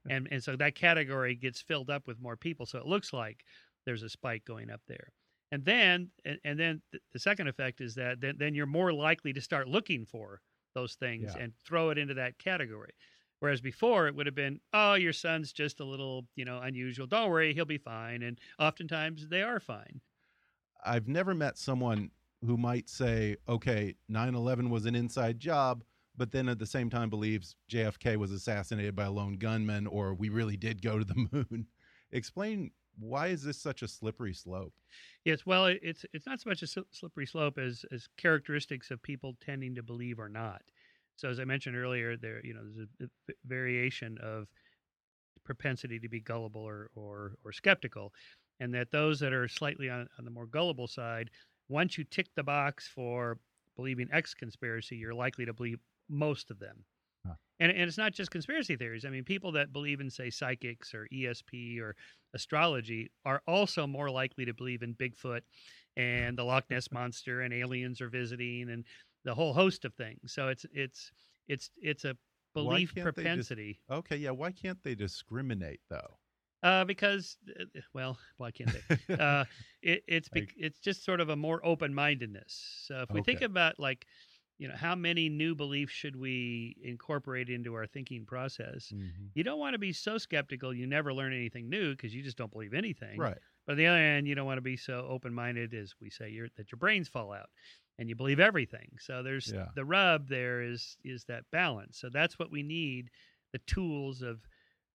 and 0.09 0.29
and 0.31 0.43
so 0.43 0.57
that 0.57 0.75
category 0.75 1.35
gets 1.35 1.61
filled 1.61 1.91
up 1.91 2.07
with 2.07 2.21
more 2.21 2.37
people. 2.37 2.67
So 2.67 2.79
it 2.79 2.87
looks 2.87 3.13
like 3.13 3.45
there's 3.87 4.03
a 4.03 4.09
spike 4.09 4.45
going 4.45 4.71
up 4.71 4.81
there. 4.87 5.09
And 5.51 5.65
then 5.65 6.11
and, 6.25 6.39
and 6.45 6.59
then 6.59 6.83
the 7.13 7.19
second 7.19 7.49
effect 7.49 7.81
is 7.81 7.95
that 7.97 8.21
then, 8.21 8.37
then 8.39 8.55
you're 8.55 8.67
more 8.67 8.93
likely 8.93 9.33
to 9.33 9.41
start 9.41 9.69
looking 9.69 10.07
for 10.07 10.41
those 10.75 10.95
things 10.95 11.33
Yeah. 11.37 11.43
and 11.43 11.53
throw 11.67 11.91
it 11.91 11.99
into 11.99 12.15
that 12.15 12.39
category. 12.39 12.93
Whereas 13.41 13.61
before 13.61 14.07
it 14.07 14.15
would 14.15 14.27
have 14.27 14.37
been, 14.37 14.61
oh, 14.73 14.95
your 14.95 15.13
son's 15.13 15.53
just 15.53 15.81
a 15.81 15.85
little, 15.85 16.27
you 16.37 16.45
know, 16.45 16.61
unusual. 16.61 17.07
Don't 17.09 17.29
worry, 17.29 17.53
he'll 17.53 17.65
be 17.65 17.77
fine. 17.77 18.23
And 18.23 18.39
oftentimes 18.59 19.29
they 19.29 19.43
are 19.43 19.59
fine. 19.59 20.01
I've 20.85 21.09
never 21.09 21.35
met 21.35 21.59
someone 21.59 22.11
who 22.45 22.57
might 22.57 22.89
say, 22.89 23.37
okay, 23.49 23.95
9 24.09 24.35
11 24.35 24.71
was 24.71 24.87
an 24.87 24.95
inside 24.95 25.39
job, 25.39 25.85
but 26.17 26.33
then 26.33 26.49
at 26.49 26.59
the 26.59 26.67
same 26.67 26.91
time 26.91 27.11
believes 27.11 27.57
JFK 27.71 28.17
was 28.17 28.33
assassinated 28.33 28.95
by 28.95 29.05
a 29.05 29.11
lone 29.11 29.35
gunman 29.35 29.87
or 29.87 30.15
we 30.15 30.29
really 30.29 30.57
did 30.57 30.83
go 30.83 30.99
to 30.99 31.05
the 31.05 31.29
moon. 31.33 31.67
Explain 32.11 32.71
why 32.99 33.29
is 33.29 33.43
this 33.43 33.59
such 33.59 33.83
a 33.83 33.89
slippery 33.89 34.35
slope? 34.35 34.75
Yes, 35.25 35.47
well, 35.47 35.67
it's 35.67 36.05
it's 36.13 36.27
not 36.27 36.41
so 36.41 36.51
much 36.51 36.63
a 36.63 36.67
slippery 36.67 37.27
slope 37.27 37.59
as 37.59 37.85
as 37.91 38.09
characteristics 38.19 38.91
of 38.91 39.03
people 39.03 39.37
tending 39.41 39.75
to 39.77 39.83
believe 39.83 40.19
or 40.19 40.29
not. 40.29 40.63
So 41.17 41.29
as 41.29 41.41
I 41.41 41.45
mentioned 41.45 41.77
earlier, 41.77 42.17
there 42.17 42.45
you 42.45 42.55
know 42.55 42.61
there's 42.99 43.11
a 43.29 43.33
variation 43.47 44.19
of 44.23 44.49
propensity 45.45 45.99
to 46.01 46.09
be 46.09 46.21
gullible 46.21 46.63
or 46.63 46.91
or, 46.95 47.37
or 47.45 47.53
skeptical, 47.53 48.13
and 48.61 48.75
that 48.75 48.91
those 48.91 49.21
that 49.21 49.33
are 49.33 49.49
slightly 49.49 49.89
on, 49.89 50.09
on 50.19 50.25
the 50.25 50.31
more 50.31 50.47
gullible 50.47 50.89
side, 50.89 51.31
once 51.73 51.99
you 51.99 52.05
tick 52.05 52.29
the 52.37 52.43
box 52.43 52.87
for 52.87 53.39
believing 53.77 54.09
X 54.13 54.35
conspiracy, 54.35 54.97
you're 54.97 55.15
likely 55.15 55.47
to 55.47 55.53
believe 55.53 55.79
most 56.09 56.51
of 56.51 56.59
them. 56.59 56.85
Huh. 57.27 57.35
And, 57.61 57.73
and 57.73 57.83
it's 57.83 57.99
not 57.99 58.13
just 58.13 58.31
conspiracy 58.31 58.77
theories. 58.77 59.05
I 59.05 59.11
mean, 59.11 59.25
people 59.25 59.53
that 59.53 59.73
believe 59.73 60.01
in, 60.01 60.11
say, 60.11 60.31
psychics 60.31 60.95
or 60.95 61.09
ESP 61.13 61.81
or 61.81 61.97
astrology 62.35 63.11
are 63.25 63.43
also 63.47 63.87
more 63.87 64.11
likely 64.11 64.45
to 64.45 64.55
believe 64.55 64.83
in 64.83 64.95
Bigfoot 64.95 65.41
and 65.97 66.37
the 66.37 66.45
Loch 66.45 66.65
Ness 66.71 66.89
monster 66.93 67.41
and 67.41 67.55
aliens 67.55 68.01
are 68.01 68.09
visiting 68.09 68.71
and 68.71 68.85
the 69.25 69.35
whole 69.35 69.53
host 69.53 69.85
of 69.85 69.95
things. 69.95 70.33
So 70.33 70.49
it's 70.49 70.67
it's 70.73 71.13
it's 71.49 71.71
it's 71.77 72.05
a 72.05 72.17
belief 72.55 72.95
propensity. 72.95 73.81
Okay, 73.91 74.17
yeah, 74.17 74.31
why 74.31 74.53
can't 74.53 74.83
they 74.83 74.95
discriminate 74.95 75.81
though? 75.89 76.19
Uh, 76.63 76.85
because, 76.85 77.37
uh, 77.61 77.65
well, 77.93 78.19
why 78.37 78.51
can't 78.51 78.71
they? 79.09 79.15
uh, 79.15 79.45
it, 79.83 80.05
it's 80.07 80.29
Like- 80.35 80.55
it's 80.57 80.79
just 80.79 81.05
sort 81.05 81.21
of 81.21 81.29
a 81.29 81.37
more 81.37 81.65
open 81.65 81.93
mindedness. 81.95 82.83
So 82.87 83.03
if 83.03 83.11
we 83.11 83.21
think 83.23 83.43
about 83.43 83.81
like, 83.81 84.07
you 84.59 84.69
know, 84.69 84.77
how 84.77 84.95
many 84.95 85.29
new 85.29 85.57
beliefs 85.57 85.93
should 85.93 86.15
we 86.15 86.77
incorporate 86.85 87.49
into 87.49 87.75
our 87.75 87.87
thinking 87.87 88.25
process? 88.25 88.93
Mhm. 88.95 89.31
You 89.35 89.43
don't 89.43 89.59
want 89.59 89.75
to 89.75 89.79
be 89.79 89.93
so 89.93 90.19
skeptical 90.19 90.73
you 90.73 90.87
never 90.87 91.13
learn 91.13 91.33
anything 91.33 91.69
new 91.69 91.93
because 91.97 92.15
you 92.15 92.23
just 92.23 92.37
don't 92.37 92.53
believe 92.53 92.75
anything. 92.75 93.19
Right. 93.19 93.39
But 93.67 93.73
on 93.73 93.79
the 93.79 93.87
other 93.87 93.99
hand, 93.99 94.29
you 94.29 94.35
don't 94.37 94.47
want 94.47 94.59
to 94.59 94.63
be 94.63 94.77
so 94.77 95.07
open 95.09 95.35
minded 95.35 95.75
as 95.75 95.95
we 96.01 96.11
say 96.11 96.31
you're, 96.31 96.49
that 96.57 96.71
your 96.71 96.79
brains 96.79 97.09
fall 97.09 97.33
out 97.33 97.51
and 97.99 98.09
you 98.09 98.15
believe 98.15 98.39
everything. 98.39 98.89
So 99.01 99.23
there's 99.25 99.51
Yeah. 99.53 99.67
the 99.75 99.85
rub 99.85 100.29
there 100.29 100.63
is 100.63 100.97
is 101.03 101.25
that 101.25 101.43
balance. 101.51 101.99
So 101.99 102.09
that's 102.09 102.39
what 102.39 102.53
we 102.53 102.63
need 102.63 103.11
the 103.53 103.59
tools 103.67 104.23
of 104.23 104.47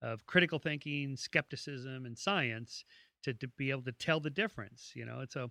of 0.02 0.26
critical 0.26 0.60
thinking, 0.60 1.16
skepticism, 1.16 2.06
and 2.06 2.18
science 2.18 2.86
to, 3.24 3.34
to 3.34 3.48
be 3.48 3.72
able 3.72 3.84
to 3.84 3.92
tell 3.92 4.20
the 4.20 4.30
difference. 4.30 4.92
You 4.96 5.06
know, 5.06 5.22
it's 5.22 5.36
a 5.36 5.50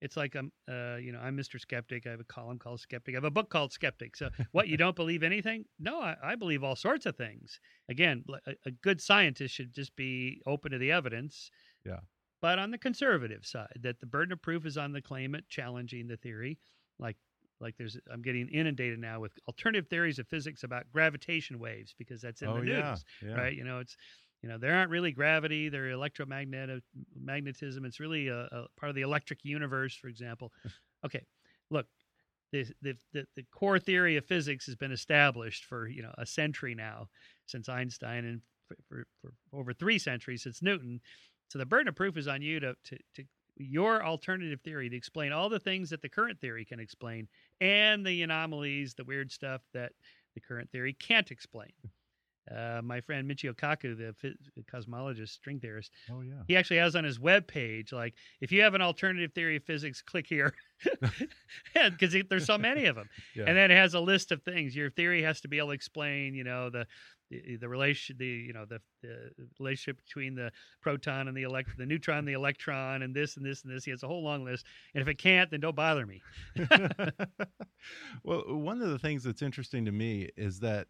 it's 0.00 0.16
like 0.16 0.34
I'm 0.34 0.52
uh, 0.68 0.96
you 0.96 1.12
know 1.12 1.18
I'm 1.18 1.36
Mr. 1.36 1.58
Skeptic. 1.58 2.06
I 2.06 2.10
have 2.10 2.20
a 2.20 2.24
column 2.24 2.58
called 2.58 2.80
Skeptic. 2.80 3.14
I 3.14 3.16
have 3.16 3.24
a 3.24 3.30
book 3.30 3.50
called 3.50 3.72
Skeptic. 3.72 4.16
So 4.16 4.28
what 4.52 4.68
you 4.68 4.76
don't 4.76 4.96
believe 4.96 5.22
anything? 5.22 5.64
No, 5.78 6.00
I, 6.00 6.16
I 6.22 6.34
believe 6.34 6.62
all 6.62 6.76
sorts 6.76 7.06
of 7.06 7.16
things. 7.16 7.60
Again, 7.88 8.24
a 8.66 8.70
good 8.70 9.00
scientist 9.00 9.54
should 9.54 9.72
just 9.72 9.96
be 9.96 10.42
open 10.46 10.72
to 10.72 10.78
the 10.78 10.92
evidence. 10.92 11.50
Yeah. 11.84 12.00
But 12.42 12.58
on 12.58 12.70
the 12.70 12.78
conservative 12.78 13.46
side, 13.46 13.80
that 13.80 13.98
the 14.00 14.06
burden 14.06 14.32
of 14.32 14.42
proof 14.42 14.66
is 14.66 14.76
on 14.76 14.92
the 14.92 15.00
claimant 15.00 15.48
challenging 15.48 16.06
the 16.06 16.18
theory, 16.18 16.58
like 16.98 17.16
like 17.60 17.76
there's 17.76 17.98
I'm 18.12 18.22
getting 18.22 18.48
inundated 18.48 18.98
now 18.98 19.20
with 19.20 19.32
alternative 19.48 19.88
theories 19.88 20.18
of 20.18 20.28
physics 20.28 20.62
about 20.62 20.90
gravitation 20.92 21.58
waves 21.58 21.94
because 21.98 22.20
that's 22.20 22.42
in 22.42 22.48
oh 22.48 22.56
the 22.56 22.62
news 22.62 23.04
yeah, 23.22 23.28
yeah. 23.28 23.34
right? 23.34 23.54
You 23.54 23.64
know, 23.64 23.78
it's 23.78 23.96
you 24.42 24.48
know 24.48 24.58
there 24.58 24.74
aren't 24.74 24.90
really 24.90 25.12
gravity; 25.12 25.68
they're 25.68 25.90
electromagnetic 25.90 26.82
magnetism. 27.18 27.84
It's 27.84 28.00
really 28.00 28.28
a, 28.28 28.40
a 28.40 28.66
part 28.78 28.90
of 28.90 28.94
the 28.94 29.02
electric 29.02 29.44
universe, 29.44 29.94
for 29.94 30.08
example. 30.08 30.52
okay, 31.04 31.24
look, 31.70 31.86
the, 32.52 32.66
the 32.82 32.96
the 33.12 33.26
the 33.36 33.44
core 33.52 33.78
theory 33.78 34.16
of 34.16 34.24
physics 34.24 34.66
has 34.66 34.76
been 34.76 34.92
established 34.92 35.64
for 35.64 35.88
you 35.88 36.02
know 36.02 36.12
a 36.18 36.26
century 36.26 36.74
now, 36.74 37.08
since 37.46 37.68
Einstein, 37.68 38.24
and 38.24 38.40
for, 38.68 38.76
for, 38.88 39.06
for 39.20 39.58
over 39.58 39.72
three 39.72 39.98
centuries 39.98 40.42
since 40.42 40.62
Newton. 40.62 41.00
So 41.48 41.58
the 41.58 41.66
burden 41.66 41.88
of 41.88 41.94
proof 41.94 42.16
is 42.16 42.28
on 42.28 42.42
you 42.42 42.60
to 42.60 42.74
to, 42.84 42.98
to 43.14 43.24
your 43.56 44.04
alternative 44.04 44.60
theory 44.62 44.88
to 44.90 44.96
explain 44.96 45.32
all 45.32 45.48
the 45.48 45.58
things 45.60 45.90
that 45.90 46.02
the 46.02 46.08
current 46.08 46.40
theory 46.40 46.64
can 46.64 46.80
explain 46.80 47.28
and 47.60 48.04
the 48.04 48.22
anomalies, 48.22 48.94
the 48.94 49.04
weird 49.04 49.32
stuff 49.32 49.62
that 49.72 49.92
the 50.34 50.40
current 50.40 50.70
theory 50.70 50.92
can't 50.92 51.30
explain. 51.30 51.70
Uh, 52.54 52.80
my 52.80 53.00
friend 53.00 53.28
Michio 53.28 53.52
Kaku, 53.52 53.96
the 53.98 54.14
phys- 54.22 54.36
cosmologist, 54.72 55.30
string 55.30 55.58
theorist, 55.58 55.90
Oh 56.08 56.20
yeah. 56.20 56.42
he 56.46 56.56
actually 56.56 56.76
has 56.76 56.94
on 56.94 57.02
his 57.02 57.18
webpage 57.18 57.92
like, 57.92 58.14
if 58.40 58.52
you 58.52 58.62
have 58.62 58.74
an 58.74 58.82
alternative 58.82 59.32
theory 59.34 59.56
of 59.56 59.64
physics, 59.64 60.00
click 60.00 60.28
here, 60.28 60.54
because 61.74 62.14
there's 62.30 62.46
so 62.46 62.56
many 62.58 62.86
of 62.86 62.94
them. 62.94 63.08
Yeah. 63.34 63.44
And 63.48 63.56
then 63.56 63.70
it 63.72 63.76
has 63.76 63.94
a 63.94 64.00
list 64.00 64.30
of 64.32 64.42
things. 64.42 64.76
Your 64.76 64.90
theory 64.90 65.22
has 65.22 65.40
to 65.40 65.48
be 65.48 65.58
able 65.58 65.68
to 65.68 65.74
explain, 65.74 66.34
you 66.34 66.44
know, 66.44 66.70
the 66.70 66.86
the, 67.30 67.56
the 67.56 67.68
relation, 67.68 68.16
the 68.18 68.26
you 68.26 68.52
know, 68.52 68.64
the, 68.64 68.80
the 69.02 69.30
relationship 69.58 69.98
between 70.04 70.34
the 70.34 70.50
proton 70.80 71.28
and 71.28 71.36
the 71.36 71.42
elect, 71.42 71.70
the 71.76 71.86
neutron, 71.86 72.24
the 72.24 72.32
electron, 72.32 73.02
and 73.02 73.14
this 73.14 73.36
and 73.36 73.44
this 73.44 73.62
and 73.64 73.74
this. 73.74 73.84
He 73.84 73.90
has 73.90 74.02
a 74.02 74.08
whole 74.08 74.22
long 74.22 74.44
list. 74.44 74.64
And 74.94 75.02
if 75.02 75.08
it 75.08 75.18
can't, 75.18 75.50
then 75.50 75.60
don't 75.60 75.76
bother 75.76 76.06
me. 76.06 76.22
well, 78.22 78.44
one 78.46 78.80
of 78.82 78.90
the 78.90 78.98
things 78.98 79.24
that's 79.24 79.42
interesting 79.42 79.84
to 79.84 79.92
me 79.92 80.30
is 80.36 80.60
that 80.60 80.88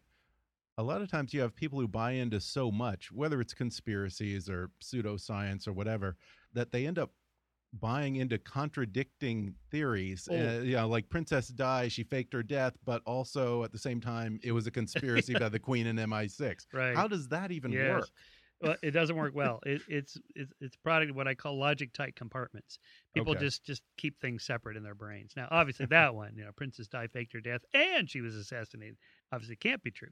a 0.77 0.83
lot 0.83 1.01
of 1.01 1.09
times 1.09 1.33
you 1.33 1.41
have 1.41 1.55
people 1.55 1.79
who 1.79 1.87
buy 1.87 2.11
into 2.11 2.39
so 2.39 2.71
much, 2.71 3.11
whether 3.11 3.41
it's 3.41 3.53
conspiracies 3.53 4.47
or 4.47 4.69
pseudoscience 4.81 5.67
or 5.67 5.73
whatever, 5.73 6.15
that 6.53 6.71
they 6.71 6.85
end 6.85 6.99
up 6.99 7.11
buying 7.73 8.15
into 8.15 8.37
contradicting 8.37 9.55
theories. 9.71 10.27
Oh. 10.31 10.35
Uh, 10.35 10.59
you 10.61 10.75
know, 10.75 10.87
like 10.87 11.09
Princess 11.09 11.49
Di, 11.49 11.87
she 11.89 12.03
faked 12.03 12.33
her 12.33 12.43
death, 12.43 12.73
but 12.85 13.01
also 13.05 13.63
at 13.63 13.71
the 13.71 13.77
same 13.77 14.01
time, 14.01 14.39
it 14.43 14.51
was 14.51 14.67
a 14.67 14.71
conspiracy 14.71 15.35
by 15.35 15.49
the 15.49 15.59
Queen 15.59 15.87
and 15.87 15.99
MI6. 15.99 16.65
Right. 16.73 16.95
How 16.95 17.07
does 17.07 17.27
that 17.29 17.51
even 17.51 17.71
Yes. 17.71 17.87
work? 17.87 18.09
well, 18.61 18.75
it 18.81 18.91
doesn't 18.91 19.15
work 19.15 19.35
well. 19.35 19.59
It, 19.65 19.83
it's 19.87 20.17
it's 20.35 20.51
it's 20.59 20.75
product 20.77 21.11
of 21.11 21.15
what 21.15 21.27
I 21.27 21.35
call 21.35 21.59
logic 21.59 21.93
tight 21.93 22.15
compartments. 22.15 22.79
People 23.13 23.33
Okay. 23.33 23.41
just 23.45 23.63
just 23.63 23.83
keep 23.97 24.19
things 24.19 24.43
separate 24.43 24.77
in 24.77 24.83
their 24.83 24.95
brains. 24.95 25.33
Now, 25.35 25.47
obviously, 25.51 25.85
that 25.87 26.15
one, 26.15 26.35
you 26.35 26.43
know, 26.43 26.51
Princess 26.53 26.87
Di 26.87 27.05
faked 27.07 27.33
her 27.33 27.41
death 27.41 27.61
and 27.73 28.09
she 28.09 28.21
was 28.21 28.35
assassinated. 28.35 28.97
Obviously, 29.31 29.57
can't 29.57 29.83
be 29.83 29.91
true. 29.91 30.09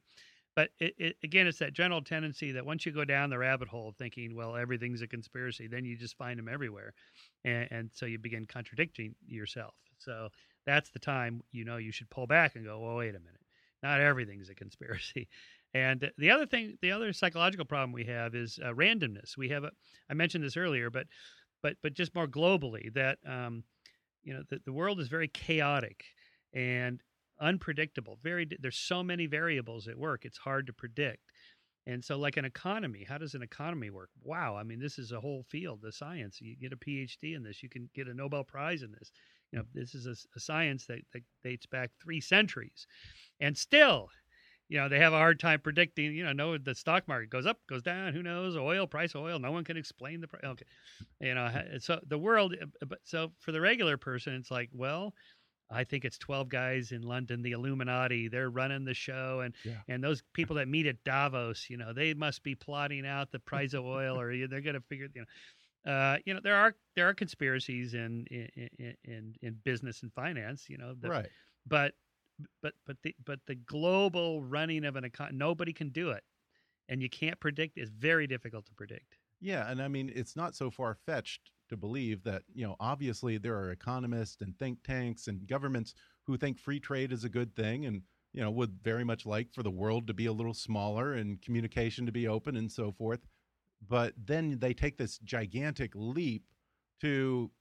But 0.56 0.70
it, 0.80 0.96
it, 0.98 1.16
again, 1.24 1.48
it's 1.48 1.60
that 1.60 1.74
general 1.74 2.02
tendency 2.02 2.54
that 2.54 2.66
once 2.66 2.86
you 2.86 2.92
go 2.92 3.04
down 3.04 3.30
the 3.30 3.38
rabbit 3.38 3.68
hole 3.68 3.94
thinking, 3.98 4.36
well, 4.36 4.56
everything's 4.56 5.02
a 5.02 5.08
conspiracy, 5.08 5.68
then 5.68 5.84
you 5.84 5.98
just 5.98 6.18
find 6.18 6.40
them 6.40 6.48
everywhere, 6.48 6.94
and, 7.44 7.68
and 7.72 7.90
so 7.94 8.06
you 8.06 8.18
begin 8.20 8.46
contradicting 8.46 9.16
yourself. 9.28 9.74
So 9.98 10.30
that's 10.66 10.90
the 10.92 11.00
time 11.00 11.42
you 11.52 11.66
know 11.66 11.78
you 11.78 11.92
should 11.92 12.10
pull 12.10 12.28
back 12.28 12.56
and 12.56 12.66
go, 12.66 12.80
well, 12.80 12.96
wait 12.96 13.16
a 13.16 13.20
minute, 13.20 13.42
not 13.84 14.02
everything's 14.02 14.50
a 14.50 14.56
conspiracy. 14.56 15.28
And 15.74 16.10
the 16.18 16.32
other 16.32 16.46
thing, 16.46 16.78
the 16.82 16.94
other 16.94 17.12
psychological 17.12 17.66
problem 17.66 17.92
we 17.92 18.06
have 18.06 18.34
is 18.34 18.58
uh, 18.64 18.70
randomness. 18.70 19.36
We 19.36 19.50
have 19.50 19.66
a, 19.66 19.72
I 20.10 20.14
mentioned 20.14 20.42
this 20.42 20.56
earlier, 20.56 20.90
but, 20.90 21.06
but, 21.62 21.76
but 21.84 21.94
just 21.94 22.16
more 22.16 22.28
globally 22.28 22.94
that, 22.94 23.18
um, 23.28 23.66
you 24.24 24.34
know, 24.34 24.44
the, 24.50 24.62
the 24.64 24.72
world 24.72 25.02
is 25.02 25.10
very 25.10 25.28
chaotic 25.28 26.06
and 26.54 27.02
unpredictable. 27.40 28.18
Very, 28.24 28.48
there's 28.60 28.78
so 28.78 29.04
many 29.04 29.26
variables 29.26 29.88
at 29.88 29.98
work. 29.98 30.26
It's 30.26 30.38
hard 30.38 30.68
to 30.68 30.74
predict. 30.74 31.32
And 31.88 32.04
so, 32.04 32.18
like 32.18 32.38
an 32.38 32.46
economy, 32.46 33.06
how 33.08 33.20
does 33.20 33.36
an 33.36 33.44
economy 33.44 33.92
work? 33.92 34.10
Wow, 34.24 34.56
I 34.56 34.64
mean, 34.64 34.80
this 34.80 34.98
is 34.98 35.12
a 35.12 35.20
whole 35.20 35.46
field, 35.50 35.82
the 35.84 35.92
science. 35.92 36.42
You 36.42 36.56
get 36.56 36.74
a 36.74 36.78
PhD 36.78 37.36
in 37.36 37.44
this, 37.44 37.62
you 37.62 37.70
can 37.70 37.90
get 37.94 38.08
a 38.08 38.14
Nobel 38.14 38.44
Prize 38.44 38.82
in 38.82 38.92
this. 38.92 39.12
You 39.52 39.60
know, 39.60 39.66
this 39.74 39.94
is 39.94 40.08
a, 40.08 40.16
a 40.36 40.40
science 40.40 40.88
that, 40.88 41.00
that 41.14 41.22
dates 41.44 41.68
back 41.68 41.92
three 42.02 42.20
centuries, 42.20 42.88
and 43.40 43.56
still, 43.56 44.10
you 44.68 44.80
know 44.80 44.90
they 44.90 44.98
have 44.98 45.14
a 45.14 45.18
hard 45.18 45.40
time 45.40 45.60
predicting. 45.60 46.16
You 46.16 46.24
know, 46.24 46.34
no, 46.34 46.58
the 46.58 46.74
stock 46.74 47.08
market 47.08 47.30
goes 47.30 47.46
up, 47.46 47.60
goes 47.70 47.84
down. 47.84 48.14
Who 48.14 48.24
knows? 48.24 48.58
Oil 48.58 48.88
price, 48.88 49.16
oil. 49.16 49.38
No 49.38 49.52
one 49.52 49.64
can 49.64 49.78
explain 49.78 50.22
the 50.22 50.28
price. 50.28 50.44
Okay, 50.44 50.66
you 51.22 51.36
know, 51.36 51.52
so 51.78 52.00
the 52.08 52.18
world. 52.18 52.56
uh, 52.82 52.96
so 53.04 53.32
for 53.40 53.52
the 53.52 53.62
regular 53.62 53.96
person, 53.96 54.34
it's 54.34 54.50
like, 54.50 54.70
well, 54.74 55.14
I 55.70 55.84
think 55.84 56.06
it's 56.06 56.18
twelve 56.18 56.50
guys 56.50 56.92
in 56.92 57.02
London, 57.02 57.42
the 57.42 57.52
Illuminati. 57.54 58.28
They're 58.28 58.50
running 58.50 58.86
the 58.86 58.94
show, 58.94 59.42
and 59.42 59.56
Yeah. 59.64 59.82
and 59.88 60.04
those 60.04 60.22
people 60.34 60.56
that 60.58 60.68
meet 60.68 60.86
at 60.86 61.04
Davos, 61.04 61.70
you 61.70 61.78
know, 61.78 61.94
they 61.94 62.14
must 62.14 62.44
be 62.44 62.56
plotting 62.56 63.06
out 63.06 63.32
the 63.32 63.40
price 63.40 63.74
of 63.74 63.86
oil, 63.86 64.20
or 64.20 64.36
they're 64.48 64.62
going 64.62 64.76
to 64.76 64.82
figure, 64.82 65.10
you 65.14 65.22
know. 65.22 65.28
Uh, 65.92 66.18
you 66.26 66.34
know 66.34 66.40
there 66.40 66.56
are 66.56 66.76
there 66.96 67.08
are 67.08 67.14
conspiracies 67.14 67.94
in 67.94 68.26
in 68.32 68.50
in, 68.80 68.96
in, 69.04 69.36
in 69.44 69.54
business 69.64 70.02
and 70.02 70.12
finance 70.14 70.68
you 70.68 70.78
know 70.78 70.96
right. 71.04 71.30
but 71.68 71.94
but 72.62 72.74
but 72.86 72.98
the 73.04 73.16
but 73.24 73.40
the 73.46 73.56
global 73.56 74.42
running 74.42 74.84
of 74.86 74.96
an 74.96 75.04
economy 75.04 75.38
nobody 75.38 75.72
can 75.72 75.90
do 75.90 76.10
it 76.10 76.24
and 76.90 77.02
you 77.02 77.10
can't 77.10 77.40
predict 77.40 77.78
it's 77.78 77.92
very 77.92 78.28
difficult 78.28 78.66
to 78.66 78.74
predict 78.74 79.20
Yeah, 79.40 79.70
and 79.70 79.82
I 79.82 79.88
mean 79.88 80.12
it's 80.14 80.36
not 80.36 80.56
so 80.56 80.70
far 80.72 80.96
fetched 80.96 81.52
to 81.70 81.78
believe 81.78 82.24
that 82.24 82.44
you 82.54 82.66
know 82.66 82.76
obviously 82.80 83.38
there 83.38 83.56
are 83.56 83.72
economists 83.72 84.42
and 84.42 84.58
think 84.58 84.84
tanks 84.84 85.28
and 85.28 85.48
governments 85.48 85.94
who 86.24 86.38
think 86.38 86.58
free 86.58 86.80
trade 86.80 87.12
is 87.12 87.24
a 87.24 87.30
good 87.30 87.56
thing 87.56 87.86
and 87.86 88.02
you 88.34 88.42
know 88.42 88.52
would 88.52 88.78
very 88.84 89.04
much 89.04 89.26
like 89.26 89.54
for 89.54 89.64
the 89.64 89.72
world 89.72 90.08
to 90.08 90.14
be 90.14 90.26
a 90.26 90.34
little 90.34 90.54
smaller 90.54 91.14
and 91.14 91.42
communication 91.42 92.06
to 92.06 92.12
be 92.12 92.28
open 92.28 92.56
and 92.58 92.72
so 92.72 92.92
forth. 92.92 93.22
But 93.88 94.14
then 94.18 94.58
they 94.60 94.74
take 94.74 94.98
this 94.98 95.20
gigantic 95.20 95.92
leap 95.96 96.44
to 97.02 97.52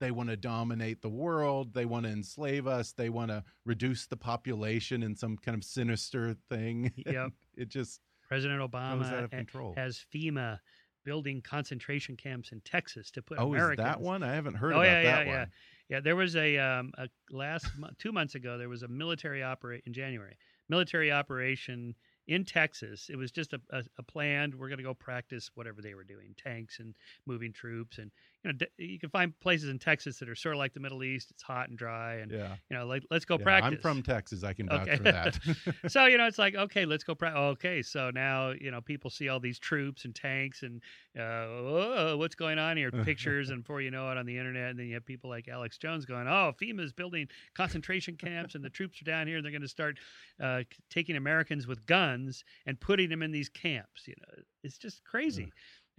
they 0.00 0.10
want 0.10 0.30
to 0.30 0.36
dominate 0.36 1.00
the 1.00 1.08
world, 1.08 1.74
they 1.74 1.84
want 1.86 2.06
to 2.06 2.12
enslave 2.12 2.66
us, 2.66 2.92
they 2.92 3.08
want 3.08 3.30
to 3.30 3.44
reduce 3.64 4.06
the 4.06 4.16
population 4.16 5.02
in 5.02 5.14
some 5.14 5.36
kind 5.36 5.56
of 5.56 5.62
sinister 5.62 6.36
thing. 6.48 6.92
Yep. 6.96 7.30
it 7.56 7.68
just 7.68 8.00
president 8.28 8.60
obama 8.60 9.04
out 9.12 9.24
of 9.24 9.30
control. 9.30 9.74
has 9.76 10.04
fema 10.14 10.58
building 11.04 11.40
concentration 11.42 12.16
camps 12.16 12.52
in 12.52 12.60
texas 12.62 13.10
to 13.10 13.22
put 13.22 13.38
Oh, 13.38 13.48
americans 13.52 13.78
is 13.80 13.84
that 13.84 14.00
one? 14.00 14.22
I 14.22 14.34
haven't 14.34 14.54
heard 14.54 14.74
oh 14.74 14.82
yeah 14.82 15.02
that 15.02 15.04
yeah 15.04 15.16
one. 15.18 15.26
yeah 15.26 15.44
yeah 15.88 16.00
there 16.00 16.16
was 16.16 16.36
a 16.36 16.58
um 16.58 16.92
a 16.98 17.08
last 17.30 17.66
month 17.76 17.98
two 17.98 18.12
months 18.12 18.34
ago 18.34 18.58
there 18.58 18.68
was 18.68 18.82
a 18.82 18.88
military 18.88 19.42
operate 19.42 19.82
in 19.86 19.92
january 19.92 20.36
military 20.68 21.10
operation 21.12 21.94
in 22.28 22.44
Texas. 22.44 23.10
It 23.10 23.16
was 23.16 23.32
just 23.32 23.52
a, 23.52 23.60
a, 23.70 23.82
a 23.98 24.02
planned. 24.04 24.54
We're 24.54 24.68
going 24.68 24.78
to 24.78 24.84
go 24.84 24.94
practice 24.94 25.50
whatever 25.56 25.82
they 25.82 25.94
were 25.94 26.04
doing, 26.04 26.36
tanks 26.36 26.78
and 26.78 26.94
moving 27.26 27.52
troops, 27.52 27.98
and 27.98 28.12
you 28.44 28.52
know 28.52 28.66
you 28.78 28.98
can 28.98 29.10
find 29.10 29.38
places 29.40 29.68
in 29.68 29.78
Texas 29.78 30.18
that 30.18 30.28
are 30.28 30.34
sort 30.34 30.54
of 30.54 30.58
like 30.58 30.72
the 30.74 30.80
Middle 30.80 31.02
East. 31.04 31.30
It's 31.30 31.42
hot 31.42 31.68
and 31.68 31.78
dry, 31.78 32.16
and 32.16 32.30
Yeah. 32.30 32.56
you 32.70 32.76
know 32.76 32.86
like 32.86 33.04
let's 33.10 33.24
go 33.24 33.38
Yeah, 33.38 33.44
practice. 33.44 33.72
I'm 33.72 33.78
from 33.78 34.02
Texas. 34.02 34.42
I 34.44 34.52
can 34.52 34.68
vouch 34.68 34.82
Okay. 34.88 34.96
for 34.96 35.02
that. 35.04 35.38
so 35.88 36.06
you 36.06 36.18
know 36.18 36.26
it's 36.26 36.38
like 36.38 36.54
okay 36.54 36.84
let's 36.84 37.04
go 37.04 37.14
practice 37.14 37.38
okay 37.38 37.82
so 37.82 38.10
now 38.10 38.50
you 38.50 38.70
know 38.70 38.80
people 38.80 39.10
see 39.10 39.28
all 39.28 39.40
these 39.40 39.58
troops 39.58 40.04
and 40.04 40.14
tanks 40.14 40.62
and 40.62 40.82
uh, 41.18 41.22
oh, 41.22 42.16
what's 42.18 42.34
going 42.34 42.58
on 42.58 42.76
here 42.76 42.90
pictures 42.90 43.50
and 43.50 43.62
before 43.62 43.80
you 43.80 43.90
know 43.90 44.10
it 44.10 44.16
on 44.18 44.26
the 44.26 44.36
internet 44.36 44.70
and 44.70 44.78
then 44.78 44.86
you 44.86 44.94
have 44.94 45.04
people 45.04 45.28
like 45.30 45.48
alex 45.48 45.78
jones 45.78 46.04
going 46.04 46.26
oh 46.28 46.52
fema's 46.58 46.92
building 46.92 47.26
concentration 47.54 48.16
camps 48.16 48.54
and 48.54 48.64
the 48.64 48.70
troops 48.70 49.00
are 49.00 49.04
down 49.04 49.26
here 49.26 49.36
and 49.36 49.44
they're 49.44 49.52
going 49.52 49.62
to 49.62 49.68
start 49.68 49.98
uh, 50.42 50.62
taking 50.90 51.16
americans 51.16 51.66
with 51.66 51.84
guns 51.86 52.44
and 52.66 52.80
putting 52.80 53.08
them 53.08 53.22
in 53.22 53.30
these 53.32 53.48
camps 53.48 54.06
you 54.06 54.14
know 54.20 54.42
it's 54.62 54.78
just 54.78 55.02
crazy 55.04 55.52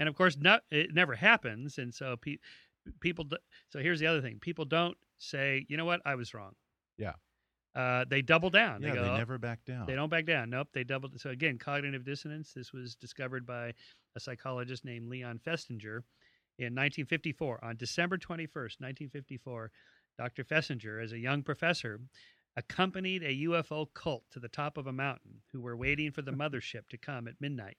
and 0.04 0.10
of 0.10 0.16
course 0.16 0.36
not, 0.38 0.64
it 0.70 0.94
never 0.94 1.16
happens 1.16 1.78
and 1.78 1.94
so 1.94 2.18
pe- 2.18 2.38
people 3.00 3.24
do, 3.24 3.38
so 3.70 3.80
here's 3.80 4.00
the 4.02 4.08
other 4.08 4.22
thing 4.22 4.38
people 4.42 4.66
don't 4.66 4.98
say 5.18 5.66
you 5.70 5.78
know 5.78 5.86
what 5.86 6.02
i 6.06 6.16
was 6.16 6.34
wrong 6.34 6.52
Yeah. 6.98 7.14
uh, 7.76 8.04
they 8.10 8.22
double 8.22 8.50
down 8.50 8.82
yeah, 8.82 8.90
they 8.90 8.98
they, 9.00 9.06
go 9.06 9.14
"Oh, 9.14 9.18
never 9.18 9.38
back 9.38 9.64
down. 9.66 9.86
they 9.88 9.96
don't 9.96 10.10
back 10.10 10.26
down. 10.26 10.50
Nope, 10.50 10.68
they 10.74 10.84
doubled. 10.84 11.18
So 11.20 11.30
again, 11.30 11.58
cognitive 11.58 12.04
dissonance. 12.04 12.52
This 12.54 12.74
was 12.74 12.96
discovered 12.96 13.46
by 13.46 13.74
a 14.16 14.20
psychologist 14.20 14.84
named 14.86 15.08
Leon 15.10 15.40
Festinger 15.48 16.04
in 16.60 16.76
1954. 16.76 17.64
On 17.64 17.76
December 17.78 18.18
21st, 18.18 18.78
1954, 18.84 19.72
Dr. 20.20 20.44
Festinger, 20.44 21.02
as 21.04 21.14
a 21.14 21.18
young 21.18 21.42
professor, 21.42 22.00
accompanied 22.56 23.24
a 23.24 23.34
UFO 23.48 23.88
cult 23.96 24.24
to 24.32 24.40
the 24.40 24.50
top 24.50 24.78
of 24.78 24.86
a 24.88 24.94
mountain 24.94 25.42
who 25.52 25.62
were 25.62 25.76
waiting 25.76 26.12
for 26.12 26.22
the 26.22 26.32
mothership 26.44 26.88
to 26.90 26.98
come 26.98 27.28
at 27.28 27.42
midnight. 27.42 27.78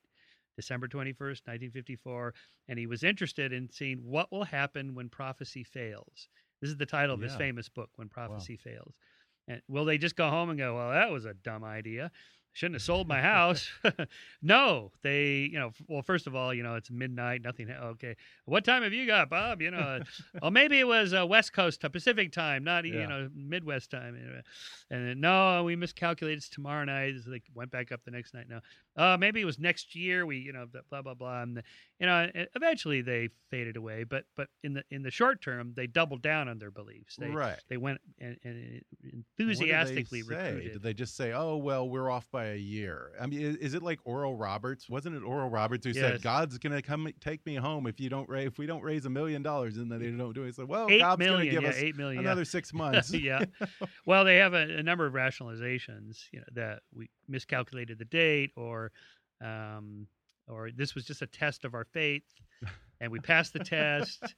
December 0.55 0.87
21st, 0.87 1.45
1954, 1.45 2.33
and 2.67 2.79
he 2.79 2.87
was 2.87 3.03
interested 3.03 3.53
in 3.53 3.69
seeing 3.69 3.99
what 3.99 4.31
will 4.31 4.43
happen 4.43 4.95
when 4.95 5.09
prophecy 5.09 5.63
fails. 5.63 6.29
This 6.61 6.69
is 6.69 6.77
the 6.77 6.85
title 6.85 7.13
of 7.15 7.21
his 7.21 7.35
famous 7.35 7.69
book, 7.69 7.89
When 7.95 8.09
Prophecy 8.09 8.55
Fails. 8.57 8.95
And 9.47 9.61
will 9.67 9.85
they 9.85 9.97
just 9.97 10.15
go 10.15 10.29
home 10.29 10.49
and 10.49 10.57
go, 10.57 10.75
well, 10.75 10.89
that 10.91 11.11
was 11.11 11.25
a 11.25 11.33
dumb 11.33 11.63
idea? 11.63 12.11
Shouldn't 12.53 12.75
have 12.75 12.81
sold 12.83 13.07
my 13.07 13.21
house. 13.21 13.69
no, 14.41 14.91
they, 15.03 15.49
you 15.51 15.59
know, 15.59 15.71
well, 15.87 16.01
first 16.01 16.25
of 16.25 16.35
all, 16.35 16.53
you 16.53 16.63
know, 16.63 16.75
it's 16.75 16.89
midnight, 16.89 17.41
nothing. 17.41 17.69
Okay. 17.69 18.15
What 18.45 18.63
time 18.63 18.81
have 18.83 18.93
you 18.93 19.05
got, 19.05 19.29
Bob? 19.29 19.61
You 19.61 19.71
know, 19.71 19.99
oh, 20.41 20.49
maybe 20.49 20.79
it 20.79 20.87
was 20.87 21.13
uh, 21.13 21.27
West 21.27 21.51
Coast 21.51 21.83
uh, 21.83 21.89
Pacific 21.89 22.31
time, 22.31 22.63
not, 22.63 22.85
Yeah. 22.85 23.01
you 23.01 23.07
know, 23.07 23.29
Midwest 23.35 23.91
time. 23.91 24.15
And 24.89 25.07
then, 25.07 25.19
no, 25.19 25.63
we 25.65 25.75
miscalculated. 25.75 26.37
It's 26.37 26.49
tomorrow 26.49 26.85
night. 26.85 27.15
So 27.23 27.29
they 27.29 27.41
went 27.53 27.71
back 27.71 27.91
up 27.91 28.05
the 28.05 28.11
next 28.11 28.33
night. 28.33 28.45
No, 28.49 28.61
uh, 28.97 29.17
maybe 29.19 29.41
it 29.41 29.45
was 29.45 29.59
next 29.59 29.95
year. 29.95 30.25
We, 30.25 30.37
you 30.37 30.53
know, 30.53 30.65
blah, 30.89 31.01
blah, 31.01 31.13
blah. 31.13 31.41
And, 31.41 31.61
you 31.99 32.05
know, 32.05 32.29
eventually 32.55 33.01
they 33.01 33.29
faded 33.49 33.77
away. 33.77 34.03
But, 34.03 34.25
but 34.35 34.47
in 34.63 34.73
the, 34.73 34.83
in 34.91 35.03
the 35.03 35.11
short 35.11 35.41
term, 35.41 35.73
they 35.75 35.87
doubled 35.87 36.21
down 36.21 36.47
on 36.47 36.59
their 36.59 36.71
beliefs. 36.71 37.15
They, 37.17 37.29
right. 37.29 37.59
they 37.69 37.77
went 37.77 37.99
and, 38.19 38.37
and 38.43 38.81
did 39.03 39.23
enthusiastically 39.39 40.21
they 40.21 40.27
say? 40.27 40.43
recruited. 40.43 40.73
Did 40.73 40.83
they 40.83 40.93
just 40.93 41.15
say, 41.15 41.33
"Oh, 41.33 41.57
well, 41.57 41.87
we're 41.89 42.09
off 42.09 42.29
by 42.31 42.47
a 42.47 42.55
year"? 42.55 43.11
I 43.19 43.27
mean, 43.27 43.41
is, 43.41 43.55
is 43.57 43.73
it 43.73 43.83
like 43.83 43.99
Oral 44.05 44.35
Roberts? 44.35 44.89
Wasn't 44.89 45.15
it 45.15 45.23
Oral 45.23 45.49
Roberts 45.49 45.85
who 45.85 45.91
Yes. 45.91 45.99
said, 45.99 46.21
"God's 46.21 46.57
going 46.57 46.73
to 46.73 46.81
come 46.81 47.07
take 47.21 47.45
me 47.45 47.55
home 47.55 47.87
if 47.87 47.99
you 47.99 48.09
don't 48.09 48.27
raise 48.29 48.47
if 48.47 48.57
we 48.57 48.65
don't 48.65 48.83
raise 48.83 49.05
a 49.05 49.09
million 49.09 49.41
dollars 49.41 49.77
and 49.77 49.91
then 49.91 49.99
they 49.99 50.09
don't 50.11 50.33
do 50.33 50.43
it"? 50.43 50.55
So, 50.55 50.65
well, 50.65 50.87
eight 50.89 50.99
God's 50.99 51.25
going 51.25 51.45
to 51.45 51.51
give 51.51 51.63
yeah, 51.63 51.69
us 51.69 51.75
eight 51.77 51.95
million, 51.95 52.23
yeah. 52.23 52.29
another 52.29 52.45
six 52.45 52.73
months. 52.73 53.13
yeah. 53.13 53.45
Well, 54.05 54.23
they 54.25 54.37
have 54.37 54.53
a, 54.53 54.77
a 54.77 54.83
number 54.83 55.05
of 55.05 55.13
rationalizations. 55.13 56.25
You 56.31 56.39
know 56.39 56.45
that 56.53 56.79
we 56.93 57.09
miscalculated 57.27 57.97
the 57.99 58.05
date, 58.05 58.51
or, 58.55 58.84
um, 59.43 60.07
or 60.47 60.71
this 60.71 60.95
was 60.95 61.05
just 61.05 61.21
a 61.21 61.27
test 61.27 61.65
of 61.65 61.73
our 61.73 61.85
faith, 61.85 62.23
and 63.01 63.11
we 63.11 63.19
passed 63.19 63.53
the 63.53 63.59
test. 63.59 64.23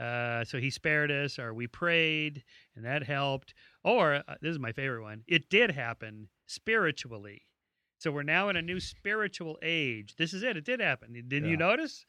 Uh, 0.00 0.44
so 0.44 0.58
he 0.58 0.68
spared 0.68 1.12
us, 1.12 1.38
or 1.38 1.54
we 1.54 1.68
prayed, 1.68 2.42
and 2.74 2.84
that 2.84 3.04
helped. 3.04 3.54
Or 3.84 4.14
uh, 4.14 4.34
this 4.40 4.50
is 4.50 4.58
my 4.58 4.72
favorite 4.72 5.02
one. 5.02 5.22
It 5.28 5.48
did 5.48 5.70
happen 5.70 6.26
spiritually. 6.46 7.42
So 7.98 8.10
we're 8.10 8.24
now 8.24 8.48
in 8.48 8.56
a 8.56 8.62
new 8.62 8.80
spiritual 8.80 9.58
age. 9.62 10.16
This 10.16 10.34
is 10.34 10.42
it. 10.42 10.56
It 10.56 10.64
did 10.64 10.80
happen. 10.80 11.12
Didn't 11.12 11.48
you 11.48 11.56
notice? 11.56 12.04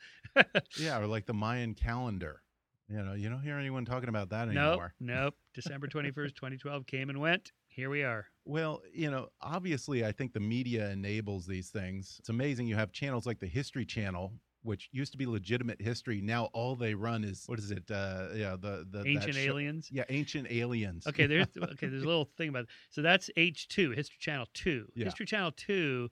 yeah, 0.79 0.97
or 0.97 1.05
like 1.05 1.27
the 1.27 1.35
Mayan 1.35 1.75
calendar. 1.75 2.41
You 2.89 3.03
know, 3.03 3.13
you 3.13 3.29
don't 3.29 3.43
hear 3.43 3.59
anyone 3.59 3.85
talking 3.85 4.09
about 4.09 4.29
that 4.29 4.47
anymore 4.47 4.63
nope. 4.63 4.71
anymore. 4.99 5.23
Nope. 5.25 5.35
December 5.53 5.87
21st, 5.87 6.35
2012 6.35 6.87
came 6.87 7.09
and 7.09 7.19
went. 7.19 7.51
Here 7.75 7.89
we 7.89 8.03
are. 8.03 8.27
Well, 8.45 8.81
you 8.93 9.09
know, 9.09 9.29
obviously, 9.41 10.05
I 10.05 10.11
think 10.11 10.33
the 10.33 10.39
media 10.39 10.89
enables 10.91 11.47
these 11.47 11.69
things. 11.69 12.17
It's 12.19 12.29
amazing 12.29 12.67
you 12.67 12.75
have 12.75 12.91
channels 12.91 13.25
like 13.25 13.39
the 13.39 13.47
History 13.47 13.85
Channel, 13.85 14.33
which 14.61 14.89
used 14.91 15.11
to 15.13 15.17
be 15.17 15.25
legitimate 15.25 15.81
history. 15.81 16.21
Now 16.21 16.45
all 16.53 16.75
they 16.75 16.93
run 16.93 17.23
is 17.23 17.43
what 17.47 17.57
is 17.57 17.71
it? 17.71 17.89
Uh, 17.89 18.27
yeah, 18.35 18.55
the 18.59 18.85
the 18.89 19.03
Ancient 19.07 19.37
aliens. 19.37 19.89
Yeah, 19.91 20.03
ancient 20.09 20.51
aliens. 20.51 21.07
Okay, 21.07 21.25
there's 21.25 21.47
okay. 21.57 21.87
There's 21.87 22.03
a 22.03 22.07
little 22.07 22.29
thing 22.37 22.49
about 22.49 22.67
so 22.89 23.01
that's 23.01 23.31
H 23.37 23.67
two 23.69 23.91
History 23.91 24.17
Channel 24.19 24.47
two. 24.53 24.87
Yeah. 24.95 25.05
History 25.05 25.25
Channel 25.25 25.51
two, 25.51 26.09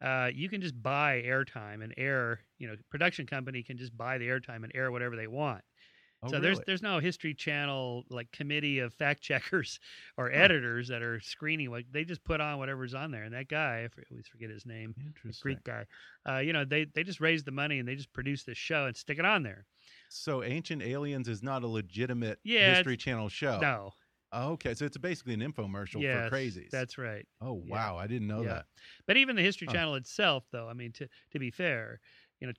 uh, 0.00 0.30
you 0.32 0.48
can 0.48 0.60
just 0.60 0.80
buy 0.80 1.22
airtime 1.26 1.82
and 1.82 1.92
air. 1.96 2.40
You 2.58 2.68
know, 2.68 2.74
production 2.88 3.26
company 3.26 3.62
can 3.62 3.78
just 3.78 3.96
buy 3.96 4.18
the 4.18 4.28
airtime 4.28 4.62
and 4.62 4.72
air 4.74 4.92
whatever 4.92 5.16
they 5.16 5.26
want. 5.26 5.62
Oh, 6.22 6.30
so 6.30 6.38
there's 6.40 6.60
really? 6.60 6.64
there's 6.66 6.82
no 6.82 6.98
History 7.00 7.34
Channel 7.34 8.04
like 8.10 8.30
committee 8.32 8.78
of 8.78 8.94
fact 8.94 9.22
checkers 9.22 9.80
or 10.16 10.30
editors 10.32 10.88
that 10.88 11.02
are 11.02 11.20
screening 11.20 11.70
what 11.70 11.84
they 11.90 12.04
just 12.04 12.24
put 12.24 12.40
on 12.40 12.58
whatever's 12.58 12.94
on 12.94 13.10
there. 13.10 13.24
And 13.24 13.34
that 13.34 13.48
guy, 13.48 13.82
I 13.84 13.88
always 14.10 14.28
forget 14.28 14.50
his 14.50 14.66
name. 14.66 14.96
Greek 15.40 15.64
guy. 15.64 15.86
Uh, 16.28 16.38
you 16.38 16.52
know, 16.52 16.64
they 16.64 16.84
they 16.84 17.02
just 17.02 17.20
raise 17.20 17.44
the 17.44 17.50
money 17.52 17.78
and 17.78 17.88
they 17.88 17.96
just 17.96 18.12
produce 18.12 18.44
this 18.44 18.58
show 18.58 18.86
and 18.86 18.96
stick 18.96 19.18
it 19.18 19.24
on 19.24 19.42
there. 19.42 19.66
So 20.08 20.42
ancient 20.42 20.82
aliens 20.82 21.28
is 21.28 21.42
not 21.42 21.62
a 21.62 21.66
legitimate 21.68 22.40
Yeah, 22.42 22.82
History 22.82 22.96
Channel 22.96 23.28
show. 23.28 23.72
No, 23.72 23.94
Oh, 24.32 24.52
okay, 24.52 24.74
so 24.74 24.84
it's 24.86 24.98
basically 24.98 25.34
an 25.34 25.40
infomercial 25.40 26.04
yes, 26.04 26.08
for 26.08 26.22
crazies. 26.22 26.72
That's 26.72 26.98
right. 26.98 27.26
Oh 27.40 27.54
yeah. 27.62 27.80
wow, 27.80 27.96
I 27.96 28.06
didn't 28.08 28.28
know 28.28 28.44
Yeah. 28.44 28.44
that. 28.44 28.66
But 29.06 29.16
even 29.16 29.36
the 29.36 29.42
History 29.42 29.66
Huh. 29.66 29.68
Channel 29.68 29.96
itself, 29.96 30.48
though, 30.50 30.68
I 30.68 30.74
mean, 30.74 30.92
to 30.94 31.08
to 31.32 31.38
be 31.38 31.50
fair, 31.50 32.00
you 32.40 32.46
know, 32.46 32.52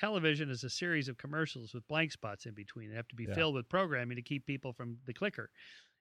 television 0.00 0.50
is 0.50 0.62
a 0.64 0.70
series 0.70 1.08
of 1.08 1.16
commercials 1.16 1.72
with 1.74 1.86
blank 1.88 2.12
spots 2.12 2.46
in 2.46 2.54
between. 2.54 2.90
They 2.90 2.96
have 2.96 3.08
to 3.08 3.14
be 3.16 3.24
Yeah. 3.24 3.34
filled 3.34 3.54
with 3.54 3.68
programming 3.68 4.16
to 4.16 4.22
keep 4.22 4.46
people 4.46 4.72
from 4.72 4.98
the 5.06 5.14
clicker. 5.14 5.50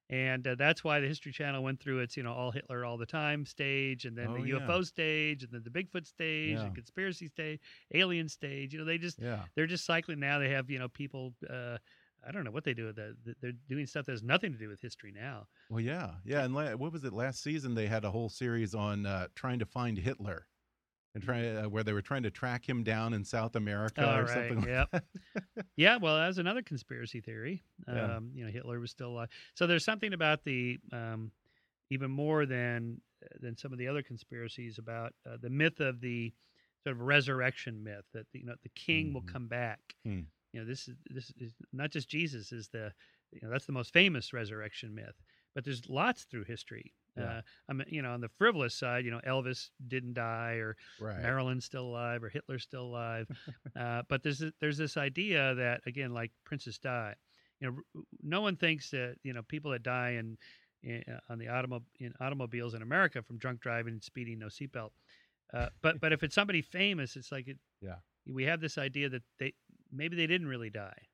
And 0.10 0.46
uh, 0.46 0.54
that's 0.56 0.84
why 0.84 1.00
the 1.00 1.08
History 1.08 1.32
Channel 1.32 1.64
went 1.64 1.80
through 1.80 2.00
its, 2.00 2.16
you 2.16 2.22
know, 2.22 2.32
all 2.34 2.52
Hitler 2.52 2.86
all 2.86 2.96
the 2.98 3.08
time 3.08 3.44
stage, 3.46 4.06
and 4.06 4.16
then 4.16 4.28
Oh, 4.30 4.34
the 4.38 4.48
yeah. 4.48 4.60
UFO 4.60 4.86
stage, 4.86 5.44
and 5.44 5.52
then 5.52 5.64
the 5.64 5.72
Bigfoot 5.72 6.06
stage, 6.06 6.58
Yeah. 6.58 6.66
and 6.66 6.76
conspiracy 6.76 7.28
stage, 7.28 7.60
alien 7.94 8.30
stage. 8.30 8.72
You 8.72 8.80
know, 8.80 8.86
they 8.86 9.00
just 9.00 9.20
Yeah. 9.20 9.46
they're 9.56 9.66
just 9.66 9.84
cycling 9.86 10.20
now. 10.20 10.38
They 10.38 10.50
have 10.50 10.70
you 10.70 10.78
know 10.78 10.90
people 10.90 11.34
uh, 11.50 11.78
I 12.28 12.32
don't 12.32 12.44
know 12.44 12.52
what 12.52 12.64
they 12.64 12.74
do 12.74 12.86
with 12.86 12.96
that. 12.98 13.36
They're 13.42 13.52
doing 13.68 13.86
stuff 13.88 14.06
that 14.08 14.12
has 14.12 14.24
nothing 14.24 14.52
to 14.52 14.58
do 14.60 14.68
with 14.68 14.82
history 14.82 15.12
now. 15.12 15.48
Well, 15.70 15.80
yeah, 15.82 16.16
yeah. 16.24 16.44
And 16.44 16.54
la- 16.56 16.74
what 16.76 16.92
was 16.92 17.04
it 17.04 17.14
last 17.14 17.42
season? 17.44 17.74
They 17.76 17.86
had 17.88 18.04
a 18.04 18.10
whole 18.12 18.30
series 18.30 18.74
on 18.76 19.06
uh, 19.06 19.28
trying 19.36 19.60
to 19.60 19.66
find 19.66 19.98
Hitler 19.98 20.48
and 21.16 21.24
try 21.24 21.48
uh, 21.48 21.68
where 21.70 21.84
they 21.84 21.94
were 21.94 22.02
trying 22.02 22.24
to 22.24 22.30
track 22.32 22.68
him 22.68 22.84
down 22.84 23.14
in 23.14 23.24
South 23.24 23.56
America 23.56 24.02
Oh, 24.06 24.18
or 24.20 24.24
right, 24.26 24.30
something. 24.30 24.58
like 24.60 24.68
yep. 24.68 24.92
that. 24.92 25.04
Yeah, 25.78 25.98
well, 25.98 26.18
that's 26.18 26.38
another 26.38 26.62
conspiracy 26.62 27.20
theory. 27.22 27.64
Yeah. 27.88 28.18
Um, 28.18 28.32
you 28.34 28.46
know, 28.46 28.52
Hitler 28.52 28.80
was 28.80 28.92
still 28.92 29.10
alive. 29.10 29.30
So 29.56 29.66
there's 29.68 29.84
something 29.84 30.14
about 30.14 30.44
the 30.44 30.78
um, 30.94 31.32
even 31.90 32.12
more 32.12 32.46
than 32.46 33.02
than 33.42 33.58
some 33.58 33.74
of 33.74 33.80
the 33.80 33.88
other 33.88 34.04
conspiracies 34.04 34.78
about 34.78 35.14
uh, 35.30 35.38
the 35.42 35.50
myth 35.50 35.80
of 35.80 36.00
the 36.02 36.32
sort 36.84 36.96
of 36.96 37.02
resurrection 37.02 37.84
myth 37.84 38.06
that 38.14 38.28
you 38.34 38.46
know 38.46 38.54
the 38.64 38.70
king 38.70 39.14
will 39.14 39.22
Mhm. 39.24 39.28
come 39.34 39.48
back. 39.48 39.96
Hmm. 40.06 40.22
You 40.54 40.62
know, 40.62 40.66
this 40.66 40.88
is 40.88 40.96
this 41.10 41.32
is 41.40 41.54
not 41.74 41.92
just 41.92 42.08
Jesus 42.10 42.52
is 42.52 42.68
the 42.70 42.94
you 43.32 43.40
know 43.42 43.50
that's 43.50 43.66
the 43.66 43.72
most 43.74 43.92
famous 43.94 44.32
resurrection 44.34 44.94
myth, 44.96 45.16
but 45.54 45.64
there's 45.66 45.90
lots 45.90 46.24
through 46.24 46.44
history. 46.46 46.94
Yeah. 47.18 47.24
Uh, 47.38 47.42
I 47.70 47.74
mean, 47.74 47.88
you 47.90 48.02
know, 48.02 48.12
on 48.12 48.22
the 48.22 48.30
frivolous 48.38 48.76
side, 48.76 49.06
you 49.06 49.12
know, 49.12 49.22
Elvis 49.26 49.70
didn't 49.88 50.14
die, 50.16 50.54
or 50.56 50.76
right. 51.00 51.22
Marilyn's 51.22 51.64
still 51.66 51.86
alive 51.86 52.24
or 52.24 52.30
Hitler's 52.30 52.64
still 52.64 52.84
alive. 52.84 53.28
uh, 53.76 54.04
but 54.10 54.22
there's 54.24 54.40
this- 54.40 54.54
there's 54.60 54.78
this 54.78 54.98
idea 54.98 55.56
that 55.56 55.82
again, 55.86 56.12
like 56.14 56.32
Princess 56.46 56.78
Di, 56.78 57.16
you 57.62 57.72
know, 57.96 58.04
no 58.22 58.42
one 58.42 58.58
thinks 58.58 58.90
that 58.92 59.16
you 59.24 59.32
know 59.34 59.42
people 59.44 59.72
that 59.72 59.84
die 59.84 60.12
in, 60.12 60.38
in 60.84 61.04
on 61.30 61.38
the 61.40 61.46
automo- 61.46 61.86
in 62.00 62.14
automobiles 62.20 62.74
in 62.74 62.82
America 62.82 63.22
from 63.24 63.38
drunk 63.38 63.62
driving 63.62 63.94
and 63.94 64.04
speeding, 64.04 64.40
no 64.40 64.48
seatbelt. 64.48 64.92
Uh, 65.54 65.70
but 65.82 66.00
but 66.02 66.12
if 66.12 66.22
it's 66.24 66.36
somebody 66.36 66.62
famous, 66.62 67.16
it's 67.16 67.32
like 67.32 67.48
it, 67.48 67.58
Yeah. 67.82 67.96
we 68.26 68.44
have 68.44 68.60
this 68.60 68.78
idea 68.78 69.08
that 69.10 69.24
they 69.40 69.54
maybe 69.92 70.18
they 70.18 70.28
didn't 70.28 70.48
really 70.48 70.70
die. 70.70 71.08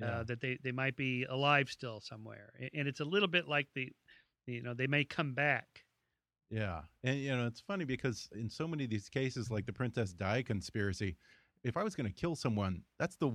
Yeah. 0.00 0.18
Uh, 0.20 0.22
that 0.24 0.40
they, 0.40 0.56
they 0.62 0.70
might 0.70 0.94
be 0.94 1.24
alive 1.24 1.68
still 1.70 2.00
somewhere, 2.00 2.52
and 2.72 2.86
it's 2.86 3.00
a 3.00 3.04
little 3.04 3.26
bit 3.26 3.48
like 3.48 3.66
the, 3.74 3.90
you 4.48 4.62
know, 4.62 4.74
they 4.74 4.86
may 4.86 5.04
come 5.04 5.34
back. 5.34 5.84
Yeah. 6.50 6.80
And, 7.04 7.18
you 7.18 7.36
know, 7.36 7.46
it's 7.46 7.60
funny 7.60 7.84
because 7.84 8.28
in 8.34 8.48
so 8.48 8.66
many 8.66 8.84
of 8.84 8.90
these 8.90 9.08
cases, 9.08 9.50
like 9.50 9.66
the 9.66 9.72
Princess 9.72 10.12
Di 10.12 10.42
conspiracy, 10.42 11.16
if 11.62 11.76
I 11.76 11.84
was 11.84 11.94
going 11.94 12.06
to 12.06 12.12
kill 12.12 12.34
someone, 12.34 12.82
that's 12.98 13.16
the 13.16 13.30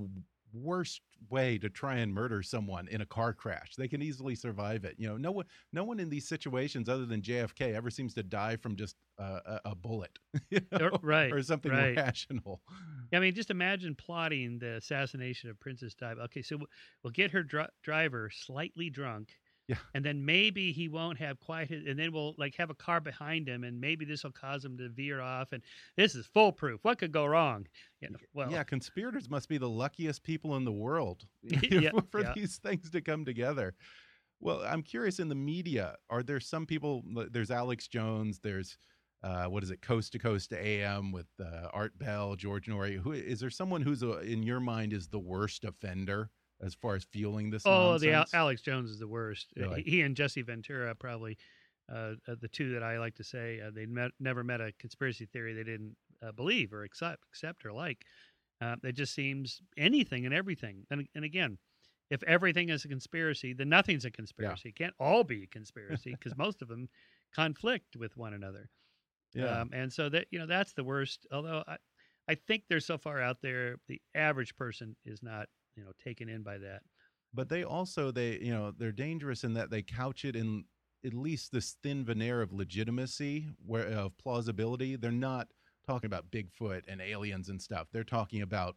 worst 0.52 1.00
way 1.30 1.58
to 1.58 1.68
try 1.68 1.96
and 1.96 2.12
murder 2.12 2.42
someone 2.42 2.86
in 2.88 3.00
a 3.00 3.06
car 3.06 3.32
crash. 3.32 3.74
They 3.76 3.88
can 3.88 4.02
easily 4.02 4.34
survive 4.34 4.84
it. 4.84 4.94
You 4.98 5.08
know, 5.08 5.16
no 5.16 5.32
one, 5.32 5.46
no 5.72 5.84
one 5.84 5.98
in 5.98 6.08
these 6.08 6.28
situations 6.28 6.88
other 6.88 7.06
than 7.06 7.22
JFK 7.22 7.74
ever 7.74 7.90
seems 7.90 8.14
to 8.14 8.22
die 8.22 8.56
from 8.56 8.76
just 8.76 8.96
uh, 9.18 9.40
a, 9.46 9.60
a 9.66 9.74
bullet, 9.74 10.18
you 10.50 10.60
know, 10.72 10.90
right, 11.02 11.32
or 11.32 11.42
something 11.42 11.72
right. 11.72 11.96
rational. 11.96 12.60
I 13.12 13.18
mean, 13.18 13.34
just 13.34 13.50
imagine 13.50 13.94
plotting 13.94 14.58
the 14.58 14.74
assassination 14.76 15.50
of 15.50 15.58
Princess 15.60 15.94
Di. 15.94 16.12
Okay, 16.24 16.42
so 16.42 16.58
we'll- 17.02 17.12
get 17.12 17.30
her 17.30 17.42
dri- 17.42 17.66
driver 17.82 18.30
slightly 18.32 18.90
drunk. 18.90 19.34
Yeah. 19.66 19.76
And 19.94 20.04
then 20.04 20.24
maybe 20.24 20.72
he 20.72 20.88
won't 20.88 21.18
have 21.18 21.40
quite 21.40 21.68
his, 21.68 21.86
and 21.86 21.98
then 21.98 22.12
we'll 22.12 22.34
like 22.36 22.54
have 22.56 22.70
a 22.70 22.74
car 22.74 23.00
behind 23.00 23.48
him, 23.48 23.64
and 23.64 23.80
maybe 23.80 24.04
this 24.04 24.24
will 24.24 24.32
cause 24.32 24.64
him 24.64 24.76
to 24.78 24.88
veer 24.90 25.20
off. 25.20 25.52
And 25.52 25.62
this 25.96 26.14
is 26.14 26.26
foolproof. 26.26 26.80
What 26.84 26.98
could 26.98 27.12
go 27.12 27.24
wrong? 27.24 27.66
You 28.00 28.10
know, 28.10 28.18
well, 28.34 28.50
yeah, 28.50 28.62
conspirators 28.62 29.30
must 29.30 29.48
be 29.48 29.56
the 29.56 29.68
luckiest 29.68 30.22
people 30.22 30.56
in 30.56 30.64
the 30.64 30.72
world 30.72 31.24
Yeah, 31.42 31.90
for 32.10 32.20
yeah. 32.20 32.32
these 32.34 32.58
things 32.58 32.90
to 32.90 33.00
come 33.00 33.24
together. 33.24 33.74
Well, 34.40 34.62
I'm 34.66 34.82
curious 34.82 35.18
in 35.18 35.28
the 35.28 35.34
media, 35.34 35.96
are 36.10 36.22
there 36.22 36.40
some 36.40 36.66
people? 36.66 37.02
There's 37.30 37.50
Alex 37.50 37.88
Jones. 37.88 38.40
There's 38.42 38.76
uh, 39.22 39.46
what 39.46 39.62
is 39.62 39.70
it, 39.70 39.80
Coast 39.80 40.12
to 40.12 40.18
Coast 40.18 40.50
to 40.50 40.62
AM 40.62 41.10
with 41.10 41.28
uh, 41.40 41.68
Art 41.72 41.98
Bell, 41.98 42.36
George 42.36 42.66
Noory. 42.66 42.98
Who 42.98 43.12
is 43.12 43.40
there? 43.40 43.48
Someone 43.48 43.80
who's 43.80 44.02
a, 44.02 44.18
in 44.18 44.42
your 44.42 44.60
mind 44.60 44.92
is 44.92 45.08
the 45.08 45.18
worst 45.18 45.64
offender 45.64 46.28
as 46.64 46.74
far 46.74 46.94
as 46.94 47.04
fueling 47.04 47.50
this? 47.50 47.62
Oh, 47.66 47.98
the 47.98 48.12
Al- 48.12 48.26
Alex 48.32 48.62
Jones 48.62 48.90
is 48.90 48.98
the 48.98 49.08
worst. 49.08 49.52
Really? 49.56 49.82
He, 49.82 49.90
he 49.92 50.00
and 50.02 50.16
Jesse 50.16 50.42
Ventura 50.42 50.94
probably 50.94 51.36
uh, 51.92 52.14
uh, 52.26 52.34
the 52.40 52.48
two 52.48 52.72
that 52.72 52.82
I 52.82 52.98
like 52.98 53.14
to 53.16 53.24
say. 53.24 53.60
Uh, 53.60 53.70
they 53.74 53.86
met, 53.86 54.10
never 54.18 54.42
met 54.42 54.60
a 54.60 54.72
conspiracy 54.78 55.26
theory 55.26 55.52
they 55.52 55.64
didn't 55.64 55.96
uh, 56.22 56.32
believe 56.32 56.72
or 56.72 56.82
accept, 56.84 57.22
accept 57.30 57.64
or 57.66 57.72
like. 57.72 58.04
Uh, 58.60 58.76
it 58.82 58.92
just 58.92 59.14
seems 59.14 59.60
anything 59.76 60.24
and 60.24 60.34
everything. 60.34 60.86
And 60.90 61.06
and 61.14 61.24
again, 61.24 61.58
if 62.10 62.22
everything 62.22 62.68
is 62.68 62.84
a 62.84 62.88
conspiracy, 62.88 63.52
then 63.52 63.68
nothing's 63.68 64.04
a 64.04 64.10
conspiracy. 64.10 64.70
It 64.70 64.76
can't 64.76 64.94
all 64.98 65.24
be 65.24 65.42
a 65.42 65.46
conspiracy 65.46 66.12
because 66.12 66.36
most 66.36 66.62
of 66.62 66.68
them 66.68 66.88
conflict 67.34 67.96
with 67.96 68.16
one 68.16 68.32
another. 68.32 68.70
yeah. 69.34 69.60
Um, 69.60 69.70
and 69.72 69.92
so 69.92 70.08
that 70.08 70.26
you 70.30 70.38
know 70.38 70.46
that's 70.46 70.72
the 70.72 70.84
worst. 70.84 71.26
Although 71.32 71.64
I, 71.66 71.76
I 72.28 72.34
think 72.36 72.64
they're 72.68 72.80
so 72.80 72.96
far 72.96 73.20
out 73.20 73.42
there, 73.42 73.76
the 73.88 74.00
average 74.14 74.54
person 74.56 74.96
is 75.04 75.22
not 75.22 75.48
you 75.76 75.84
know 75.84 75.92
taken 76.02 76.28
in 76.28 76.42
by 76.42 76.58
that. 76.58 76.82
but 77.32 77.48
they 77.48 77.64
also 77.64 78.10
they 78.10 78.38
you 78.38 78.52
know 78.52 78.70
they're 78.70 78.92
dangerous 78.92 79.44
in 79.44 79.54
that 79.54 79.70
they 79.70 79.82
couch 79.82 80.24
it 80.24 80.36
in 80.36 80.64
at 81.04 81.14
least 81.14 81.52
this 81.52 81.76
thin 81.82 82.04
veneer 82.04 82.40
of 82.42 82.52
legitimacy 82.52 83.48
where 83.66 83.86
of 83.88 84.16
plausibility 84.16 84.96
they're 84.96 85.10
not 85.12 85.48
talking 85.86 86.06
about 86.06 86.30
bigfoot 86.30 86.82
and 86.88 87.00
aliens 87.00 87.48
and 87.48 87.60
stuff 87.60 87.88
they're 87.92 88.04
talking 88.04 88.40
about 88.42 88.76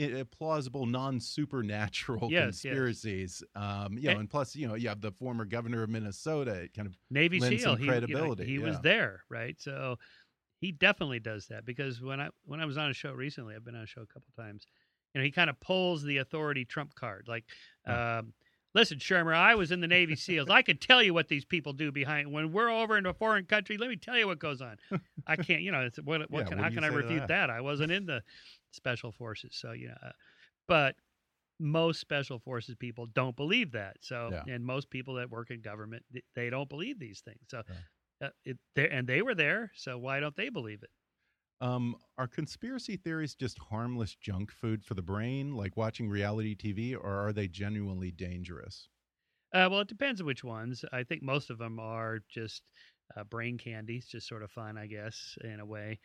uh, 0.00 0.24
plausible 0.30 0.86
non-supernatural 0.86 2.28
Yes, 2.30 2.40
yes. 2.64 2.72
conspiracies 2.72 3.42
um 3.54 3.98
you 3.98 4.04
know 4.04 4.10
And- 4.12 4.20
and 4.20 4.30
plus 4.30 4.54
you 4.54 4.66
know 4.68 4.74
you 4.74 4.88
have 4.88 5.00
the 5.00 5.12
former 5.12 5.44
governor 5.44 5.82
of 5.82 5.90
minnesota 5.90 6.52
it 6.52 6.74
kind 6.74 6.86
of 6.86 6.96
Navy 7.10 7.40
SEAL. 7.40 7.58
some 7.58 7.76
he, 7.76 7.84
you 7.84 7.90
know, 7.90 7.92
credibility, 8.00 8.44
he 8.46 8.58
was 8.58 8.80
there, 8.80 9.24
right? 9.28 9.60
So 9.60 9.98
he 10.60 10.72
definitely 10.72 11.20
does 11.20 11.46
that 11.48 11.64
because 11.64 12.00
when 12.02 12.20
I 12.20 12.30
when 12.44 12.60
I 12.60 12.66
was 12.66 12.76
on 12.78 12.90
a 12.90 12.94
show 12.94 13.12
recently, 13.12 13.54
I've 13.56 13.64
been 13.64 13.74
on 13.74 13.82
a 13.82 13.86
show 13.86 14.02
a 14.02 14.06
couple 14.06 14.28
times. 14.36 14.66
You 15.14 15.20
know, 15.20 15.24
he 15.24 15.30
kind 15.30 15.50
of 15.50 15.58
pulls 15.60 16.02
the 16.02 16.18
authority 16.18 16.64
trump 16.64 16.94
card, 16.94 17.26
like, 17.28 17.44
um, 17.86 18.32
"Listen, 18.74 18.98
Shermer, 18.98 19.34
I 19.34 19.54
was 19.56 19.72
in 19.72 19.80
the 19.80 19.88
Navy 19.88 20.14
SEALs. 20.16 20.48
I 20.50 20.62
can 20.62 20.76
tell 20.78 21.02
you 21.02 21.12
what 21.12 21.28
these 21.28 21.44
people 21.44 21.72
do 21.72 21.90
behind 21.90 22.30
when 22.32 22.52
we're 22.52 22.70
over 22.70 22.96
in 22.96 23.06
a 23.06 23.14
foreign 23.14 23.46
country. 23.46 23.76
Let 23.76 23.90
me 23.90 23.96
tell 23.96 24.16
you 24.16 24.26
what 24.28 24.38
goes 24.38 24.60
on. 24.62 24.76
I 25.26 25.36
can't, 25.36 25.62
you 25.62 25.72
know, 25.72 25.82
it's, 25.82 25.98
what, 26.02 26.30
what 26.30 26.46
Yeah, 26.46 26.48
can, 26.48 26.58
how 26.58 26.70
can 26.70 26.84
I 26.84 26.88
refute 26.88 27.22
that? 27.22 27.28
that? 27.28 27.50
I 27.50 27.60
wasn't 27.60 27.92
in 27.92 28.06
the 28.06 28.22
special 28.70 29.12
forces, 29.12 29.56
so 29.56 29.72
you 29.72 29.88
know, 29.88 29.96
uh, 30.02 30.12
but 30.68 30.96
most 31.58 32.00
special 32.00 32.38
forces 32.38 32.74
people 32.76 33.06
don't 33.06 33.36
believe 33.36 33.72
that. 33.72 33.96
So, 34.00 34.32
Yeah. 34.32 34.44
and 34.46 34.64
most 34.64 34.90
people 34.90 35.14
that 35.14 35.30
work 35.30 35.50
in 35.50 35.60
government, 35.60 36.04
they 36.34 36.50
don't 36.50 36.68
believe 36.68 36.98
these 36.98 37.20
things. 37.20 37.40
So, 37.48 37.62
uh, 38.22 38.30
it, 38.44 38.58
and 38.76 39.06
they 39.06 39.22
were 39.22 39.34
there. 39.34 39.72
So 39.74 39.98
why 39.98 40.20
don't 40.20 40.36
they 40.36 40.48
believe 40.50 40.82
it? 40.82 40.90
Um 41.60 41.96
are 42.18 42.28
conspiracy 42.28 42.96
theories 42.96 43.34
just 43.34 43.58
harmless 43.58 44.14
junk 44.14 44.50
food 44.50 44.84
for 44.84 44.94
the 44.94 45.02
brain 45.02 45.54
like 45.54 45.76
watching 45.76 46.08
reality 46.08 46.54
tv 46.56 46.94
or 46.96 47.26
are 47.28 47.32
they 47.32 47.48
genuinely 47.48 48.10
dangerous 48.10 48.88
Uh, 49.52 49.68
well, 49.70 49.80
it 49.80 49.88
depends 49.88 50.20
on 50.20 50.26
which 50.26 50.44
ones. 50.44 50.84
I 50.92 51.02
think 51.02 51.22
most 51.22 51.50
of 51.50 51.58
them 51.58 51.80
are 51.80 52.20
just 52.28 52.62
uh, 53.16 53.24
brain 53.24 53.58
candies, 53.58 54.06
just 54.06 54.28
sort 54.28 54.42
of 54.44 54.50
fun, 54.50 54.78
I 54.78 54.86
guess, 54.86 55.36
in 55.42 55.58
a 55.60 55.66
way. 55.66 55.98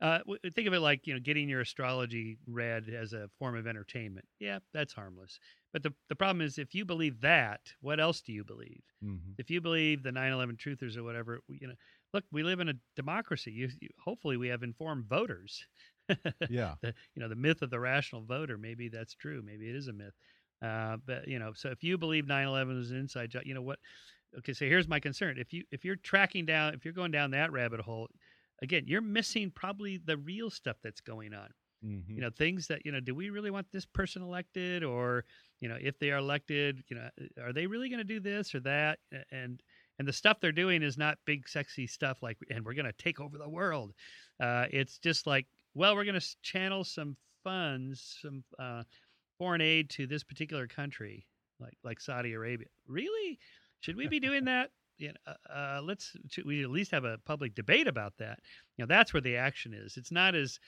Uh, 0.00 0.20
think 0.54 0.68
of 0.68 0.74
it 0.74 0.80
like 0.80 1.06
you 1.08 1.14
know 1.14 1.20
getting 1.20 1.48
your 1.48 1.60
astrology 1.62 2.38
read 2.46 2.88
as 2.88 3.14
a 3.14 3.30
form 3.38 3.56
of 3.56 3.66
entertainment. 3.66 4.28
Yeah, 4.40 4.60
that's 4.72 4.94
harmless. 4.94 5.40
But 5.72 5.82
the 5.82 5.94
the 6.08 6.16
problem 6.16 6.40
is 6.42 6.58
if 6.58 6.74
you 6.74 6.84
believe 6.86 7.20
that, 7.22 7.74
what 7.80 8.00
else 8.00 8.22
do 8.22 8.32
you 8.32 8.44
believe? 8.44 8.84
mm-hmm. 9.02 9.32
if 9.38 9.50
you 9.50 9.60
believe 9.60 10.02
the 10.02 10.12
9/11 10.12 10.56
truthers 10.56 10.96
or 10.96 11.02
whatever, 11.04 11.40
you 11.48 11.68
know, 11.68 11.74
look, 12.12 12.24
we 12.32 12.42
live 12.42 12.60
in 12.60 12.68
a 12.68 12.74
democracy. 12.94 13.52
You, 13.52 13.68
you, 13.80 13.88
hopefully, 14.02 14.36
we 14.36 14.48
have 14.48 14.62
informed 14.62 15.06
voters. 15.06 15.64
yeah 16.48 16.76
the, 16.82 16.94
you 17.16 17.22
know, 17.22 17.28
the 17.28 17.34
myth 17.34 17.62
of 17.62 17.70
the 17.70 17.80
rational 17.80 18.22
voter. 18.24 18.56
Maybe 18.56 18.88
that's 18.88 19.14
true. 19.14 19.42
Maybe 19.44 19.68
it 19.68 19.74
is 19.74 19.88
a 19.88 19.92
myth. 19.92 20.14
Uh, 20.62 20.96
but 21.04 21.26
you 21.26 21.38
know, 21.38 21.52
so 21.54 21.68
if 21.70 21.82
you 21.82 21.98
believe 21.98 22.26
9/11 22.26 22.76
was 22.76 22.90
an 22.90 22.98
inside 22.98 23.30
job, 23.30 23.42
you 23.44 23.54
know 23.54 23.62
what? 23.62 23.78
Okay, 24.38 24.52
so 24.52 24.64
here's 24.64 24.88
my 24.88 25.00
concern. 25.00 25.36
If 25.38 25.52
you 25.52 25.64
if 25.70 25.84
you're 25.84 25.96
tracking 25.96 26.46
down, 26.46 26.74
if 26.74 26.84
you're 26.84 26.94
going 26.94 27.10
down 27.10 27.32
that 27.32 27.52
rabbit 27.52 27.80
hole, 27.80 28.08
again, 28.62 28.84
you're 28.86 29.00
missing 29.00 29.50
probably 29.54 29.98
the 29.98 30.16
real 30.16 30.50
stuff 30.50 30.76
that's 30.82 31.00
going 31.00 31.34
on 31.34 31.48
mm-hmm. 31.84 32.14
you 32.14 32.20
know 32.20 32.30
things 32.30 32.66
that 32.66 32.84
you 32.84 32.92
know 32.92 33.00
do 33.00 33.14
we 33.14 33.30
really 33.30 33.50
want 33.50 33.66
this 33.72 33.86
person 33.86 34.22
elected 34.22 34.84
or 34.84 35.24
you 35.60 35.68
know 35.68 35.76
if 35.80 35.98
they 35.98 36.10
are 36.10 36.18
elected 36.18 36.82
you 36.88 36.96
know 36.96 37.08
are 37.42 37.52
they 37.52 37.66
really 37.66 37.88
going 37.88 37.98
to 37.98 38.04
do 38.04 38.20
this 38.20 38.54
or 38.54 38.60
that 38.60 38.98
and 39.30 39.62
and 39.98 40.06
the 40.06 40.12
stuff 40.12 40.40
they're 40.40 40.52
doing 40.52 40.82
is 40.82 40.98
not 40.98 41.18
big 41.24 41.48
sexy 41.48 41.86
stuff 41.86 42.22
like 42.22 42.38
and 42.50 42.64
we're 42.64 42.74
going 42.74 42.86
to 42.86 42.92
take 42.92 43.20
over 43.20 43.38
the 43.38 43.48
world. 43.48 43.92
Uh, 44.40 44.66
it's 44.70 44.98
just 44.98 45.26
like 45.26 45.46
well 45.74 45.94
we're 45.94 46.04
going 46.04 46.18
to 46.20 46.36
channel 46.42 46.84
some 46.84 47.16
funds 47.44 48.18
some 48.20 48.44
uh, 48.58 48.82
foreign 49.38 49.60
aid 49.60 49.90
to 49.90 50.06
this 50.06 50.24
particular 50.24 50.66
country 50.66 51.26
like 51.60 51.76
like 51.84 52.00
saudi 52.00 52.32
arabia. 52.32 52.68
Really? 52.86 53.38
Should 53.80 53.96
we 53.96 54.08
be 54.08 54.20
doing 54.20 54.44
that? 54.46 54.70
You 54.98 55.08
know, 55.08 55.32
uh, 55.50 55.52
uh, 55.52 55.80
let's 55.82 56.16
we 56.44 56.62
at 56.62 56.70
least 56.70 56.90
have 56.92 57.04
a 57.04 57.18
public 57.18 57.54
debate 57.54 57.86
about 57.86 58.16
that? 58.18 58.40
You 58.76 58.82
know 58.82 58.86
that's 58.86 59.12
where 59.12 59.20
the 59.20 59.36
action 59.36 59.74
is. 59.74 59.96
It's 59.96 60.10
not 60.12 60.34
as 60.34 60.58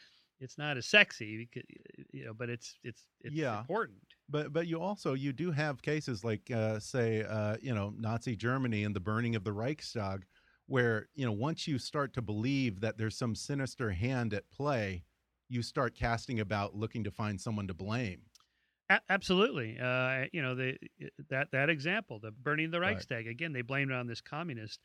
it's 0.40 0.58
not 0.58 0.76
as 0.76 0.86
sexy 0.86 1.48
because, 1.52 1.68
you 2.12 2.24
know 2.26 2.34
but 2.34 2.48
it's 2.50 2.78
it's 2.84 3.06
it's 3.20 3.34
Yeah. 3.36 3.60
important 3.60 3.96
But 4.28 4.52
but 4.52 4.66
you 4.66 4.80
also 4.80 5.14
you 5.14 5.32
do 5.32 5.50
have 5.52 5.80
cases 5.82 6.22
like 6.24 6.50
uh, 6.50 6.78
say 6.80 7.22
uh, 7.22 7.56
you 7.62 7.74
know 7.74 7.90
Nazi 7.96 8.36
Germany 8.36 8.84
and 8.84 8.94
the 8.94 9.00
burning 9.00 9.34
of 9.36 9.44
the 9.44 9.52
Reichstag, 9.52 10.26
where 10.66 11.08
you 11.14 11.24
know 11.24 11.32
once 11.32 11.66
you 11.66 11.78
start 11.78 12.12
to 12.14 12.22
believe 12.22 12.80
that 12.80 12.98
there's 12.98 13.16
some 13.16 13.34
sinister 13.34 13.90
hand 13.92 14.34
at 14.34 14.50
play, 14.50 15.04
you 15.48 15.62
start 15.62 15.94
casting 15.94 16.40
about 16.40 16.74
looking 16.74 17.04
to 17.04 17.10
find 17.10 17.40
someone 17.40 17.66
to 17.68 17.74
blame. 17.74 18.22
A- 18.90 19.00
absolutely. 19.08 19.78
Uh, 19.78 20.26
you 20.32 20.42
know, 20.42 20.54
the 20.54 20.78
that 21.28 21.50
that 21.52 21.68
example, 21.70 22.18
the 22.20 22.30
burning 22.30 22.66
of 22.66 22.72
the 22.72 22.80
Right. 22.80 22.88
Reichstag. 22.94 23.26
Again, 23.26 23.52
they 23.52 23.62
blamed 23.62 23.90
it 23.90 23.94
on 23.94 24.06
this 24.06 24.20
communist 24.20 24.80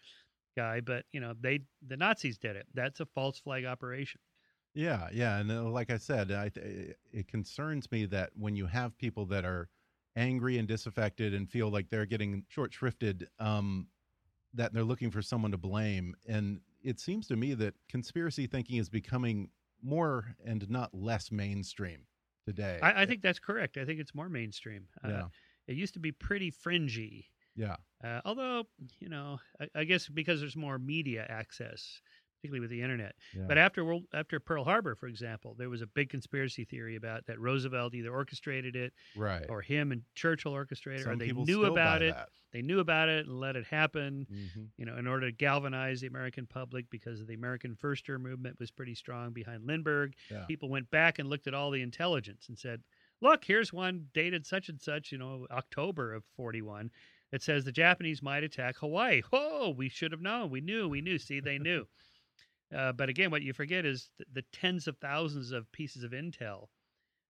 guy, 0.58 0.82
but 0.82 1.06
you 1.14 1.20
know, 1.20 1.34
they 1.40 1.62
the 1.86 1.98
Nazis 1.98 2.38
did 2.38 2.56
it. 2.56 2.68
That's 2.74 3.00
a 3.00 3.06
false 3.06 3.40
flag 3.40 3.66
operation. 3.66 4.20
Yeah, 4.74 5.10
yeah, 5.12 5.38
and 5.38 5.52
uh, 5.52 5.64
like 5.66 5.92
I 5.92 5.98
said, 5.98 6.32
I, 6.32 6.50
th- 6.50 6.96
it 7.12 7.28
concerns 7.28 7.92
me 7.92 8.06
that 8.08 8.32
when 8.36 8.56
you 8.56 8.66
have 8.66 8.98
people 8.98 9.26
that 9.28 9.46
are 9.46 9.70
angry 10.16 10.58
and 10.58 10.68
disaffected 10.68 11.34
and 11.34 11.50
feel 11.50 11.70
like 11.70 11.90
they're 11.90 12.08
getting 12.08 12.46
short 12.50 12.72
shrifted, 12.72 13.28
um, 13.40 13.90
that 14.54 14.74
they're 14.74 14.84
looking 14.84 15.12
for 15.12 15.22
someone 15.22 15.52
to 15.52 15.58
blame. 15.58 16.16
And 16.28 16.62
it 16.84 17.00
seems 17.00 17.28
to 17.28 17.36
me 17.36 17.54
that 17.56 17.76
conspiracy 17.90 18.48
thinking 18.48 18.78
is 18.78 18.90
becoming 18.90 19.52
more 19.82 20.36
and 20.44 20.70
not 20.70 20.94
less 20.94 21.32
mainstream 21.32 22.08
today. 22.46 22.80
I, 22.82 23.04
I 23.04 23.06
think 23.06 23.22
that's 23.22 23.40
correct. 23.40 23.78
I 23.78 23.86
think 23.86 24.00
it's 24.00 24.16
more 24.16 24.30
mainstream. 24.30 24.88
Uh, 25.04 25.10
Yeah. 25.10 25.28
it 25.68 25.76
used 25.76 25.94
to 25.96 26.00
be 26.00 26.12
pretty 26.12 26.52
fringy. 26.52 27.28
yeah, 27.56 27.78
Uh, 28.04 28.22
although, 28.26 28.66
you 29.00 29.10
know, 29.10 29.40
I, 29.62 29.70
I 29.76 29.84
guess 29.86 30.10
because 30.10 30.42
there's 30.42 30.58
more 30.58 30.78
media 30.80 31.26
access, 31.30 32.02
particularly 32.44 32.60
with 32.60 32.70
the 32.70 32.82
internet. 32.82 33.16
yeah. 33.36 33.46
But 33.48 33.58
after 33.58 33.86
World, 33.86 34.04
after 34.14 34.40
Pearl 34.40 34.64
Harbor, 34.66 34.96
for 34.96 35.08
example, 35.08 35.56
there 35.58 35.70
was 35.70 35.82
a 35.82 35.88
big 35.88 36.10
conspiracy 36.10 36.66
theory 36.66 36.96
about 36.98 37.26
that 37.28 37.40
Roosevelt 37.40 37.94
either 37.96 38.10
orchestrated 38.12 38.76
it 38.76 38.94
right. 39.16 39.46
or 39.48 39.62
him 39.62 39.92
and 39.94 40.02
Churchill 40.16 40.52
orchestrated, 40.52 41.04
Some 41.04 41.14
or 41.14 41.16
they 41.16 41.32
knew 41.32 41.66
about 41.66 42.02
it. 42.02 42.14
that. 42.14 42.30
They 42.52 42.62
knew 42.62 42.80
about 42.80 43.08
it 43.10 43.26
and 43.28 43.40
let 43.40 43.56
it 43.56 43.66
happen. 43.66 44.28
Mhm. 44.30 44.68
You 44.78 44.86
know, 44.86 44.98
in 44.98 45.08
order 45.08 45.28
to 45.32 45.36
galvanize 45.36 46.02
the 46.02 46.08
American 46.08 46.46
public, 46.46 46.90
because 46.90 47.26
the 47.26 47.34
American 47.34 47.76
Firster 47.76 48.20
movement 48.20 48.60
was 48.60 48.70
pretty 48.72 48.94
strong 48.94 49.32
behind 49.32 49.66
Lindbergh. 49.66 50.14
Yeah. 50.30 50.46
People 50.46 50.70
went 50.70 50.92
back 50.92 51.18
and 51.18 51.30
looked 51.30 51.48
at 51.48 51.54
all 51.54 51.72
the 51.72 51.82
intelligence 51.82 52.50
and 52.50 52.60
said, 52.60 52.84
"Look, 53.22 53.46
here's 53.46 53.72
one 53.74 54.10
dated 54.14 54.46
such 54.46 54.68
and 54.70 54.80
such, 54.82 55.12
you 55.12 55.18
know, 55.18 55.48
October 55.50 56.14
of 56.14 56.26
'41." 56.36 56.92
That 57.32 57.42
says 57.42 57.66
the 57.66 57.72
Japanese 57.72 58.22
might 58.22 58.44
attack 58.44 58.78
Hawaii. 58.78 59.22
Whoa, 59.32 59.72
we 59.72 59.90
should 59.90 60.12
have 60.12 60.22
known. 60.22 60.52
We 60.52 60.62
knew. 60.62 60.88
We 60.88 61.02
knew. 61.02 61.18
See, 61.18 61.40
they 61.40 61.58
knew. 61.58 61.88
Uh, 62.76 62.92
but 62.92 63.10
again, 63.10 63.30
what 63.32 63.42
you 63.42 63.54
forget 63.54 63.86
is 63.86 64.10
th- 64.18 64.28
the 64.34 64.44
tens 64.54 64.88
of 64.88 64.98
thousands 64.98 65.52
of 65.52 65.72
pieces 65.72 66.04
of 66.04 66.12
intel 66.12 66.68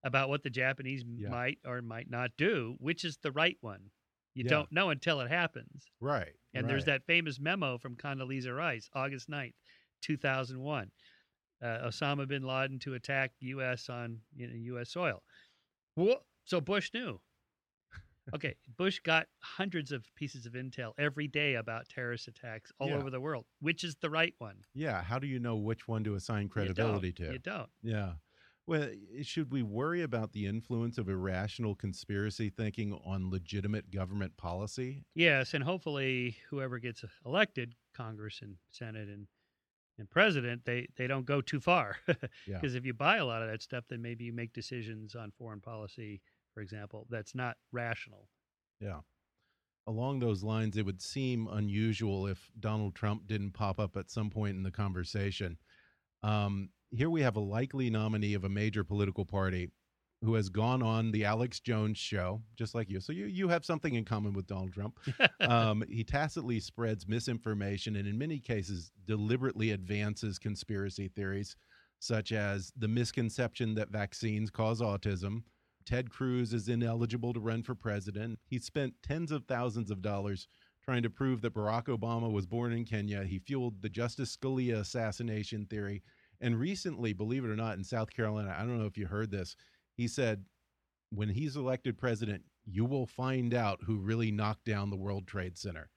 about 0.03 0.29
what 0.29 0.43
the 0.43 0.49
Japanese 0.49 1.03
Yeah. 1.05 1.29
might 1.29 1.59
or 1.65 1.81
might 1.81 2.09
not 2.09 2.31
do, 2.37 2.75
which 2.79 3.03
is 3.05 3.17
the 3.17 3.31
right 3.31 3.57
one. 3.61 3.91
You 4.35 4.43
Yeah. 4.45 4.49
don't 4.49 4.71
know 4.71 4.89
until 4.89 5.21
it 5.21 5.29
happens. 5.29 5.85
Right. 5.99 6.33
And 6.53 6.67
there's 6.69 6.85
that 6.85 7.05
famous 7.05 7.39
memo 7.39 7.77
from 7.77 7.95
Condoleezza 7.95 8.55
Rice, 8.55 8.89
August 8.93 9.29
9th, 9.29 9.55
2001. 10.01 10.91
Uh, 11.61 11.87
Osama 11.87 12.27
bin 12.27 12.43
Laden 12.43 12.79
to 12.79 12.93
attack 12.95 13.31
U.S. 13.39 13.89
on 13.89 14.19
you 14.35 14.47
know, 14.47 14.53
U.S. 14.55 14.91
soil. 14.91 15.23
Wha- 15.95 16.19
So 16.45 16.59
Bush 16.59 16.91
knew. 16.93 17.21
Okay, 18.33 18.55
Bush 18.77 18.99
got 18.99 19.27
hundreds 19.41 19.91
of 19.91 20.05
pieces 20.15 20.45
of 20.45 20.53
intel 20.53 20.93
every 20.97 21.27
day 21.27 21.55
about 21.55 21.89
terrorist 21.89 22.27
attacks 22.27 22.71
all 22.79 22.87
Yeah. 22.89 22.95
over 22.95 23.09
the 23.09 23.19
world. 23.19 23.45
Which 23.59 23.83
is 23.83 23.95
the 23.95 24.09
right 24.09 24.33
one? 24.37 24.63
Yeah. 24.73 25.01
How 25.03 25.19
do 25.19 25.27
you 25.27 25.39
know 25.39 25.55
which 25.57 25.87
one 25.87 26.03
to 26.05 26.15
assign 26.15 26.47
credibility 26.49 27.07
You 27.07 27.13
to? 27.13 27.31
You 27.33 27.39
don't. 27.39 27.69
Yeah. 27.81 28.13
Well, 28.65 28.89
should 29.23 29.51
we 29.51 29.61
worry 29.61 30.01
about 30.03 30.31
the 30.31 30.45
influence 30.47 30.97
of 30.97 31.09
irrational 31.09 31.75
conspiracy 31.75 32.49
thinking 32.49 32.93
on 33.03 33.29
legitimate 33.29 33.91
government 33.91 34.37
policy? 34.37 35.03
Yes, 35.13 35.53
and 35.53 35.63
hopefully 35.65 36.37
whoever 36.49 36.79
gets 36.79 37.03
elected, 37.25 37.75
Congress 37.93 38.39
and 38.41 38.55
Senate 38.71 39.09
and 39.09 39.27
and 39.99 40.09
president, 40.09 40.65
they 40.65 40.87
they 40.95 41.05
don't 41.07 41.25
go 41.25 41.41
too 41.41 41.59
far. 41.59 41.97
Yeah. 42.47 42.55
Because 42.59 42.73
if 42.75 42.85
you 42.85 42.93
buy 42.93 43.17
a 43.17 43.25
lot 43.25 43.41
of 43.43 43.49
that 43.49 43.61
stuff, 43.61 43.83
then 43.89 44.01
maybe 44.01 44.23
you 44.23 44.33
make 44.33 44.53
decisions 44.53 45.13
on 45.13 45.31
foreign 45.31 45.59
policy, 45.61 46.21
for 46.53 46.61
example, 46.61 47.07
that's 47.09 47.35
not 47.35 47.57
rational. 47.71 48.27
Yeah. 48.79 48.99
Along 49.87 50.19
those 50.19 50.43
lines, 50.43 50.77
it 50.77 50.85
would 50.85 51.01
seem 51.01 51.47
unusual 51.51 52.27
if 52.27 52.51
Donald 52.59 52.95
Trump 52.95 53.27
didn't 53.27 53.51
pop 53.51 53.79
up 53.79 53.97
at 53.97 54.09
some 54.09 54.29
point 54.29 54.55
in 54.55 54.63
the 54.63 54.71
conversation. 54.71 55.57
Um, 56.21 56.69
here 56.91 57.09
we 57.09 57.21
have 57.21 57.35
a 57.35 57.41
likely 57.41 57.89
nominee 57.89 58.33
of 58.33 58.45
a 58.45 58.49
major 58.49 58.83
political 58.83 59.25
party 59.25 59.71
who 60.23 60.35
has 60.35 60.47
gone 60.47 60.81
on 60.81 61.11
the 61.11 61.25
Alex 61.25 61.59
Jones 61.59 61.97
show, 61.97 62.41
just 62.55 62.73
like 62.73 62.89
you. 62.89 63.01
So 63.01 63.11
you 63.11 63.25
you 63.25 63.49
have 63.49 63.65
something 63.65 63.95
in 63.95 64.05
common 64.05 64.33
with 64.33 64.47
Donald 64.47 64.73
Trump. 64.73 64.97
um, 65.41 65.83
he 65.89 66.03
tacitly 66.03 66.59
spreads 66.59 67.07
misinformation 67.07 67.97
and, 67.97 68.07
in 68.07 68.17
many 68.17 68.39
cases, 68.39 68.91
deliberately 69.05 69.71
advances 69.71 70.39
conspiracy 70.39 71.09
theories, 71.09 71.55
such 71.99 72.31
as 72.31 72.71
the 72.77 72.87
misconception 72.87 73.75
that 73.75 73.89
vaccines 73.89 74.49
cause 74.49 74.79
autism. 74.81 75.43
Ted 75.85 76.09
Cruz 76.09 76.53
is 76.53 76.69
ineligible 76.69 77.33
to 77.33 77.39
run 77.39 77.63
for 77.63 77.75
president. 77.75 78.39
He 78.45 78.59
spent 78.59 78.95
tens 79.03 79.31
of 79.31 79.45
thousands 79.45 79.91
of 79.91 80.01
dollars 80.01 80.47
trying 80.83 81.03
to 81.03 81.09
prove 81.09 81.41
that 81.41 81.53
Barack 81.53 81.85
Obama 81.85 82.31
was 82.31 82.45
born 82.45 82.73
in 82.73 82.85
Kenya. 82.85 83.23
He 83.23 83.39
fueled 83.39 83.81
the 83.81 83.89
Justice 83.89 84.35
Scalia 84.35 84.79
assassination 84.79 85.65
theory. 85.65 86.03
And 86.41 86.59
recently, 86.59 87.13
believe 87.13 87.45
it 87.45 87.49
or 87.49 87.55
not, 87.55 87.77
in 87.77 87.83
South 87.83 88.11
Carolina, 88.13 88.55
I 88.57 88.65
don't 88.65 88.79
know 88.79 88.85
if 88.85 88.97
you 88.97 89.07
heard 89.07 89.31
this, 89.31 89.55
he 89.95 90.07
said, 90.07 90.43
when 91.09 91.29
he's 91.29 91.55
elected 91.55 91.97
president, 91.97 92.43
you 92.65 92.85
will 92.85 93.05
find 93.05 93.53
out 93.53 93.79
who 93.85 93.97
really 93.97 94.31
knocked 94.31 94.65
down 94.65 94.89
the 94.89 94.97
World 94.97 95.27
Trade 95.27 95.57
Center. 95.57 95.89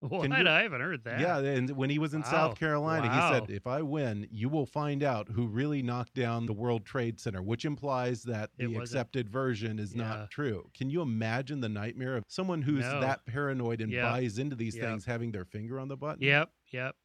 What? 0.00 0.28
you- 0.30 0.34
I 0.48 0.62
haven't 0.62 0.80
heard 0.80 1.04
that. 1.04 1.20
Yeah, 1.20 1.38
and 1.38 1.70
when 1.76 1.90
he 1.90 1.98
was 1.98 2.14
in 2.14 2.22
Wow. 2.22 2.30
South 2.30 2.58
Carolina, 2.58 3.12
he 3.12 3.20
said, 3.34 3.50
"If 3.50 3.66
I 3.66 3.82
win, 3.82 4.26
you 4.30 4.48
will 4.48 4.64
find 4.64 5.02
out 5.02 5.28
who 5.28 5.46
really 5.46 5.82
knocked 5.82 6.14
down 6.14 6.46
the 6.46 6.54
World 6.54 6.86
Trade 6.86 7.20
Center," 7.20 7.42
which 7.42 7.66
implies 7.66 8.22
that 8.22 8.50
It 8.56 8.62
the 8.62 8.66
wasn't- 8.68 8.82
accepted 8.84 9.28
version 9.28 9.78
is 9.78 9.94
Yeah. 9.94 10.02
not 10.08 10.30
true. 10.30 10.70
Can 10.72 10.88
you 10.88 11.02
imagine 11.02 11.60
the 11.60 11.68
nightmare 11.68 12.16
of 12.16 12.24
someone 12.28 12.62
who's 12.62 12.80
No. 12.86 13.00
that 13.02 13.26
paranoid 13.26 13.82
and 13.82 13.92
Yeah. 13.92 14.10
buys 14.10 14.38
into 14.38 14.56
these 14.56 14.74
Yeah. 14.74 14.84
things 14.90 15.04
having 15.04 15.32
their 15.32 15.44
finger 15.44 15.78
on 15.78 15.88
the 15.88 15.98
button? 15.98 16.22
Yep. 16.22 16.50
Yep. 16.70 16.96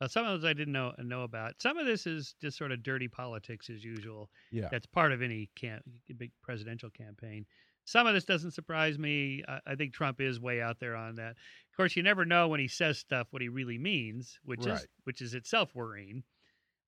Well, 0.00 0.08
some 0.10 0.26
of 0.26 0.32
those 0.32 0.44
I 0.44 0.52
didn't 0.52 0.72
know 0.72 0.94
know 0.98 1.22
about. 1.22 1.62
Some 1.62 1.78
of 1.78 1.86
this 1.86 2.06
is 2.06 2.34
just 2.40 2.58
sort 2.58 2.72
of 2.72 2.82
dirty 2.82 3.08
politics 3.08 3.70
as 3.70 3.82
usual. 3.84 4.30
Yeah. 4.50 4.68
That's 4.70 4.84
part 4.86 5.12
of 5.12 5.22
any 5.22 5.48
cam- 5.54 5.82
big 6.18 6.32
presidential 6.42 6.90
campaign. 6.90 7.46
Some 7.84 8.06
of 8.06 8.14
this 8.14 8.24
doesn't 8.24 8.52
surprise 8.52 8.98
me. 8.98 9.42
I, 9.48 9.60
I 9.66 9.74
think 9.74 9.92
Trump 9.92 10.20
is 10.20 10.40
way 10.40 10.60
out 10.60 10.78
there 10.78 10.94
on 10.94 11.16
that. 11.16 11.30
Of 11.30 11.76
course, 11.76 11.96
you 11.96 12.02
never 12.02 12.24
know 12.24 12.48
when 12.48 12.60
he 12.60 12.68
says 12.68 12.98
stuff 12.98 13.28
what 13.30 13.42
he 13.42 13.48
really 13.48 13.78
means, 13.78 14.38
which 14.44 14.66
is 14.66 14.86
which 15.04 15.20
is 15.20 15.34
itself 15.34 15.74
worrying. 15.74 16.22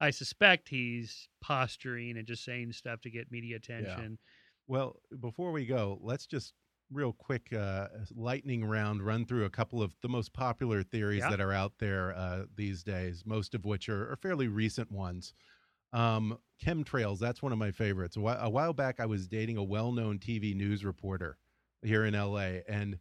I 0.00 0.10
suspect 0.10 0.68
he's 0.68 1.28
posturing 1.40 2.16
and 2.18 2.26
just 2.26 2.44
saying 2.44 2.72
stuff 2.72 3.00
to 3.02 3.10
get 3.10 3.30
media 3.30 3.56
attention. 3.56 4.18
Well, 4.66 4.96
before 5.20 5.52
we 5.52 5.66
go, 5.66 5.98
let's 6.02 6.26
just 6.26 6.52
real 6.92 7.12
quick 7.12 7.52
uh, 7.52 7.88
lightning 8.14 8.64
round 8.64 9.02
run 9.02 9.24
through 9.24 9.44
a 9.44 9.50
couple 9.50 9.82
of 9.82 9.94
the 10.02 10.08
most 10.08 10.32
popular 10.32 10.82
theories 10.82 11.20
Yeah. 11.20 11.30
that 11.30 11.40
are 11.40 11.52
out 11.52 11.72
there 11.78 12.14
uh, 12.14 12.44
these 12.54 12.82
days, 12.82 13.24
most 13.26 13.54
of 13.54 13.64
which 13.64 13.88
are, 13.88 14.10
are 14.12 14.16
fairly 14.16 14.48
recent 14.48 14.90
ones. 14.92 15.34
Um, 15.94 16.38
chemtrails, 16.62 17.18
that's 17.18 17.40
one 17.42 17.52
of 17.52 17.58
my 17.58 17.70
favorites. 17.70 18.16
A 18.16 18.20
while, 18.20 18.38
a 18.40 18.50
while 18.50 18.72
back, 18.72 19.00
I 19.00 19.06
was 19.06 19.28
dating 19.28 19.56
a 19.56 19.62
well 19.62 19.92
known 19.92 20.18
TV 20.18 20.54
news 20.54 20.84
reporter 20.84 21.38
here 21.82 22.04
in 22.04 22.14
LA, 22.14 22.60
and 22.68 22.98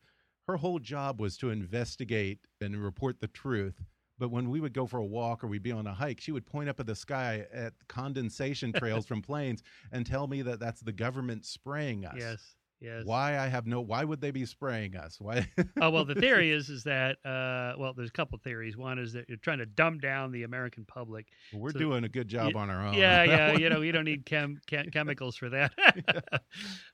her 0.48 0.58
whole 0.58 0.80
job 0.80 1.20
was 1.20 1.38
to 1.38 1.50
investigate 1.50 2.40
and 2.62 2.82
report 2.82 3.20
the 3.20 3.28
truth. 3.28 3.82
But 4.20 4.30
when 4.30 4.50
we 4.50 4.62
would 4.62 4.74
go 4.74 4.86
for 4.86 5.00
a 5.00 5.06
walk 5.06 5.44
or 5.44 5.48
we'd 5.48 5.64
be 5.64 5.72
on 5.72 5.88
a 5.88 5.94
hike, 5.94 6.22
she 6.22 6.32
would 6.32 6.46
point 6.46 6.70
up 6.70 6.80
at 6.80 6.86
the 6.86 6.96
sky 6.96 7.46
at 7.52 7.74
condensation 7.90 8.72
trails 8.72 9.06
from 9.08 9.22
planes 9.22 9.64
and 9.92 10.06
tell 10.06 10.28
me 10.28 10.44
that 10.44 10.60
that's 10.60 10.82
the 10.82 10.92
government 10.92 11.46
spraying 11.46 12.06
us. 12.06 12.16
Yes. 12.18 12.56
Yes. 12.84 13.06
Why 13.06 13.40
I 13.40 13.48
have 13.48 13.66
no. 13.66 13.80
Why 13.80 14.04
would 14.04 14.20
they 14.20 14.32
be 14.32 14.46
spraying 14.46 14.98
us? 14.98 15.18
Why? 15.18 15.50
oh 15.82 15.90
well, 15.90 16.04
the 16.04 16.16
theory 16.16 16.52
is 16.52 16.68
is 16.70 16.84
that 16.84 17.16
uh, 17.26 17.80
well, 17.80 17.94
there's 17.94 18.10
a 18.10 18.12
couple 18.12 18.38
theories. 18.40 18.76
One 18.76 19.00
is 19.00 19.14
that 19.14 19.30
you're 19.30 19.38
trying 19.38 19.60
to 19.60 19.66
dumb 19.66 20.00
down 20.00 20.34
the 20.34 20.44
American 20.44 20.84
public. 20.84 21.28
We're 21.54 21.72
So- 21.72 21.80
doing 21.80 22.04
a 22.04 22.10
good 22.10 22.28
job 22.28 22.58
on 22.58 22.70
our 22.70 22.86
own. 22.86 22.94
Yeah, 22.94 23.24
yeah, 23.24 23.52
one. 23.54 23.62
you 23.62 23.70
know, 23.70 23.82
you 23.82 23.94
don't 23.94 24.04
need 24.04 24.26
chem, 24.26 24.60
chem 24.68 24.90
chemicals 24.92 25.38
for 25.38 25.50
that. 25.50 25.72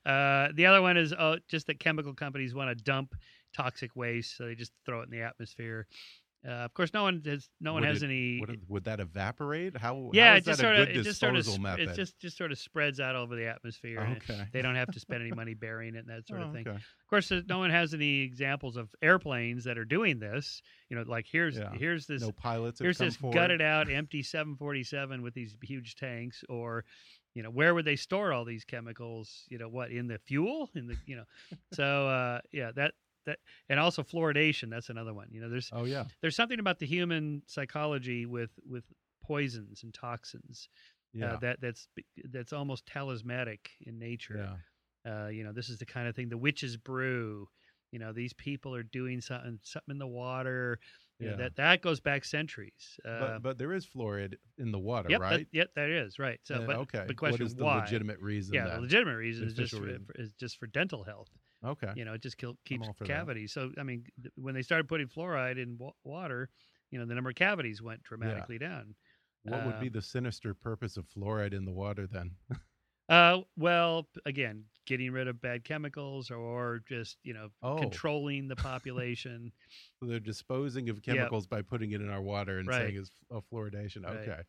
uh, 0.06 0.48
the 0.54 0.66
other 0.66 0.80
one 0.80 0.96
is 0.96 1.12
oh, 1.12 1.38
just 1.48 1.66
that 1.66 1.80
chemical 1.80 2.14
companies 2.14 2.54
want 2.54 2.70
to 2.70 2.84
dump 2.84 3.16
toxic 3.52 3.96
waste, 3.96 4.36
so 4.36 4.44
they 4.44 4.54
just 4.54 4.70
throw 4.86 5.00
it 5.00 5.04
in 5.04 5.10
the 5.10 5.22
atmosphere. 5.22 5.88
Uh, 6.46 6.52
of 6.52 6.72
course, 6.72 6.90
no 6.94 7.02
one 7.02 7.20
has 7.26 7.50
no 7.60 7.74
one 7.74 7.82
Would 7.82 7.88
has 7.90 8.02
it- 8.02 8.06
any. 8.06 8.40
Would, 8.40 8.50
it- 8.50 8.60
would 8.68 8.84
that 8.84 8.98
evaporate? 8.98 9.76
How? 9.76 10.10
yeah, 10.14 10.30
how 10.30 10.34
it 10.36 10.38
is 10.38 10.44
just 10.46 10.60
sort 10.60 10.76
of 10.76 10.88
it 10.88 11.02
just 11.02 11.20
sort 11.20 11.30
of 11.36 11.36
disposal 11.44 11.62
method? 11.62 11.88
it 11.90 11.94
just 11.94 12.18
just 12.18 12.38
sort 12.38 12.50
of 12.50 12.58
spreads 12.58 12.98
out 12.98 13.14
over 13.14 13.36
the 13.36 13.46
atmosphere. 13.46 14.00
okay. 14.22 14.46
They 14.52 14.62
don't 14.62 14.74
have 14.76 14.90
to 14.92 15.00
spend 15.00 15.20
any 15.22 15.32
money 15.36 15.52
burying 15.52 15.94
it 15.96 15.98
and 15.98 16.08
that 16.08 16.26
sort 16.26 16.40
Oh, 16.40 16.44
of 16.44 16.52
thing. 16.54 16.66
okay. 16.66 16.76
Of 16.76 17.06
course, 17.10 17.30
no 17.46 17.58
one 17.58 17.68
has 17.70 17.92
any 17.92 18.20
examples 18.20 18.76
of 18.78 18.88
airplanes 19.02 19.64
that 19.64 19.76
are 19.76 19.84
doing 19.84 20.18
this. 20.18 20.62
You 20.88 20.96
know, 20.96 21.04
like 21.06 21.26
here's 21.30 21.58
Yeah. 21.58 21.72
here's 21.74 22.06
this 22.06 22.22
No 22.22 22.32
pilots. 22.32 22.80
here's 22.80 22.96
this 22.96 23.16
forward? 23.16 23.34
gutted 23.34 23.60
out 23.60 23.90
empty 23.90 24.22
747 24.22 25.20
with 25.22 25.34
these 25.34 25.56
huge 25.62 25.94
tanks 25.96 26.42
or 26.48 26.84
you 27.34 27.42
know 27.42 27.50
where 27.50 27.74
would 27.74 27.84
they 27.84 27.96
store 27.96 28.32
all 28.32 28.44
these 28.44 28.64
chemicals 28.64 29.44
you 29.50 29.58
know 29.58 29.68
what 29.68 29.90
in 29.92 30.08
the 30.08 30.18
fuel 30.18 30.68
in 30.74 30.86
the 30.88 30.96
you 31.06 31.14
know 31.16 31.22
so 31.72 32.08
uh 32.08 32.40
yeah 32.50 32.72
that 32.74 32.94
that 33.26 33.38
and 33.68 33.78
also 33.80 34.02
fluoridation 34.02 34.70
that's 34.70 34.88
another 34.88 35.12
one 35.14 35.26
you 35.30 35.40
know 35.40 35.48
there's 35.48 35.70
Oh 35.72 35.84
yeah. 35.84 36.04
there's 36.20 36.36
something 36.36 36.58
about 36.60 36.78
the 36.78 36.86
human 36.86 37.42
psychology 37.46 38.26
with 38.26 38.50
with 38.68 38.84
poisons 39.22 39.82
and 39.82 39.92
toxins 39.92 40.68
Yeah. 41.12 41.34
uh, 41.34 41.36
that 41.40 41.60
that's 41.60 41.88
that's 42.30 42.52
almost 42.52 42.86
talismanic 42.86 43.70
in 43.86 43.98
nature 43.98 44.36
yeah. 44.36 44.56
Uh, 45.02 45.28
you 45.28 45.42
know, 45.44 45.50
this 45.52 45.70
is 45.70 45.78
the 45.78 45.86
kind 45.86 46.06
of 46.08 46.14
thing 46.14 46.28
the 46.28 46.36
witches 46.36 46.76
brew. 46.76 47.48
You 47.90 47.98
know, 47.98 48.12
these 48.12 48.34
people 48.34 48.74
are 48.74 48.82
doing 48.82 49.22
something 49.22 49.58
something 49.62 49.92
in 49.92 49.98
the 49.98 50.06
water. 50.06 50.78
You 51.18 51.26
know, 51.28 51.32
Yeah. 51.32 51.36
that 51.38 51.56
that 51.56 51.80
goes 51.80 52.00
back 52.00 52.22
centuries. 52.26 53.00
Uh, 53.02 53.18
but, 53.18 53.42
but 53.42 53.58
there 53.58 53.72
is 53.72 53.86
fluoride 53.86 54.34
in 54.58 54.72
the 54.72 54.78
water, 54.78 55.08
yep, 55.08 55.22
right? 55.22 55.38
That, 55.50 55.56
yep, 55.56 55.68
that 55.74 55.88
is 55.88 56.18
right. 56.18 56.38
So, 56.42 56.56
Uh, 56.56 56.66
but 56.66 56.76
okay. 56.76 57.04
the 57.08 57.14
question 57.14 57.40
what 57.44 57.46
is 57.46 57.54
the 57.54 57.64
why? 57.64 57.80
legitimate 57.80 58.20
reason? 58.20 58.54
yeah, 58.54 58.74
the 58.74 58.82
legitimate 58.82 59.16
reason 59.16 59.46
is 59.46 59.54
just 59.54 59.72
reason. 59.72 60.04
for- 60.04 60.20
is 60.20 60.34
just 60.34 60.58
for 60.58 60.66
dental 60.66 61.02
health. 61.04 61.30
Okay. 61.64 61.90
You 61.94 62.04
know, 62.04 62.14
it 62.14 62.22
just 62.22 62.38
kill, 62.38 62.56
keeps 62.64 62.86
for 62.88 63.04
that. 63.04 63.06
cavities. 63.06 63.52
So, 63.52 63.70
I 63.78 63.82
mean, 63.82 64.04
th- 64.22 64.32
when 64.36 64.54
they 64.54 64.62
started 64.62 64.88
putting 64.88 65.08
fluoride 65.08 65.62
in 65.62 65.76
wa- 65.78 65.92
water, 66.04 66.48
you 66.90 66.98
know, 66.98 67.04
the 67.06 67.14
number 67.14 67.30
of 67.30 67.36
cavities 67.36 67.82
went 67.82 68.02
dramatically 68.02 68.58
down. 68.58 68.94
What 69.44 69.64
would 69.66 69.80
be 69.80 69.86
um, 69.88 69.92
the 69.92 70.02
sinister 70.02 70.54
purpose 70.54 70.96
of 70.96 71.06
fluoride 71.08 71.52
in 71.54 71.64
the 71.64 71.72
water 71.72 72.06
then? 72.06 72.32
Uh, 73.08 73.40
well, 73.56 74.06
again, 74.24 74.62
getting 74.86 75.10
rid 75.10 75.26
of 75.26 75.40
bad 75.40 75.64
chemicals 75.64 76.30
or 76.30 76.80
just 76.88 77.16
you 77.24 77.34
know 77.34 77.48
Oh. 77.60 77.74
controlling 77.76 78.46
the 78.46 78.54
population. 78.70 79.50
So 79.98 80.06
They're 80.08 80.20
disposing 80.20 80.88
of 80.90 81.02
chemicals 81.02 81.44
by 81.44 81.60
putting 81.62 81.90
it 81.90 82.00
in 82.00 82.08
our 82.08 82.22
water 82.22 82.58
and 82.60 82.68
Right. 82.68 82.82
saying 82.82 82.96
it's 82.98 83.10
a 83.32 83.40
fluoridation. 83.40 84.04
Right. 84.04 84.16
Okay. 84.28 84.40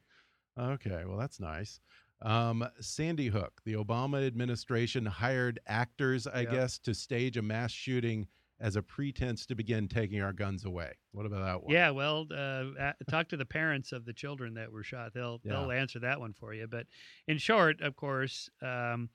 Okay. 0.59 1.05
Well, 1.07 1.17
that's 1.17 1.39
nice. 1.39 1.79
Um, 2.21 2.67
Sandy 2.79 3.27
Hook. 3.27 3.61
The 3.65 3.73
Obama 3.73 4.25
administration 4.25 5.05
hired 5.05 5.59
actors, 5.65 6.27
I 6.27 6.45
Yep. 6.45 6.45
guess, 6.45 6.77
to 6.79 6.93
stage 6.93 7.37
a 7.37 7.41
mass 7.41 7.71
shooting 7.71 8.27
as 8.59 8.75
a 8.75 8.83
pretense 8.83 9.45
to 9.47 9.55
begin 9.55 9.87
taking 9.87 10.21
our 10.21 10.33
guns 10.33 10.65
away. 10.65 10.93
What 11.11 11.25
about 11.25 11.43
that 11.45 11.63
one? 11.63 11.77
yeah, 11.77 11.91
well, 11.91 12.27
uh, 12.33 12.93
talk 13.07 13.29
to 13.29 13.37
the 13.37 13.45
parents 13.45 13.91
of 13.91 14.05
the 14.05 14.13
children 14.13 14.55
that 14.55 14.71
were 14.71 14.83
shot. 14.83 15.13
They'll 15.13 15.41
they'll 15.47 15.71
answer 15.71 15.99
that 15.99 16.19
one 16.19 16.33
for 16.33 16.53
you. 16.53 16.67
But 16.67 16.87
in 17.27 17.37
short, 17.37 17.81
of 17.81 17.95
course, 17.95 18.49
um, 18.61 19.09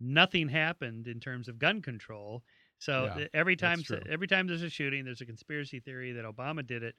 nothing 0.00 0.48
happened 0.48 1.06
in 1.06 1.20
terms 1.20 1.48
of 1.48 1.58
gun 1.58 1.82
control. 1.82 2.42
So 2.78 3.10
Yeah, 3.10 3.22
every 3.34 3.56
time 3.56 3.84
every 4.08 4.26
time 4.26 4.46
there's 4.46 4.62
a 4.62 4.70
shooting, 4.70 5.04
there's 5.04 5.20
a 5.20 5.26
conspiracy 5.26 5.80
theory 5.80 6.12
that 6.12 6.24
Obama 6.24 6.66
did 6.66 6.82
it 6.82 6.96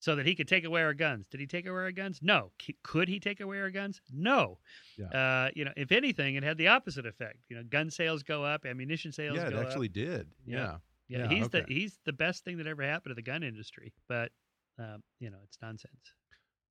so 0.00 0.14
that 0.16 0.26
he 0.26 0.34
could 0.34 0.48
take 0.48 0.64
away 0.64 0.82
our 0.82 0.94
guns. 0.94 1.26
Did 1.28 1.40
he 1.40 1.46
take 1.46 1.66
away 1.66 1.80
our 1.80 1.92
guns? 1.92 2.20
No. 2.22 2.52
C- 2.62 2.76
Could 2.84 3.08
he 3.08 3.18
take 3.18 3.40
away 3.40 3.60
our 3.60 3.70
guns? 3.70 4.00
No. 4.12 4.58
Yeah. 4.96 5.06
Uh, 5.08 5.50
you 5.54 5.64
know, 5.64 5.72
if 5.76 5.90
anything, 5.92 6.36
it 6.36 6.42
had 6.44 6.56
the 6.56 6.68
opposite 6.68 7.06
effect. 7.06 7.38
You 7.48 7.56
know, 7.56 7.62
gun 7.68 7.90
sales 7.90 8.22
go 8.22 8.44
up, 8.44 8.64
ammunition 8.64 9.10
sales 9.12 9.36
Yeah, 9.36 9.48
it 9.48 9.50
go 9.52 9.58
up. 9.60 9.66
actually 9.66 9.88
did. 9.88 10.28
Yeah. 10.46 10.56
Yeah. 10.56 10.76
Yeah, 11.08 11.18
Yeah, 11.20 11.28
he's 11.28 11.46
okay. 11.46 11.64
the 11.66 11.74
he's 11.74 11.98
the 12.04 12.12
best 12.12 12.44
thing 12.44 12.58
that 12.58 12.66
ever 12.66 12.82
happened 12.82 13.10
to 13.10 13.14
the 13.14 13.22
gun 13.22 13.42
industry. 13.42 13.92
But 14.08 14.30
um, 14.78 15.02
you 15.20 15.30
know, 15.30 15.38
it's 15.44 15.58
nonsense. 15.62 16.12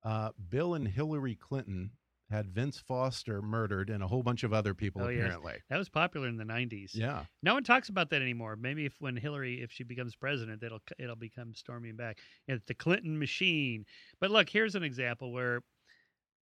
Uh, 0.04 0.30
Bill 0.48 0.74
and 0.74 0.86
Hillary 0.86 1.34
Clinton 1.34 1.90
had 2.30 2.50
Vince 2.50 2.78
Foster 2.78 3.40
murdered 3.40 3.88
and 3.90 4.02
a 4.02 4.06
whole 4.06 4.22
bunch 4.22 4.44
of 4.44 4.52
other 4.52 4.74
people, 4.74 5.02
Oh, 5.02 5.08
yes. 5.08 5.20
apparently. 5.24 5.54
That 5.70 5.78
was 5.78 5.88
popular 5.88 6.28
in 6.28 6.36
the 6.36 6.44
'90s. 6.44 6.94
Yeah. 6.94 7.24
No 7.42 7.54
one 7.54 7.64
talks 7.64 7.88
about 7.88 8.10
that 8.10 8.20
anymore. 8.22 8.56
Maybe 8.56 8.84
if 8.86 8.94
when 9.00 9.16
Hillary, 9.16 9.62
if 9.62 9.72
she 9.72 9.84
becomes 9.84 10.14
president, 10.14 10.62
it'll 10.62 10.82
it'll 10.98 11.16
become 11.16 11.54
storming 11.54 11.96
back. 11.96 12.18
It's 12.46 12.64
the 12.66 12.74
Clinton 12.74 13.18
machine. 13.18 13.84
But 14.20 14.30
look, 14.30 14.48
here's 14.50 14.74
an 14.74 14.82
example 14.82 15.32
where 15.32 15.62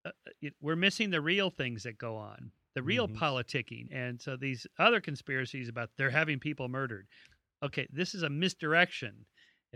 uh, 0.04 0.10
it, 0.40 0.54
we're 0.60 0.76
missing 0.76 1.10
the 1.10 1.20
real 1.20 1.50
things 1.50 1.82
that 1.84 1.98
go 1.98 2.16
on, 2.16 2.52
the 2.74 2.82
real 2.82 3.08
Mhm. 3.08 3.16
politicking, 3.18 3.88
and 3.92 4.20
so 4.20 4.36
these 4.36 4.66
other 4.78 5.00
conspiracies 5.00 5.68
about 5.68 5.90
they're 5.96 6.10
having 6.10 6.38
people 6.40 6.68
murdered. 6.68 7.08
Okay, 7.62 7.86
this 7.90 8.14
is 8.14 8.22
a 8.22 8.30
misdirection. 8.30 9.26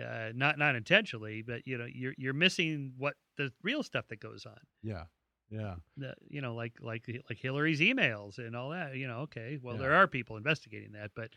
Uh, 0.01 0.33
not 0.35 0.59
not 0.59 0.77
intentionally, 0.77 1.43
but 1.43 1.67
you 1.67 1.77
know 1.79 1.87
you're 1.93 2.15
you're 2.17 2.33
missing 2.33 2.95
what 2.97 3.17
the 3.37 3.53
real 3.63 3.83
stuff 3.83 4.07
that 4.09 4.21
goes 4.21 4.47
on. 4.47 4.59
Yeah. 4.83 5.05
Yeah. 5.51 5.75
the 5.97 6.15
you 6.29 6.41
know 6.41 6.55
like 6.55 6.75
like 6.81 7.05
like 7.29 7.39
Hillary's 7.39 7.81
emails 7.81 8.39
and 8.39 8.55
all 8.55 8.71
that 8.71 8.95
you 8.97 9.09
know 9.09 9.21
okay 9.21 9.59
well 9.63 9.75
Yeah. 9.75 9.81
there 9.83 9.95
are 9.95 10.07
people 10.07 10.37
investigating 10.37 10.93
that 10.93 11.11
but 11.17 11.31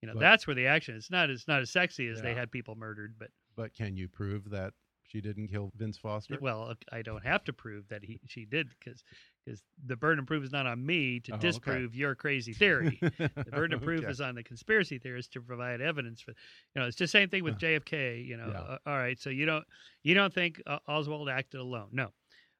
you 0.00 0.06
know 0.08 0.14
But- 0.14 0.20
that's 0.20 0.46
where 0.46 0.54
the 0.54 0.66
action 0.66 0.94
it's 0.96 1.10
not 1.10 1.28
as 1.30 1.46
not 1.46 1.60
as 1.60 1.70
sexy 1.70 2.08
as 2.08 2.22
they 2.22 2.34
had 2.34 2.50
people 2.50 2.74
murdered 2.76 3.14
but 3.18 3.30
But 3.56 3.74
can 3.74 3.96
you 3.96 4.08
prove 4.08 4.50
that 4.50 4.72
she 5.02 5.20
didn't 5.22 5.48
kill 5.48 5.70
Vince 5.76 5.96
Foster? 5.98 6.38
well 6.40 6.74
I 6.92 7.02
don't 7.02 7.24
have 7.24 7.44
to 7.44 7.52
prove 7.52 7.88
that 7.88 8.04
he 8.04 8.20
she 8.26 8.44
did 8.46 8.68
because 8.78 9.02
because 9.44 9.62
the 9.86 9.96
burden 9.96 10.18
of 10.20 10.26
proof 10.26 10.44
is 10.44 10.52
not 10.52 10.66
on 10.66 10.84
me 10.84 11.20
to 11.20 11.32
Oh, 11.32 11.34
okay. 11.36 11.46
disprove 11.48 11.94
your 11.94 12.14
crazy 12.14 12.52
theory 12.54 12.98
the 13.18 13.30
burden 13.50 13.74
of 13.74 13.82
proof 13.82 14.00
Okay. 14.02 14.10
is 14.10 14.20
on 14.20 14.34
the 14.34 14.42
conspiracy 14.42 14.98
theorists 14.98 15.32
to 15.32 15.40
provide 15.42 15.80
evidence 15.80 16.20
for 16.20 16.30
you 16.74 16.80
know 16.80 16.86
it's 16.86 16.96
just 16.96 17.12
same 17.12 17.28
thing 17.28 17.44
with 17.44 17.58
JFK 17.58 18.24
you 18.26 18.36
know 18.36 18.48
Yeah. 18.50 18.60
uh, 18.60 18.78
all 18.86 18.96
right 18.98 19.18
so 19.18 19.30
you 19.30 19.44
don't 19.46 19.64
you 20.02 20.14
don't 20.14 20.32
think 20.32 20.62
uh, 20.66 20.78
Oswald 20.88 21.28
acted 21.28 21.60
alone 21.60 21.88
no 21.92 22.12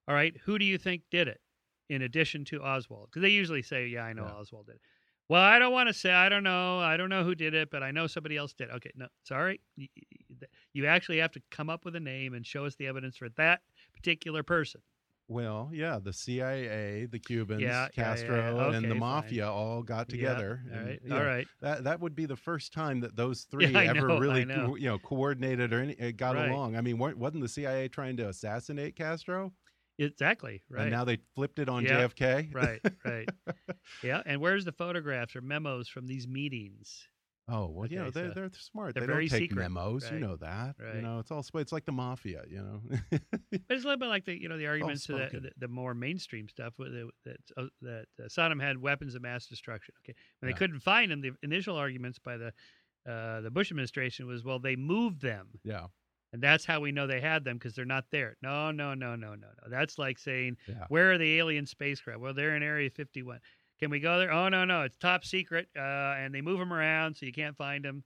all 0.09 0.15
right 0.15 0.37
who 0.45 0.59
do 0.59 0.65
you 0.65 0.79
think 0.79 1.03
did 1.11 1.29
it 1.29 1.41
in 1.89 2.03
addition 2.03 2.45
to 2.47 2.63
Oswald 2.63 3.09
because 3.11 3.23
they 3.23 3.31
usually 3.31 3.63
say 3.63 3.87
yeah 3.87 4.05
I 4.05 4.13
know 4.13 4.25
Yeah. 4.25 4.35
Oswald 4.35 4.67
did 4.67 4.77
it 4.77 4.81
well 5.29 5.43
I 5.43 5.59
don't 5.59 5.73
want 5.73 5.89
to 5.89 5.95
say 5.95 6.13
I 6.13 6.29
don't 6.29 6.45
know 6.45 6.79
I 6.81 6.97
don't 6.97 7.11
know 7.11 7.25
who 7.25 7.35
did 7.35 7.55
it 7.55 7.71
but 7.71 7.83
I 7.83 7.91
know 7.91 8.07
somebody 8.07 8.37
else 8.37 8.53
did 8.53 8.71
okay 8.71 8.93
no 8.97 9.09
sorry 9.25 9.61
you, 10.73 10.87
actually 10.87 11.19
have 11.19 11.33
to 11.33 11.43
come 11.51 11.71
up 11.71 11.85
with 11.85 11.97
a 11.97 12.01
name 12.01 12.35
and 12.35 12.47
show 12.47 12.65
us 12.65 12.77
the 12.77 12.87
evidence 12.87 13.17
for 13.17 13.29
that 13.31 13.61
particular 13.95 14.43
person 14.43 14.81
Well, 15.31 15.71
yeah, 15.75 15.99
the 15.99 16.13
CIA, 16.15 17.05
the 17.05 17.19
Cubans, 17.19 17.61
Yeah, 17.63 17.89
yeah, 17.97 18.17
yeah, 18.17 18.17
Castro, 18.17 18.37
yeah. 18.57 18.67
and 18.73 18.75
Okay, 18.79 18.89
the 18.91 18.95
fine. 18.95 19.01
mafia 19.01 19.51
all 19.51 19.83
got 19.83 20.09
Yeah, 20.09 20.11
together. 20.11 20.63
all 20.73 20.79
and, 20.79 20.99
all 21.11 21.19
know, 21.19 21.25
right 21.25 21.49
That 21.61 21.85
that 21.85 22.01
would 22.01 22.15
be 22.15 22.25
the 22.25 22.37
first 22.37 22.73
time 22.73 23.01
that 23.01 23.15
those 23.15 23.43
three 23.51 23.77
ever 23.87 24.09
know, 24.09 24.19
really, 24.19 24.45
know. 24.45 24.77
you 24.77 24.89
know, 24.89 24.99
coordinated 24.99 25.73
or 25.75 25.81
any, 25.83 26.01
uh, 26.01 26.13
got 26.17 26.35
Right. 26.35 26.49
along. 26.49 26.77
I 26.77 26.81
mean, 26.81 26.97
wasn't 26.99 27.43
the 27.43 27.49
CIA 27.49 27.89
trying 27.89 28.17
to 28.17 28.29
assassinate 28.29 28.97
Castro? 28.97 29.53
Exactly 29.99 30.63
right 30.71 30.83
And 30.83 30.91
now 30.91 31.05
they 31.05 31.19
flipped 31.35 31.59
it 31.59 31.69
on 31.69 31.85
Yeah, 31.85 32.07
JFK. 32.09 32.55
right, 32.55 32.81
right. 33.05 33.29
Yeah, 34.03 34.23
and 34.27 34.41
where's 34.41 34.65
the 34.65 34.73
photographs 34.73 35.35
or 35.35 35.41
memos 35.41 35.89
from 35.89 36.07
these 36.07 36.29
meetings? 36.29 37.09
Oh 37.51 37.67
well, 37.67 37.89
you 37.89 37.99
know 37.99 38.11
they're 38.11 38.29
so 38.29 38.35
they're 38.35 38.51
smart. 38.53 38.93
they're 38.95 39.01
they 39.01 39.07
very 39.07 39.27
don't 39.27 39.39
take 39.39 39.51
secret, 39.51 39.63
memos. 39.63 40.09
You 40.13 40.19
know 40.19 40.37
that. 40.37 40.75
You 40.95 41.01
know 41.01 41.19
it's 41.19 41.31
all 41.31 41.43
it's 41.55 41.73
like 41.73 41.87
the 41.87 41.93
mafia. 41.93 42.43
You 42.49 42.59
know. 42.63 42.81
But 43.11 43.21
it's 43.51 43.85
a 43.85 43.89
little 43.89 43.97
bit 43.97 44.09
like 44.09 44.27
the 44.27 44.39
you 44.39 44.51
know 44.51 44.59
the 44.59 44.67
arguments 44.75 45.07
to 45.07 45.13
the, 45.13 45.41
the, 45.41 45.51
the 45.57 45.69
more 45.69 45.95
mainstream 45.95 46.47
stuff 46.51 46.75
with 46.79 46.93
the, 46.93 47.09
that 47.25 47.37
uh, 47.57 47.65
that 47.81 48.05
uh, 48.23 48.25
Saddam 48.29 48.61
had 48.61 48.77
weapons 48.83 49.15
of 49.15 49.23
mass 49.23 49.47
destruction. 49.47 49.95
Okay, 50.05 50.15
when 50.41 50.49
Yeah. 50.51 50.55
they 50.55 50.59
couldn't 50.59 50.81
find 50.81 51.11
them, 51.11 51.23
the 51.23 51.31
initial 51.43 51.77
arguments 51.77 52.19
by 52.19 52.37
the 52.37 52.53
uh, 53.11 53.41
the 53.41 53.51
Bush 53.51 53.71
administration 53.71 54.27
was, 54.27 54.45
well, 54.45 54.59
they 54.59 54.77
moved 54.77 55.23
them, 55.23 55.49
yeah. 55.65 55.87
And 56.33 56.43
that's 56.43 56.65
how 56.65 56.81
we 56.81 56.93
know 56.93 57.07
they 57.07 57.21
had 57.21 57.45
them 57.45 57.57
because 57.57 57.75
they're 57.75 57.85
not 57.85 58.05
there. 58.11 58.37
No, 58.43 58.71
no, 58.71 58.95
no, 58.95 59.17
no, 59.17 59.31
no, 59.35 59.47
no. 59.47 59.69
That's 59.71 59.99
like 59.99 60.19
saying, 60.19 60.57
Yeah. 60.67 60.85
where 60.89 61.13
are 61.13 61.19
the 61.19 61.39
alien 61.39 61.67
spacecraft? 61.67 62.21
Well, 62.21 62.35
they're 62.35 62.57
in 62.57 62.63
Area 62.63 62.91
51. 62.91 63.41
Can 63.81 63.91
we 63.91 64.01
go 64.01 64.19
there? 64.19 64.33
Oh 64.33 64.49
no, 64.49 64.65
no, 64.65 64.83
it's 64.83 64.97
top 64.97 65.25
secret, 65.25 65.69
uh, 65.77 65.81
and 66.19 66.35
they 66.35 66.41
move 66.41 66.59
them 66.59 66.73
around 66.73 67.17
so 67.17 67.27
you 67.27 67.33
can't 67.33 67.57
find 67.57 67.85
them. 67.85 68.03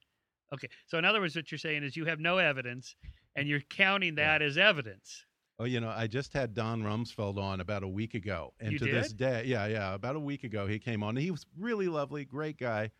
Okay, 0.52 0.68
so 0.86 0.98
in 0.98 1.04
other 1.04 1.20
words, 1.20 1.34
what 1.34 1.50
you're 1.50 1.58
saying 1.58 1.82
is 1.82 1.96
you 1.96 2.04
have 2.04 2.20
no 2.20 2.36
evidence, 2.38 2.94
and 3.36 3.48
you're 3.48 3.60
counting 3.70 4.16
Yeah. 4.16 4.38
that 4.38 4.42
as 4.42 4.58
evidence. 4.58 5.24
Oh, 5.58 5.64
you 5.64 5.80
know, 5.80 5.88
I 5.90 6.06
just 6.08 6.32
had 6.32 6.54
Don 6.54 6.82
Rumsfeld 6.82 7.38
on 7.38 7.60
about 7.60 7.82
a 7.82 7.88
week 7.88 8.14
ago, 8.14 8.52
and 8.60 8.72
You 8.72 8.78
to 8.80 8.84
this 8.84 9.12
day, 9.12 9.44
yeah, 9.46 9.66
yeah, 9.66 9.94
about 9.94 10.16
a 10.16 10.20
week 10.20 10.44
ago, 10.44 10.66
he 10.66 10.78
came 10.78 11.02
on. 11.02 11.16
He 11.16 11.30
was 11.30 11.46
really 11.56 11.88
lovely, 11.88 12.24
great 12.24 12.58
guy, 12.58 12.90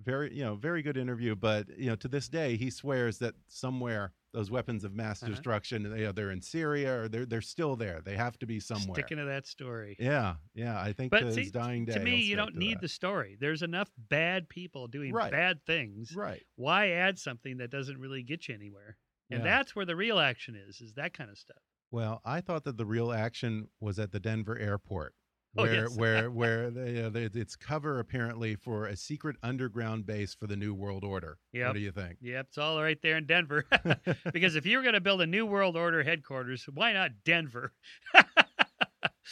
very, 0.00 0.32
you 0.32 0.44
know, 0.44 0.54
very 0.54 0.82
good 0.82 0.96
interview. 0.96 1.34
But 1.34 1.68
you 1.78 1.86
know, 1.86 1.96
to 1.96 2.08
this 2.08 2.28
day, 2.28 2.56
he 2.56 2.70
swears 2.70 3.18
that 3.18 3.34
somewhere 3.48 4.12
those 4.32 4.50
weapons 4.50 4.84
of 4.84 4.94
mass 4.94 5.22
Uh-huh. 5.22 5.30
destruction, 5.32 5.82
they, 5.90 6.10
they're 6.12 6.30
in 6.30 6.40
Syria 6.40 7.00
or 7.02 7.08
they're 7.08 7.26
they're 7.26 7.40
still 7.40 7.74
there. 7.76 8.00
They 8.00 8.16
have 8.16 8.38
to 8.40 8.46
be 8.46 8.60
somewhere. 8.60 8.94
Sticking 8.94 9.18
to 9.18 9.24
that 9.24 9.46
story. 9.46 9.96
Yeah, 9.98 10.36
yeah. 10.54 10.80
I 10.80 10.92
think 10.92 11.10
But 11.10 11.20
to 11.20 11.32
see, 11.32 11.42
his 11.42 11.50
dying 11.50 11.84
day, 11.84 11.94
to 11.94 12.00
me, 12.00 12.16
you 12.22 12.36
don't 12.36 12.54
need 12.56 12.76
that. 12.76 12.82
the 12.82 12.88
story. 12.88 13.36
There's 13.40 13.62
enough 13.62 13.90
bad 13.96 14.48
people 14.48 14.86
doing 14.86 15.12
Right. 15.12 15.32
bad 15.32 15.64
things. 15.66 16.14
right. 16.14 16.42
Why 16.56 16.90
add 16.90 17.18
something 17.18 17.56
that 17.58 17.70
doesn't 17.70 17.98
really 17.98 18.22
get 18.22 18.48
you 18.48 18.54
anywhere? 18.54 18.96
And 19.30 19.40
Yeah. 19.44 19.50
that's 19.58 19.74
where 19.76 19.84
the 19.86 19.96
real 19.96 20.18
action 20.18 20.54
is, 20.56 20.80
is 20.80 20.94
that 20.94 21.12
kind 21.12 21.30
of 21.30 21.38
stuff. 21.38 21.62
Well, 21.92 22.20
I 22.24 22.40
thought 22.40 22.64
that 22.64 22.76
the 22.76 22.86
real 22.86 23.12
action 23.12 23.68
was 23.80 23.98
at 23.98 24.12
the 24.12 24.20
Denver 24.20 24.56
airport, 24.56 25.14
Oh, 25.56 25.64
where 25.64 25.74
yes. 25.74 25.96
where 25.96 26.30
where 26.30 26.70
they, 26.70 27.02
uh, 27.02 27.08
they, 27.08 27.22
it's 27.22 27.56
cover 27.56 27.98
apparently 27.98 28.54
for 28.54 28.86
a 28.86 28.96
secret 28.96 29.34
underground 29.42 30.06
base 30.06 30.32
for 30.32 30.46
the 30.46 30.56
New 30.56 30.74
World 30.74 31.02
Order. 31.02 31.38
Yep. 31.52 31.66
What 31.66 31.74
do 31.74 31.80
you 31.80 31.90
think? 31.90 32.18
Yep, 32.20 32.46
it's 32.48 32.58
all 32.58 32.80
right 32.80 32.98
there 33.02 33.16
in 33.16 33.26
Denver. 33.26 33.64
because 34.32 34.54
if 34.54 34.64
you 34.64 34.76
were 34.76 34.82
going 34.84 34.94
to 34.94 35.00
build 35.00 35.20
a 35.20 35.26
new 35.26 35.44
world 35.44 35.76
order 35.76 36.04
headquarters, 36.04 36.66
why 36.72 36.92
not 36.92 37.10
Denver? 37.24 37.72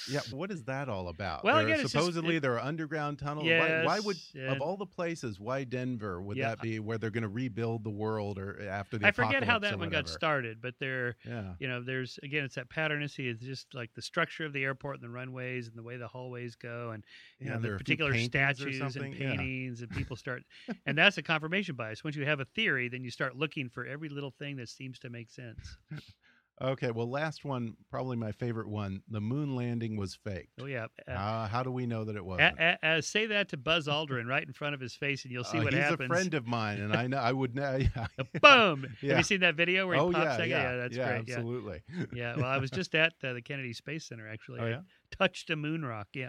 Yeah, 0.09 0.21
what 0.31 0.51
is 0.51 0.65
that 0.65 0.89
all 0.89 1.09
about? 1.09 1.45
Well, 1.45 1.57
There 1.57 1.65
are- 1.65 1.67
again, 1.67 1.81
it's 1.81 1.93
just- 1.93 1.93
supposedly 2.05 2.37
it- 2.37 2.41
there 2.41 2.55
are 2.55 2.61
underground 2.61 3.19
tunnels. 3.19 3.47
why, 3.47 3.85
why 3.85 4.01
would 4.01 4.17
Yes, 4.17 4.35
and- 4.35 4.49
of 4.57 4.61
all 4.61 4.77
the 4.77 4.87
places, 4.87 5.41
why 5.41 5.65
Denver? 5.65 6.21
Would 6.23 6.37
Yeah, 6.37 6.51
that 6.51 6.61
be 6.63 6.79
where 6.79 6.99
they're 6.99 7.11
going 7.11 7.23
to 7.23 7.29
rebuild 7.29 7.85
the 7.85 7.91
world 7.91 8.39
or 8.39 8.59
uh, 8.61 8.65
after 8.65 8.99
the 8.99 9.07
I 9.07 9.11
forget 9.11 9.43
how 9.45 9.59
that 9.59 9.79
one 9.79 9.89
got 9.91 10.09
started, 10.09 10.61
but 10.61 10.79
there, 10.79 11.17
Yeah, 11.25 11.55
you 11.59 11.69
know, 11.69 11.83
there's 11.83 12.19
again, 12.23 12.45
it's 12.45 12.55
that 12.57 12.69
patternicity. 12.69 13.31
It's 13.31 13.43
just 13.43 13.75
like 13.75 13.93
the 13.95 14.03
structure 14.03 14.45
of 14.45 14.53
the 14.53 14.65
airport 14.65 14.97
and 14.97 15.05
the 15.05 15.11
runways 15.11 15.69
and 15.69 15.77
the 15.77 15.83
way 15.83 15.97
the 15.97 16.09
hallways 16.09 16.55
go, 16.57 16.91
and 16.91 17.05
you 17.39 17.47
Yeah, 17.47 17.55
know, 17.55 17.61
the 17.61 17.69
are 17.71 17.75
a 17.75 17.79
few 17.79 17.85
particular 17.85 18.15
statues 18.19 18.97
and 18.97 19.15
yeah. 19.15 19.31
paintings, 19.31 19.83
and 19.83 19.91
people 19.91 20.17
start, 20.17 20.43
and 20.87 20.97
that's 20.97 21.19
a 21.19 21.23
confirmation 21.23 21.75
bias. 21.75 22.05
Once 22.05 22.17
you 22.17 22.25
have 22.25 22.41
a 22.41 22.45
theory, 22.45 22.89
then 22.89 23.03
you 23.05 23.11
start 23.11 23.37
looking 23.37 23.69
for 23.69 23.87
every 23.87 24.09
little 24.09 24.31
thing 24.31 24.57
that 24.57 24.69
seems 24.69 24.99
to 25.01 25.11
make 25.11 25.31
sense. 25.31 25.77
Okay, 26.61 26.91
well, 26.91 27.09
last 27.09 27.45
one, 27.45 27.75
probably 27.89 28.17
my 28.17 28.33
favorite 28.33 28.69
one. 28.69 29.01
The 29.09 29.21
moon 29.21 29.55
landing 29.55 29.97
was 29.97 30.17
fake. 30.17 30.49
Oh 30.61 30.67
yeah. 30.67 30.87
Uh, 31.07 31.13
Uh, 31.13 31.47
how 31.49 31.63
do 31.63 31.71
we 31.71 31.87
know 31.87 32.05
that 32.05 32.17
it 32.17 32.25
a- 32.25 32.79
a- 32.83 33.03
say 33.03 33.27
that 33.27 33.49
to 33.51 33.57
Buzz 33.57 33.87
Aldrin 33.87 34.27
right 34.27 34.45
in 34.45 34.53
front 34.53 34.75
of 34.75 34.81
his 34.81 34.95
face, 34.95 35.25
and 35.25 35.31
you'll 35.33 35.45
see 35.45 35.59
Uh, 35.59 35.65
what 35.65 35.73
he's 35.73 35.83
happens. 35.83 36.01
He's 36.01 36.11
a 36.11 36.15
friend 36.15 36.35
of 36.35 36.47
mine, 36.47 36.81
and 36.81 36.93
I 36.95 37.07
know 37.07 37.19
I 37.19 37.33
would 37.33 37.55
know. 37.55 37.79
Yeah. 37.97 38.07
Boom! 38.43 38.87
Have 39.03 39.19
you 39.19 39.23
seen 39.23 39.41
that 39.41 39.55
video 39.55 39.87
where 39.87 39.97
he 39.97 40.01
oh 40.03 40.11
pops 40.11 40.25
yeah, 40.25 40.37
that? 40.37 40.49
yeah, 40.49 40.77
that's 40.77 40.97
yeah, 40.97 41.09
great. 41.09 41.29
Yeah. 41.29 41.35
absolutely. 41.37 41.83
Yeah. 42.13 42.37
Well, 42.37 42.47
I 42.47 42.59
was 42.59 42.71
just 42.71 42.95
at 42.95 43.13
uh, 43.23 43.33
the 43.35 43.43
Kennedy 43.43 43.73
Space 43.73 44.07
Center 44.07 44.29
actually. 44.29 44.61
Oh 44.61 44.67
yeah, 44.67 44.81
touched 45.17 45.51
a 45.51 45.57
moon 45.57 45.85
rock. 45.85 46.09
Yeah. 46.15 46.29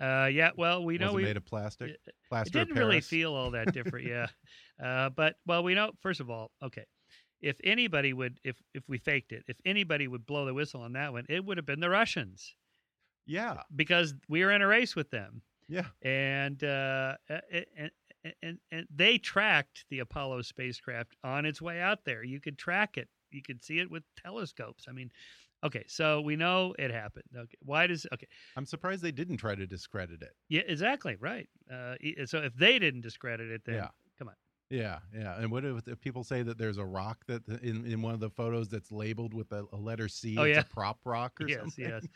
Uh, 0.00 0.26
yeah. 0.26 0.50
Well, 0.56 0.84
we 0.84 0.98
know 0.98 1.06
was 1.06 1.14
it 1.14 1.16
we 1.16 1.22
made 1.24 1.36
of 1.36 1.44
plastic? 1.46 1.96
Plaster 2.28 2.48
it 2.48 2.52
didn't 2.66 2.78
really 2.78 3.00
feel 3.00 3.34
all 3.34 3.52
that 3.52 3.72
different. 3.72 4.06
yeah. 4.06 4.26
Uh, 4.80 5.10
but 5.10 5.34
well, 5.44 5.64
we 5.64 5.74
know 5.74 5.90
first 6.02 6.20
of 6.20 6.30
all, 6.30 6.52
okay. 6.62 6.84
If 7.40 7.56
anybody 7.64 8.12
would, 8.12 8.40
if 8.44 8.60
if 8.74 8.88
we 8.88 8.98
faked 8.98 9.32
it, 9.32 9.44
if 9.46 9.60
anybody 9.64 10.08
would 10.08 10.26
blow 10.26 10.44
the 10.44 10.54
whistle 10.54 10.80
on 10.82 10.92
that 10.94 11.12
one, 11.12 11.24
it 11.28 11.44
would 11.44 11.56
have 11.56 11.66
been 11.66 11.80
the 11.80 11.90
Russians 11.90 12.54
Yeah, 13.26 13.62
because 13.74 14.14
we 14.28 14.44
were 14.44 14.50
in 14.52 14.62
a 14.62 14.66
race 14.66 14.96
with 14.96 15.10
them. 15.10 15.42
yeah. 15.68 15.86
and 16.02 16.62
uh, 16.64 17.16
and, 17.28 17.90
and 18.42 18.58
and 18.72 18.86
they 18.94 19.18
tracked 19.18 19.84
the 19.90 20.00
Apollo 20.00 20.42
spacecraft 20.42 21.14
on 21.22 21.44
its 21.46 21.62
way 21.62 21.80
out 21.80 22.04
there. 22.04 22.24
You 22.24 22.40
could 22.40 22.58
track 22.58 22.96
it. 22.98 23.08
You 23.30 23.42
could 23.42 23.62
see 23.62 23.78
it 23.78 23.90
with 23.90 24.02
telescopes. 24.16 24.86
I 24.88 24.92
mean, 24.92 25.12
okay, 25.62 25.84
so 25.86 26.20
we 26.22 26.34
know 26.34 26.74
it 26.78 26.90
happened. 26.90 27.24
Okay, 27.36 27.58
why 27.62 27.86
does 27.86 28.06
okay? 28.12 28.26
I'm 28.56 28.64
surprised 28.66 29.02
they 29.02 29.12
didn't 29.12 29.36
try 29.36 29.54
to 29.54 29.66
discredit 29.66 30.22
it. 30.22 30.34
Yeah, 30.48 30.62
exactly 30.66 31.16
right. 31.20 31.48
Uh, 31.70 31.94
so 32.24 32.38
if 32.38 32.54
they 32.54 32.78
didn't 32.78 33.02
discredit 33.02 33.50
it, 33.50 33.62
then 33.66 33.74
Yeah. 33.76 33.88
Yeah, 34.70 34.98
yeah. 35.14 35.38
And 35.40 35.50
what 35.50 35.64
if, 35.64 35.88
if 35.88 36.00
people 36.00 36.24
say 36.24 36.42
that 36.42 36.58
there's 36.58 36.76
a 36.76 36.84
rock 36.84 37.24
that 37.26 37.46
in, 37.62 37.86
in 37.86 38.02
one 38.02 38.12
of 38.12 38.20
the 38.20 38.28
photos 38.30 38.68
that's 38.68 38.92
labeled 38.92 39.32
with 39.32 39.50
a, 39.52 39.64
a 39.72 39.76
letter 39.76 40.08
C? 40.08 40.36
Oh, 40.38 40.42
it's 40.42 40.56
yeah. 40.56 40.60
a 40.60 40.64
prop 40.64 40.98
rock 41.06 41.32
or 41.40 41.48
Yes, 41.48 41.60
something. 41.60 41.84
yes. 41.84 42.06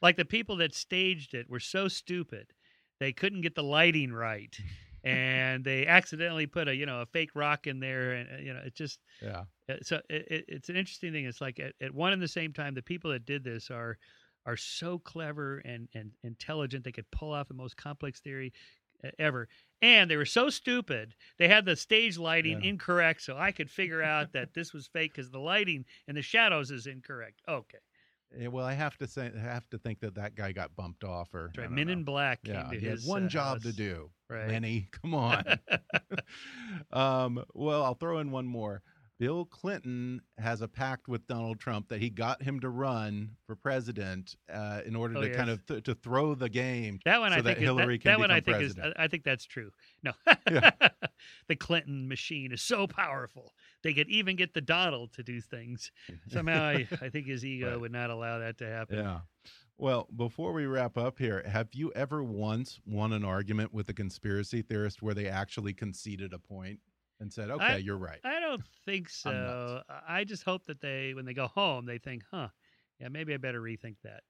Like 0.00 0.16
the 0.16 0.24
people 0.24 0.56
that 0.56 0.74
staged 0.74 1.34
it 1.34 1.50
were 1.50 1.60
so 1.60 1.86
stupid, 1.88 2.54
they 2.98 3.12
couldn't 3.12 3.42
get 3.42 3.54
the 3.54 3.62
lighting 3.62 4.12
right. 4.12 4.58
And 5.04 5.64
they 5.64 5.86
accidentally 5.86 6.46
put 6.48 6.66
a 6.66 6.74
you 6.74 6.84
know 6.84 7.02
a 7.02 7.06
fake 7.06 7.30
rock 7.36 7.68
in 7.68 7.78
there, 7.78 8.12
and 8.14 8.28
uh, 8.30 8.42
you 8.42 8.52
know 8.52 8.60
it 8.66 8.74
just 8.74 8.98
Yeah. 9.20 9.44
Uh, 9.68 9.74
so 9.82 10.00
it, 10.10 10.26
it, 10.28 10.44
it's 10.48 10.68
an 10.70 10.76
interesting 10.76 11.12
thing. 11.12 11.24
It's 11.24 11.40
like 11.40 11.60
at, 11.60 11.74
at 11.80 11.94
one 11.94 12.12
and 12.12 12.20
the 12.20 12.28
same 12.28 12.52
time, 12.52 12.74
the 12.74 12.82
people 12.82 13.10
that 13.12 13.24
did 13.24 13.44
this 13.44 13.70
are 13.70 13.96
are 14.44 14.56
so 14.56 14.98
clever 14.98 15.58
and 15.58 15.88
and 15.94 16.10
intelligent. 16.24 16.84
They 16.84 16.92
could 16.92 17.10
pull 17.10 17.32
off 17.32 17.48
the 17.48 17.54
most 17.54 17.76
complex 17.76 18.20
theory 18.20 18.52
ever, 19.18 19.48
and 19.82 20.10
they 20.10 20.16
were 20.16 20.24
so 20.24 20.50
stupid. 20.50 21.14
They 21.38 21.48
had 21.48 21.64
the 21.64 21.76
stage 21.76 22.18
lighting 22.18 22.60
Yeah. 22.60 22.68
incorrect, 22.68 23.22
so 23.22 23.36
I 23.36 23.52
could 23.52 23.70
figure 23.70 24.02
out 24.02 24.32
that 24.32 24.54
this 24.54 24.72
was 24.72 24.86
fake 24.88 25.12
because 25.14 25.30
the 25.30 25.40
lighting 25.40 25.84
and 26.06 26.16
the 26.16 26.22
shadows 26.22 26.70
is 26.70 26.86
incorrect. 26.86 27.40
Okay, 27.48 27.78
Yeah, 28.36 28.48
well, 28.48 28.66
I 28.66 28.74
have 28.74 28.96
to 28.98 29.06
say, 29.06 29.30
I 29.34 29.40
have 29.40 29.68
to 29.70 29.78
think 29.78 30.00
that 30.00 30.14
that 30.16 30.34
guy 30.34 30.52
got 30.52 30.76
bumped 30.76 31.04
off, 31.04 31.34
or 31.34 31.50
right. 31.56 31.70
Men 31.70 31.86
know. 31.86 31.92
in 31.94 32.04
Black 32.04 32.44
came 32.44 32.54
Yeah, 32.54 32.70
to 32.70 32.78
he 32.78 32.86
had 32.86 32.98
one 33.04 33.24
uh, 33.24 33.28
job 33.28 33.62
to 33.62 33.72
do. 33.72 34.10
Right. 34.28 34.48
Lenny, 34.48 34.88
come 35.02 35.14
on. 35.14 35.44
um, 36.92 37.44
well, 37.54 37.82
I'll 37.82 37.94
throw 37.94 38.18
in 38.18 38.30
one 38.30 38.46
more. 38.46 38.82
Bill 39.18 39.44
Clinton 39.44 40.20
has 40.38 40.60
a 40.62 40.68
pact 40.68 41.08
with 41.08 41.26
Donald 41.26 41.58
Trump 41.58 41.88
that 41.88 42.00
he 42.00 42.08
got 42.08 42.40
him 42.42 42.60
to 42.60 42.68
run 42.68 43.30
for 43.46 43.56
president 43.56 44.36
uh, 44.52 44.80
in 44.86 44.94
order 44.94 45.16
Oh, 45.18 45.22
to 45.22 45.34
kind 45.34 45.50
of 45.50 45.66
th- 45.66 45.82
to 45.84 45.94
throw 45.94 46.34
the 46.36 46.48
game. 46.48 47.00
That 47.04 47.18
one 47.20 47.32
so 47.32 47.38
I 47.38 47.42
think 47.42 47.44
that 47.46 47.58
is, 47.58 47.62
Hillary 47.64 47.96
that, 47.96 48.02
can 48.02 48.12
that 48.12 48.18
one 48.20 48.30
I 48.30 48.40
think 48.40 48.58
is 48.62 48.74
president. 48.74 48.94
I 48.96 49.04
I 49.04 49.08
think 49.08 49.24
that's 49.24 49.44
true. 49.44 49.70
No, 50.04 50.12
Yeah. 50.50 50.70
the 51.48 51.56
Clinton 51.56 52.06
machine 52.08 52.52
is 52.52 52.62
so 52.62 52.86
powerful 52.86 53.54
they 53.82 53.92
could 53.92 54.08
even 54.08 54.36
get 54.36 54.54
the 54.54 54.60
Donald 54.60 55.12
to 55.14 55.22
do 55.24 55.40
things. 55.40 55.90
Somehow 56.28 56.62
I, 56.62 56.86
I 57.00 57.08
think 57.08 57.26
his 57.26 57.44
ego 57.44 57.70
Right. 57.72 57.80
would 57.80 57.92
not 57.92 58.10
allow 58.10 58.38
that 58.38 58.58
to 58.58 58.66
happen. 58.68 58.98
Yeah. 58.98 59.20
Well, 59.80 60.08
before 60.16 60.52
we 60.52 60.66
wrap 60.66 60.98
up 60.98 61.18
here, 61.18 61.44
have 61.46 61.68
you 61.72 61.92
ever 61.94 62.22
once 62.22 62.80
won 62.84 63.12
an 63.12 63.24
argument 63.24 63.72
with 63.72 63.88
a 63.88 63.94
conspiracy 63.94 64.60
theorist 64.62 65.02
where 65.02 65.14
they 65.14 65.26
actually 65.28 65.72
conceded 65.72 66.32
a 66.32 66.38
point 66.40 66.80
and 67.20 67.32
said, 67.32 67.50
"Okay, 67.50 67.64
I- 67.64 67.76
you're 67.76 67.96
right"? 67.98 68.20
I 68.24 68.40
don't 68.40 68.62
think 68.84 69.08
so. 69.10 69.82
I 69.88 70.20
I 70.20 70.24
just 70.24 70.42
hope 70.44 70.64
that 70.66 70.80
they 70.80 71.14
when 71.14 71.24
they 71.24 71.34
go 71.34 71.46
home 71.48 71.86
they 71.86 71.98
think, 71.98 72.22
huh, 72.30 72.48
yeah, 73.00 73.08
maybe 73.08 73.34
I 73.34 73.36
better 73.36 73.60
rethink 73.60 73.96
that. 74.04 74.22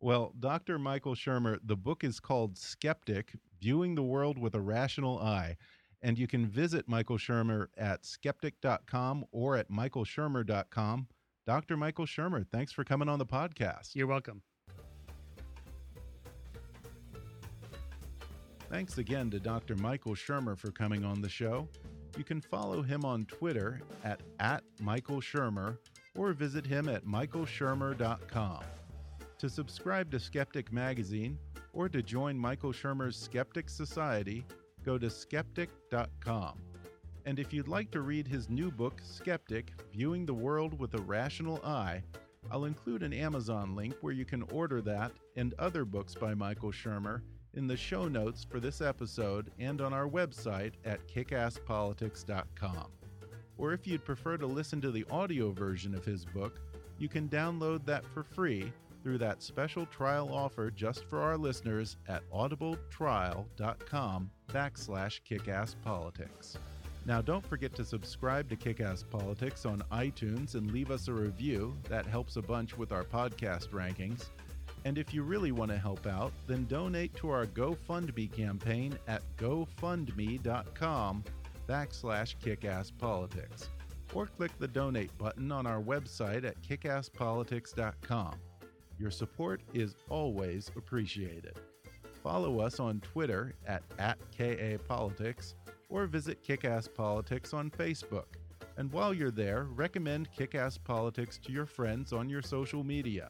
Well, 0.00 0.32
Dr. 0.38 0.78
Michael 0.78 1.14
Shermer, 1.16 1.58
the 1.64 1.76
book 1.76 2.04
is 2.04 2.20
called 2.20 2.56
Skeptic 2.56 3.32
Viewing 3.60 3.96
the 3.96 4.02
World 4.02 4.38
with 4.38 4.54
a 4.54 4.60
Rational 4.60 5.18
Eye. 5.18 5.56
And 6.00 6.16
you 6.16 6.28
can 6.28 6.46
visit 6.46 6.88
Michael 6.88 7.18
Shermer 7.18 7.66
at 7.76 8.06
skeptic.com 8.06 9.24
or 9.32 9.56
at 9.56 9.68
michaelshermer.com. 9.68 11.08
Dr. 11.44 11.76
Michael 11.76 12.06
Shermer, 12.06 12.46
thanks 12.52 12.70
for 12.70 12.84
coming 12.84 13.08
on 13.08 13.18
the 13.18 13.26
podcast. 13.26 13.96
You're 13.96 14.06
welcome. 14.06 14.42
Thanks 18.70 18.98
again 18.98 19.30
to 19.30 19.40
Dr. 19.40 19.74
Michael 19.74 20.14
Shermer 20.14 20.56
for 20.56 20.70
coming 20.70 21.04
on 21.04 21.20
the 21.22 21.28
show. 21.28 21.68
You 22.18 22.24
can 22.24 22.40
follow 22.40 22.82
him 22.82 23.04
on 23.04 23.26
Twitter 23.26 23.80
at, 24.02 24.20
at 24.40 24.64
Michael 24.80 25.20
Shermer 25.20 25.78
or 26.16 26.32
visit 26.32 26.66
him 26.66 26.88
at 26.88 27.06
michaelshermer.com. 27.06 28.64
To 29.38 29.48
subscribe 29.48 30.10
to 30.10 30.18
Skeptic 30.18 30.72
Magazine 30.72 31.38
or 31.72 31.88
to 31.88 32.02
join 32.02 32.36
Michael 32.36 32.72
Shermer's 32.72 33.16
Skeptic 33.16 33.70
Society, 33.70 34.44
go 34.84 34.98
to 34.98 35.08
skeptic.com. 35.08 36.58
And 37.24 37.38
if 37.38 37.52
you'd 37.52 37.68
like 37.68 37.92
to 37.92 38.00
read 38.00 38.26
his 38.26 38.50
new 38.50 38.72
book, 38.72 39.00
Skeptic 39.04 39.70
Viewing 39.92 40.26
the 40.26 40.34
World 40.34 40.76
with 40.76 40.94
a 40.94 41.02
Rational 41.02 41.64
Eye, 41.64 42.02
I'll 42.50 42.64
include 42.64 43.04
an 43.04 43.12
Amazon 43.12 43.76
link 43.76 43.94
where 44.00 44.12
you 44.12 44.24
can 44.24 44.42
order 44.50 44.80
that 44.80 45.12
and 45.36 45.54
other 45.60 45.84
books 45.84 46.16
by 46.16 46.34
Michael 46.34 46.72
Shermer 46.72 47.20
in 47.58 47.66
the 47.66 47.76
show 47.76 48.08
notes 48.08 48.46
for 48.48 48.60
this 48.60 48.80
episode 48.80 49.50
and 49.58 49.80
on 49.80 49.92
our 49.92 50.08
website 50.08 50.74
at 50.84 51.06
kickasspolitics.com. 51.08 52.86
Or 53.58 53.72
if 53.72 53.86
you'd 53.86 54.04
prefer 54.04 54.38
to 54.38 54.46
listen 54.46 54.80
to 54.80 54.92
the 54.92 55.04
audio 55.10 55.50
version 55.50 55.94
of 55.94 56.04
his 56.04 56.24
book, 56.24 56.60
you 56.98 57.08
can 57.08 57.28
download 57.28 57.84
that 57.84 58.06
for 58.06 58.22
free 58.22 58.72
through 59.02 59.18
that 59.18 59.42
special 59.42 59.86
trial 59.86 60.32
offer 60.32 60.70
just 60.70 61.04
for 61.04 61.20
our 61.20 61.36
listeners 61.36 61.96
at 62.08 62.28
audibletrial.com 62.30 64.30
backslash 64.48 65.20
kickasspolitics. 65.28 66.56
Now, 67.06 67.22
don't 67.22 67.46
forget 67.46 67.74
to 67.74 67.84
subscribe 67.84 68.48
to 68.50 68.56
Kickass 68.56 69.02
Politics 69.08 69.64
on 69.64 69.82
iTunes 69.90 70.54
and 70.54 70.70
leave 70.70 70.90
us 70.90 71.08
a 71.08 71.12
review. 71.12 71.74
That 71.88 72.06
helps 72.06 72.36
a 72.36 72.42
bunch 72.42 72.76
with 72.76 72.92
our 72.92 73.04
podcast 73.04 73.70
rankings. 73.70 74.26
And 74.88 74.96
if 74.96 75.12
you 75.12 75.22
really 75.22 75.52
want 75.52 75.70
to 75.70 75.76
help 75.76 76.06
out, 76.06 76.32
then 76.46 76.64
donate 76.64 77.14
to 77.16 77.28
our 77.28 77.44
GoFundMe 77.44 78.32
campaign 78.32 78.98
at 79.06 79.20
gofundme.com 79.36 81.24
backslash 81.68 82.34
kickasspolitics. 82.42 83.66
Or 84.14 84.24
click 84.24 84.50
the 84.58 84.66
donate 84.66 85.10
button 85.18 85.52
on 85.52 85.66
our 85.66 85.82
website 85.82 86.46
at 86.46 86.62
kickasspolitics.com. 86.62 88.36
Your 88.98 89.10
support 89.10 89.60
is 89.74 89.94
always 90.08 90.70
appreciated. 90.74 91.58
Follow 92.22 92.58
us 92.58 92.80
on 92.80 93.00
Twitter 93.00 93.52
at, 93.66 93.82
at 93.98 94.16
KAPolitics 94.38 95.52
or 95.90 96.06
visit 96.06 96.42
Kickass 96.42 96.88
Politics 96.94 97.52
on 97.52 97.70
Facebook. 97.70 98.38
And 98.78 98.90
while 98.90 99.12
you're 99.12 99.30
there, 99.30 99.64
recommend 99.64 100.30
Kickass 100.32 100.78
Politics 100.82 101.38
to 101.44 101.52
your 101.52 101.66
friends 101.66 102.14
on 102.14 102.30
your 102.30 102.40
social 102.40 102.82
media. 102.82 103.28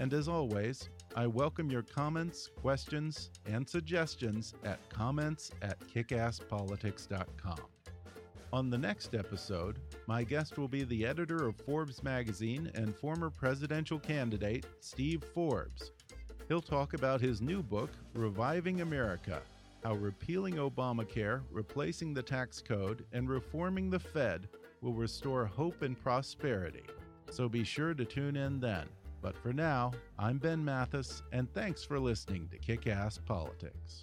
And 0.00 0.14
as 0.14 0.28
always, 0.28 0.88
I 1.14 1.26
welcome 1.26 1.70
your 1.70 1.82
comments, 1.82 2.48
questions, 2.62 3.28
and 3.44 3.68
suggestions 3.68 4.54
at 4.64 4.78
comments 4.88 5.50
at 5.60 5.78
kickasspolitics.com. 5.80 7.58
On 8.50 8.70
the 8.70 8.78
next 8.78 9.14
episode, 9.14 9.78
my 10.06 10.24
guest 10.24 10.56
will 10.56 10.68
be 10.68 10.84
the 10.84 11.04
editor 11.04 11.46
of 11.46 11.56
Forbes 11.56 12.02
magazine 12.02 12.70
and 12.74 12.96
former 12.96 13.28
presidential 13.28 13.98
candidate, 13.98 14.64
Steve 14.80 15.22
Forbes. 15.34 15.92
He'll 16.48 16.62
talk 16.62 16.94
about 16.94 17.20
his 17.20 17.42
new 17.42 17.62
book, 17.62 17.90
Reviving 18.14 18.80
America 18.80 19.42
How 19.84 19.96
Repealing 19.96 20.54
Obamacare, 20.54 21.42
Replacing 21.50 22.14
the 22.14 22.22
Tax 22.22 22.62
Code, 22.62 23.04
and 23.12 23.28
Reforming 23.28 23.90
the 23.90 24.00
Fed 24.00 24.48
will 24.80 24.94
restore 24.94 25.44
hope 25.44 25.82
and 25.82 26.00
prosperity. 26.02 26.84
So 27.28 27.50
be 27.50 27.64
sure 27.64 27.92
to 27.92 28.06
tune 28.06 28.36
in 28.36 28.60
then. 28.60 28.86
But 29.22 29.36
for 29.36 29.52
now, 29.52 29.92
I'm 30.18 30.38
Ben 30.38 30.64
Mathis, 30.64 31.22
and 31.32 31.52
thanks 31.52 31.84
for 31.84 31.98
listening 31.98 32.48
to 32.48 32.58
Kick 32.58 32.86
Ass 32.86 33.18
Politics. 33.18 34.02